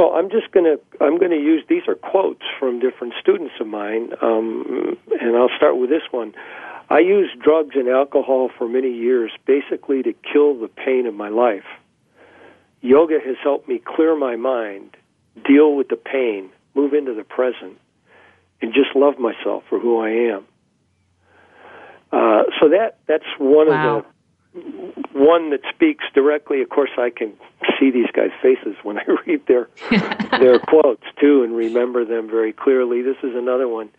So 0.00 0.14
I'm 0.14 0.30
just 0.30 0.50
going 0.50 0.64
to 0.64 0.80
I'm 1.04 1.18
going 1.18 1.30
to 1.30 1.36
use 1.36 1.62
these 1.68 1.82
are 1.86 1.94
quotes 1.94 2.40
from 2.58 2.80
different 2.80 3.12
students 3.20 3.52
of 3.60 3.66
mine, 3.66 4.12
um, 4.22 4.96
and 5.20 5.36
I'll 5.36 5.54
start 5.58 5.76
with 5.76 5.90
this 5.90 6.04
one. 6.10 6.32
I 6.88 7.00
used 7.00 7.38
drugs 7.38 7.76
and 7.76 7.86
alcohol 7.86 8.50
for 8.56 8.66
many 8.66 8.90
years, 8.90 9.30
basically 9.44 10.02
to 10.04 10.14
kill 10.32 10.58
the 10.58 10.68
pain 10.68 11.04
of 11.04 11.12
my 11.12 11.28
life. 11.28 11.66
Yoga 12.80 13.18
has 13.22 13.36
helped 13.42 13.68
me 13.68 13.78
clear 13.78 14.16
my 14.16 14.36
mind, 14.36 14.96
deal 15.46 15.76
with 15.76 15.88
the 15.88 15.96
pain, 15.96 16.48
move 16.74 16.94
into 16.94 17.12
the 17.12 17.22
present, 17.22 17.78
and 18.62 18.72
just 18.72 18.96
love 18.96 19.18
myself 19.18 19.64
for 19.68 19.78
who 19.78 20.00
I 20.00 20.34
am. 20.34 20.44
Uh, 22.10 22.44
so 22.58 22.70
that 22.70 22.96
that's 23.06 23.28
one 23.38 23.68
wow. 23.68 23.98
of 23.98 24.04
the 24.04 24.08
one 24.52 25.50
that 25.50 25.60
speaks 25.72 26.04
directly. 26.14 26.60
Of 26.60 26.70
course, 26.70 26.90
I 26.98 27.10
can 27.10 27.32
see 27.78 27.90
these 27.90 28.10
guys' 28.12 28.30
faces 28.42 28.74
when 28.82 28.98
I 28.98 29.04
read 29.26 29.46
their 29.46 29.68
their 30.38 30.58
quotes 30.68 31.04
too, 31.20 31.42
and 31.42 31.54
remember 31.54 32.04
them 32.04 32.28
very 32.28 32.52
clearly. 32.52 33.02
This 33.02 33.16
is 33.22 33.34
another 33.34 33.68
one. 33.68 33.90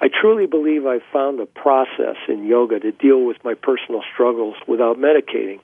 I 0.00 0.08
truly 0.08 0.46
believe 0.46 0.86
I've 0.86 1.02
found 1.12 1.40
a 1.40 1.46
process 1.46 2.16
in 2.28 2.46
yoga 2.46 2.80
to 2.80 2.92
deal 2.92 3.24
with 3.24 3.36
my 3.44 3.54
personal 3.54 4.02
struggles 4.12 4.54
without 4.66 4.96
medicating. 4.96 5.60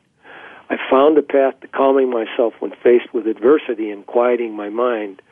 I 0.69 0.77
found 0.91 1.17
a 1.17 1.23
path 1.23 1.61
to 1.61 1.69
calming 1.69 2.11
myself 2.11 2.55
when 2.59 2.73
faced 2.83 3.15
with 3.15 3.27
adversity 3.27 3.91
and 3.91 4.05
quieting 4.05 4.55
my 4.55 4.69
mind 4.69 5.23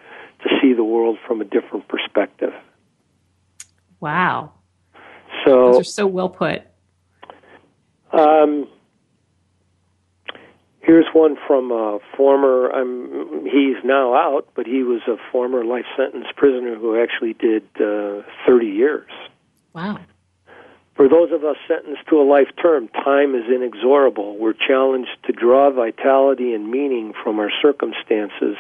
to 0.42 0.48
see 0.62 0.72
the 0.72 0.84
world 0.84 1.18
from 1.26 1.40
a 1.40 1.44
different 1.44 1.88
perspective. 1.88 2.52
Wow. 4.00 4.52
So 5.44 5.72
those 5.72 5.80
are 5.80 5.84
so 5.84 6.06
well 6.06 6.28
put. 6.28 6.62
Um, 8.12 8.68
here's 10.84 11.06
one 11.12 11.36
from 11.46 11.70
a 11.70 11.98
former. 12.16 12.72
Um, 12.72 13.44
he's 13.44 13.82
now 13.84 14.14
out, 14.14 14.48
but 14.54 14.66
he 14.66 14.82
was 14.82 15.00
a 15.08 15.16
former 15.32 15.64
life 15.64 15.86
sentence 15.96 16.26
prisoner 16.36 16.76
who 16.76 17.00
actually 17.00 17.32
did 17.32 17.64
uh, 17.80 18.22
30 18.46 18.66
years. 18.66 19.10
Wow. 19.72 19.98
For 20.94 21.08
those 21.08 21.32
of 21.32 21.42
us 21.42 21.56
sentenced 21.66 22.06
to 22.08 22.20
a 22.20 22.22
life 22.22 22.48
term, 22.62 22.88
time 22.88 23.34
is 23.34 23.44
inexorable. 23.52 24.36
We're 24.38 24.52
challenged 24.52 25.10
to 25.24 25.32
draw 25.32 25.70
vitality 25.72 26.54
and 26.54 26.70
meaning 26.70 27.12
from 27.22 27.40
our 27.40 27.50
circumstances. 27.60 28.56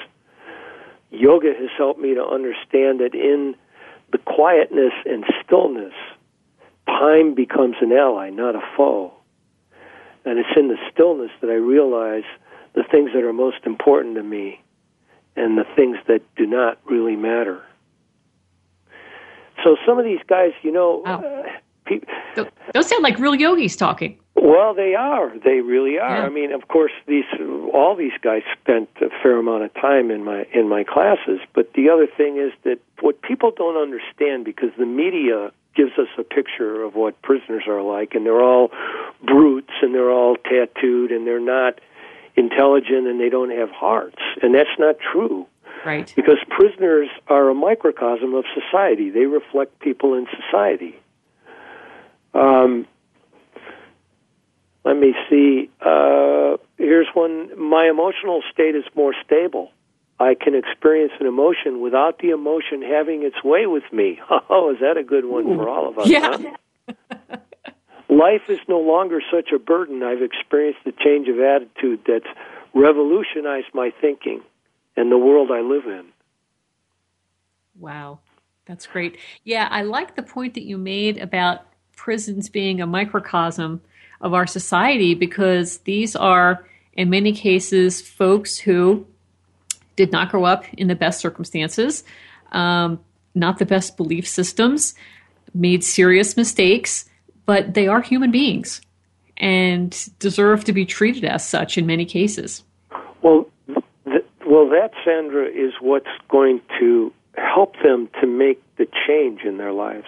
Yoga 1.10 1.52
has 1.56 1.70
helped 1.76 2.00
me 2.00 2.14
to 2.14 2.24
understand 2.24 2.98
that 3.00 3.14
in 3.14 3.54
the 4.10 4.18
quietness 4.18 4.92
and 5.06 5.24
stillness, 5.44 5.92
time 6.86 7.34
becomes 7.34 7.76
an 7.80 7.92
ally, 7.92 8.30
not 8.30 8.56
a 8.56 8.62
foe. 8.76 9.12
And 10.24 10.38
it's 10.38 10.48
in 10.56 10.68
the 10.68 10.78
stillness 10.92 11.30
that 11.40 11.50
I 11.50 11.54
realize 11.54 12.24
the 12.74 12.82
things 12.90 13.10
that 13.14 13.22
are 13.22 13.32
most 13.32 13.58
important 13.66 14.16
to 14.16 14.22
me 14.22 14.60
and 15.36 15.58
the 15.58 15.64
things 15.76 15.98
that 16.08 16.22
do 16.36 16.46
not 16.46 16.78
really 16.86 17.16
matter. 17.16 17.62
So 19.62 19.76
some 19.86 19.98
of 19.98 20.04
these 20.04 20.20
guys, 20.26 20.52
you 20.62 20.72
know, 20.72 21.02
wow. 21.04 21.20
uh, 21.20 21.48
people, 21.86 22.08
those 22.72 22.88
sound 22.88 23.02
like 23.02 23.18
real 23.18 23.34
yogis 23.34 23.76
talking. 23.76 24.18
Well, 24.34 24.74
they 24.74 24.94
are. 24.94 25.32
They 25.38 25.60
really 25.60 25.98
are. 25.98 26.18
Yeah. 26.18 26.26
I 26.26 26.28
mean, 26.28 26.52
of 26.52 26.68
course, 26.68 26.92
these 27.06 27.24
all 27.72 27.96
these 27.96 28.12
guys 28.20 28.42
spent 28.60 28.88
a 29.00 29.08
fair 29.22 29.38
amount 29.38 29.64
of 29.64 29.72
time 29.74 30.10
in 30.10 30.24
my 30.24 30.46
in 30.52 30.68
my 30.68 30.84
classes. 30.84 31.40
But 31.54 31.72
the 31.74 31.88
other 31.88 32.06
thing 32.06 32.36
is 32.36 32.52
that 32.64 32.78
what 33.00 33.22
people 33.22 33.52
don't 33.56 33.80
understand 33.80 34.44
because 34.44 34.70
the 34.76 34.86
media 34.86 35.52
gives 35.74 35.92
us 35.98 36.08
a 36.18 36.22
picture 36.22 36.82
of 36.82 36.94
what 36.94 37.20
prisoners 37.22 37.64
are 37.66 37.82
like, 37.82 38.14
and 38.14 38.24
they're 38.24 38.42
all 38.42 38.70
brutes, 39.22 39.72
and 39.82 39.94
they're 39.94 40.10
all 40.10 40.36
tattooed, 40.36 41.10
and 41.10 41.26
they're 41.26 41.40
not 41.40 41.80
intelligent, 42.36 43.06
and 43.06 43.20
they 43.20 43.28
don't 43.28 43.50
have 43.50 43.70
hearts, 43.70 44.22
and 44.42 44.54
that's 44.54 44.78
not 44.78 44.96
true. 44.98 45.46
Right. 45.84 46.10
Because 46.16 46.38
prisoners 46.48 47.08
are 47.28 47.50
a 47.50 47.54
microcosm 47.54 48.34
of 48.34 48.44
society. 48.54 49.10
They 49.10 49.26
reflect 49.26 49.80
people 49.80 50.14
in 50.14 50.26
society. 50.40 50.98
Um, 52.32 52.86
let 54.84 54.96
me 54.96 55.14
see. 55.28 55.70
Uh, 55.80 56.56
here's 56.78 57.08
one. 57.14 57.58
My 57.58 57.88
emotional 57.88 58.42
state 58.52 58.74
is 58.74 58.84
more 58.94 59.14
stable. 59.24 59.70
I 60.20 60.34
can 60.34 60.54
experience 60.54 61.12
an 61.20 61.26
emotion 61.26 61.80
without 61.80 62.20
the 62.20 62.30
emotion 62.30 62.82
having 62.82 63.24
its 63.24 63.42
way 63.42 63.66
with 63.66 63.84
me. 63.92 64.20
Oh, 64.50 64.72
is 64.72 64.80
that 64.80 64.96
a 64.96 65.02
good 65.02 65.24
one 65.24 65.44
for 65.56 65.68
all 65.68 65.88
of 65.88 65.98
us? 65.98 66.08
Yeah. 66.08 66.36
Huh? 66.88 67.36
Life 68.08 68.42
is 68.48 68.60
no 68.68 68.78
longer 68.78 69.20
such 69.32 69.50
a 69.52 69.58
burden. 69.58 70.02
I've 70.02 70.22
experienced 70.22 70.80
a 70.86 70.92
change 70.92 71.28
of 71.28 71.40
attitude 71.40 72.00
that's 72.06 72.26
revolutionized 72.74 73.68
my 73.74 73.90
thinking 74.00 74.42
and 74.96 75.10
the 75.10 75.18
world 75.18 75.50
I 75.50 75.60
live 75.60 75.86
in. 75.86 76.06
Wow. 77.78 78.20
That's 78.66 78.86
great. 78.86 79.18
Yeah, 79.42 79.68
I 79.70 79.82
like 79.82 80.16
the 80.16 80.22
point 80.22 80.54
that 80.54 80.64
you 80.64 80.78
made 80.78 81.18
about 81.18 81.66
prisons 81.96 82.48
being 82.48 82.80
a 82.80 82.86
microcosm 82.86 83.80
of 84.20 84.34
our 84.34 84.46
society 84.46 85.14
because 85.14 85.78
these 85.78 86.14
are, 86.16 86.66
in 86.92 87.10
many 87.10 87.32
cases, 87.32 88.00
folks 88.00 88.58
who 88.58 89.06
did 89.96 90.12
not 90.12 90.30
grow 90.30 90.44
up 90.44 90.64
in 90.74 90.88
the 90.88 90.94
best 90.94 91.20
circumstances, 91.20 92.04
um, 92.52 93.00
not 93.34 93.58
the 93.58 93.66
best 93.66 93.96
belief 93.96 94.26
systems, 94.28 94.94
made 95.54 95.84
serious 95.84 96.36
mistakes, 96.36 97.04
but 97.46 97.74
they 97.74 97.86
are 97.86 98.00
human 98.00 98.30
beings 98.30 98.80
and 99.36 100.08
deserve 100.18 100.64
to 100.64 100.72
be 100.72 100.84
treated 100.84 101.24
as 101.24 101.46
such 101.46 101.76
in 101.76 101.86
many 101.86 102.04
cases. 102.04 102.62
Well, 103.22 103.48
th- 103.66 104.24
well, 104.46 104.68
that 104.68 104.90
Sandra 105.04 105.46
is 105.46 105.72
what's 105.80 106.06
going 106.28 106.60
to 106.78 107.12
help 107.36 107.74
them 107.82 108.08
to 108.20 108.26
make 108.26 108.62
the 108.76 108.86
change 109.06 109.42
in 109.42 109.56
their 109.56 109.72
lives, 109.72 110.06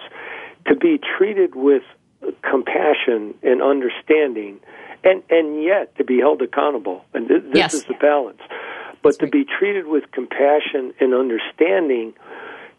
to 0.67 0.75
be 0.75 0.99
treated 1.17 1.55
with 1.55 1.83
compassion 2.41 3.33
and 3.43 3.61
understanding, 3.61 4.59
and 5.03 5.23
and 5.29 5.63
yet 5.63 5.95
to 5.97 6.03
be 6.03 6.19
held 6.19 6.41
accountable. 6.41 7.05
And 7.13 7.27
th- 7.27 7.43
this 7.43 7.55
yes. 7.55 7.73
is 7.73 7.83
the 7.85 7.95
balance. 7.99 8.41
But 9.01 9.19
to 9.19 9.27
be 9.27 9.45
treated 9.45 9.87
with 9.87 10.11
compassion 10.11 10.93
and 10.99 11.13
understanding 11.13 12.13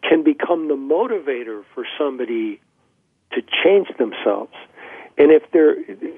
can 0.07 0.23
become 0.23 0.67
the 0.67 0.75
motivator 0.75 1.63
for 1.73 1.85
somebody 1.97 2.59
to 3.31 3.41
change 3.63 3.87
themselves. 3.97 4.53
And 5.17 5.31
if 5.31 5.43
there, 5.51 5.75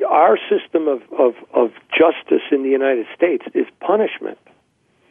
our 0.07 0.37
system 0.49 0.87
of, 0.87 1.01
of, 1.17 1.33
of 1.53 1.71
justice 1.89 2.43
in 2.51 2.63
the 2.63 2.69
United 2.69 3.07
States 3.15 3.43
is 3.53 3.65
punishment. 3.79 4.37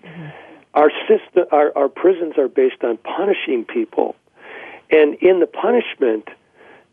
Mm-hmm. 0.05 0.29
Our 0.75 0.91
system, 1.09 1.47
our, 1.51 1.77
our 1.77 1.89
prisons 1.89 2.35
are 2.39 2.49
based 2.49 2.85
on 2.85 2.97
punishing 2.99 3.65
people, 3.65 4.15
and 4.91 5.15
in 5.17 5.41
the 5.41 5.47
punishment, 5.47 6.29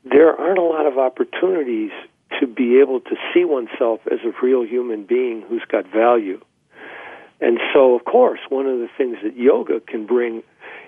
there 0.03 0.35
aren't 0.35 0.57
a 0.57 0.63
lot 0.63 0.87
of 0.87 0.97
opportunities 0.97 1.91
to 2.39 2.47
be 2.47 2.79
able 2.79 2.99
to 3.01 3.15
see 3.33 3.45
oneself 3.45 4.01
as 4.11 4.19
a 4.25 4.31
real 4.43 4.65
human 4.65 5.03
being 5.03 5.43
who's 5.47 5.63
got 5.67 5.85
value. 5.87 6.41
And 7.39 7.59
so, 7.73 7.95
of 7.95 8.05
course, 8.05 8.39
one 8.49 8.65
of 8.65 8.79
the 8.79 8.89
things 8.97 9.17
that 9.23 9.37
yoga 9.37 9.79
can 9.79 10.05
bring 10.05 10.43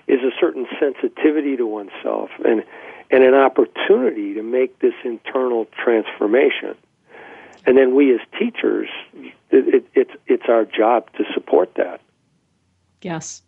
is 0.08 0.20
a 0.22 0.30
certain 0.40 0.66
sensitivity 0.78 1.56
to 1.56 1.66
oneself 1.66 2.30
and 2.44 2.64
and 3.12 3.24
an 3.24 3.34
opportunity 3.34 4.34
to 4.34 4.42
make 4.42 4.78
this 4.78 4.94
internal 5.04 5.66
transformation. 5.82 6.76
And 7.66 7.76
then 7.76 7.94
we 7.96 8.14
as 8.14 8.20
teachers, 8.38 8.88
it, 9.14 9.34
it, 9.50 9.84
it's 9.94 10.10
it's 10.26 10.44
our 10.48 10.64
job 10.64 11.10
to 11.16 11.24
support 11.34 11.74
that. 11.76 12.00
Yes, 13.02 13.42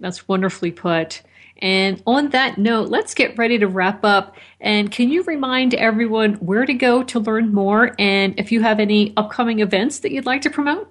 that's 0.00 0.28
wonderfully 0.28 0.70
put. 0.70 1.22
And 1.60 2.00
on 2.06 2.28
that 2.30 2.56
note, 2.56 2.88
let's 2.88 3.14
get 3.14 3.36
ready 3.36 3.58
to 3.58 3.66
wrap 3.66 4.04
up. 4.04 4.36
And 4.60 4.92
can 4.92 5.10
you 5.10 5.24
remind 5.24 5.74
everyone 5.74 6.34
where 6.34 6.64
to 6.64 6.74
go 6.74 7.02
to 7.02 7.18
learn 7.18 7.52
more 7.52 7.96
and 7.98 8.38
if 8.38 8.52
you 8.52 8.62
have 8.62 8.78
any 8.78 9.12
upcoming 9.16 9.58
events 9.58 10.00
that 10.00 10.12
you'd 10.12 10.26
like 10.26 10.42
to 10.42 10.50
promote? 10.50 10.88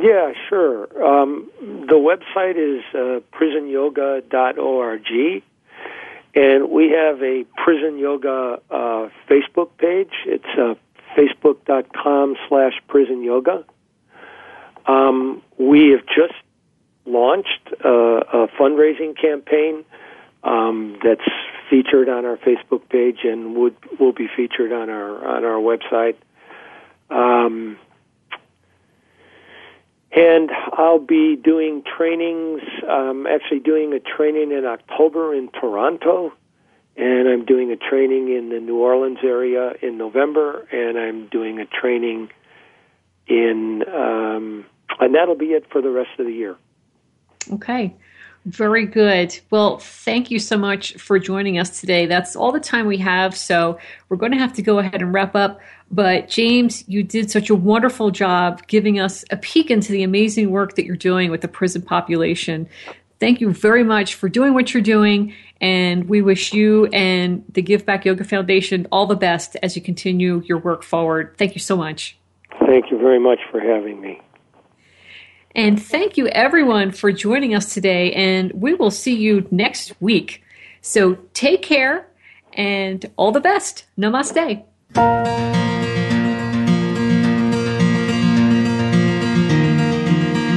Yeah, 0.00 0.32
sure. 0.48 0.84
Um, 1.04 1.50
the 1.60 1.96
website 1.96 2.56
is 2.56 2.82
uh, 2.94 3.20
prisonyoga.org, 3.36 5.42
and 6.34 6.70
we 6.70 6.90
have 6.90 7.22
a 7.22 7.44
prison 7.62 7.98
yoga 7.98 8.60
uh, 8.70 9.08
Facebook 9.28 9.76
page. 9.76 10.12
It's 10.24 10.46
uh, 10.56 10.74
facebook.com 11.16 12.36
slash 12.48 12.72
prison 12.88 13.22
yoga. 13.22 13.64
Um, 14.86 15.42
we 15.58 15.90
have 15.90 16.06
just 16.06 16.40
launched 17.04 17.68
uh, 17.84 17.88
a 17.88 18.48
fundraising 18.58 19.20
campaign 19.20 19.84
um, 20.44 20.98
that's 21.04 21.28
featured 21.68 22.08
on 22.08 22.24
our 22.24 22.38
Facebook 22.38 22.88
page 22.88 23.18
and 23.24 23.54
would 23.56 23.76
will 23.98 24.14
be 24.14 24.28
featured 24.34 24.72
on 24.72 24.88
our 24.88 25.26
on 25.26 25.44
our 25.44 25.60
website. 25.60 26.16
Um, 27.10 27.76
and 30.12 30.50
I'll 30.72 30.98
be 30.98 31.36
doing 31.36 31.82
trainings. 31.96 32.62
I'm 32.88 33.26
actually 33.26 33.60
doing 33.60 33.92
a 33.92 34.00
training 34.00 34.52
in 34.52 34.64
October 34.64 35.34
in 35.34 35.48
Toronto, 35.48 36.32
and 36.96 37.28
I'm 37.28 37.44
doing 37.44 37.70
a 37.70 37.76
training 37.76 38.34
in 38.36 38.48
the 38.48 38.58
New 38.58 38.78
Orleans 38.78 39.18
area 39.22 39.72
in 39.82 39.98
November, 39.98 40.66
and 40.72 40.98
I'm 40.98 41.28
doing 41.28 41.60
a 41.60 41.66
training 41.66 42.30
in, 43.26 43.84
um, 43.88 44.66
and 44.98 45.14
that'll 45.14 45.36
be 45.36 45.52
it 45.52 45.70
for 45.70 45.80
the 45.80 45.90
rest 45.90 46.10
of 46.18 46.26
the 46.26 46.32
year. 46.32 46.56
Okay. 47.52 47.94
Very 48.46 48.86
good. 48.86 49.38
Well, 49.50 49.78
thank 49.78 50.30
you 50.30 50.38
so 50.38 50.56
much 50.56 50.94
for 50.94 51.18
joining 51.18 51.58
us 51.58 51.78
today. 51.78 52.06
That's 52.06 52.34
all 52.34 52.52
the 52.52 52.60
time 52.60 52.86
we 52.86 52.96
have, 52.98 53.36
so 53.36 53.78
we're 54.08 54.16
going 54.16 54.32
to 54.32 54.38
have 54.38 54.54
to 54.54 54.62
go 54.62 54.78
ahead 54.78 55.02
and 55.02 55.12
wrap 55.12 55.36
up. 55.36 55.60
But 55.90 56.28
James, 56.28 56.84
you 56.88 57.02
did 57.02 57.30
such 57.30 57.50
a 57.50 57.54
wonderful 57.54 58.10
job 58.10 58.66
giving 58.66 58.98
us 58.98 59.24
a 59.30 59.36
peek 59.36 59.70
into 59.70 59.92
the 59.92 60.02
amazing 60.02 60.50
work 60.50 60.76
that 60.76 60.86
you're 60.86 60.96
doing 60.96 61.30
with 61.30 61.42
the 61.42 61.48
prison 61.48 61.82
population. 61.82 62.66
Thank 63.18 63.42
you 63.42 63.52
very 63.52 63.84
much 63.84 64.14
for 64.14 64.30
doing 64.30 64.54
what 64.54 64.72
you're 64.72 64.82
doing, 64.82 65.34
and 65.60 66.08
we 66.08 66.22
wish 66.22 66.54
you 66.54 66.86
and 66.86 67.44
the 67.52 67.60
Give 67.60 67.84
Back 67.84 68.06
Yoga 68.06 68.24
Foundation 68.24 68.86
all 68.90 69.06
the 69.06 69.16
best 69.16 69.56
as 69.62 69.76
you 69.76 69.82
continue 69.82 70.42
your 70.46 70.56
work 70.56 70.82
forward. 70.82 71.34
Thank 71.36 71.54
you 71.54 71.60
so 71.60 71.76
much. 71.76 72.16
Thank 72.66 72.90
you 72.90 72.96
very 72.96 73.20
much 73.20 73.40
for 73.50 73.60
having 73.60 74.00
me. 74.00 74.22
And 75.54 75.82
thank 75.82 76.16
you 76.16 76.28
everyone 76.28 76.92
for 76.92 77.10
joining 77.12 77.54
us 77.54 77.74
today, 77.74 78.12
and 78.12 78.52
we 78.52 78.74
will 78.74 78.90
see 78.90 79.16
you 79.16 79.46
next 79.50 79.92
week. 80.00 80.42
So 80.80 81.14
take 81.34 81.62
care 81.62 82.06
and 82.52 83.04
all 83.16 83.32
the 83.32 83.40
best. 83.40 83.84
Namaste. 83.98 84.64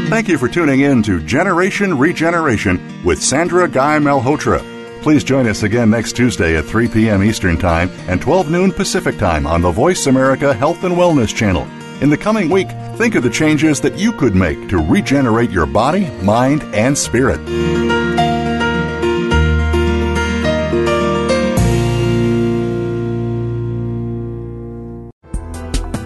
Thank 0.09 0.27
you 0.27 0.37
for 0.37 0.47
tuning 0.47 0.81
in 0.81 1.01
to 1.03 1.23
Generation 1.23 1.97
Regeneration 1.97 3.03
with 3.03 3.21
Sandra 3.21 3.67
Guy 3.67 3.97
Malhotra. 3.97 4.61
Please 5.01 5.23
join 5.23 5.47
us 5.47 5.63
again 5.63 5.89
next 5.89 6.15
Tuesday 6.15 6.55
at 6.55 6.65
3 6.65 6.87
p.m. 6.87 7.23
Eastern 7.23 7.57
Time 7.57 7.89
and 8.07 8.21
12 8.21 8.51
noon 8.51 8.71
Pacific 8.71 9.17
Time 9.17 9.47
on 9.47 9.61
the 9.61 9.71
Voice 9.71 10.05
America 10.05 10.53
Health 10.53 10.83
and 10.83 10.95
Wellness 10.95 11.35
channel. 11.35 11.67
In 12.01 12.09
the 12.09 12.17
coming 12.17 12.49
week, 12.49 12.69
think 12.97 13.15
of 13.15 13.23
the 13.23 13.29
changes 13.29 13.79
that 13.81 13.97
you 13.97 14.11
could 14.11 14.35
make 14.35 14.69
to 14.69 14.77
regenerate 14.77 15.51
your 15.51 15.65
body, 15.65 16.09
mind, 16.21 16.63
and 16.73 16.97
spirit. 16.97 17.39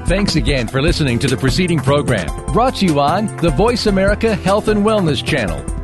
Thanks 0.07 0.38
again 0.38 0.69
for 0.69 0.81
listening 0.81 1.19
to 1.19 1.27
the 1.27 1.35
preceding 1.35 1.79
program 1.79 2.27
brought 2.53 2.75
to 2.75 2.85
you 2.85 2.99
on 2.99 3.35
the 3.38 3.49
Voice 3.49 3.88
America 3.88 4.33
Health 4.33 4.69
and 4.69 4.85
Wellness 4.85 5.21
channel. 5.21 5.76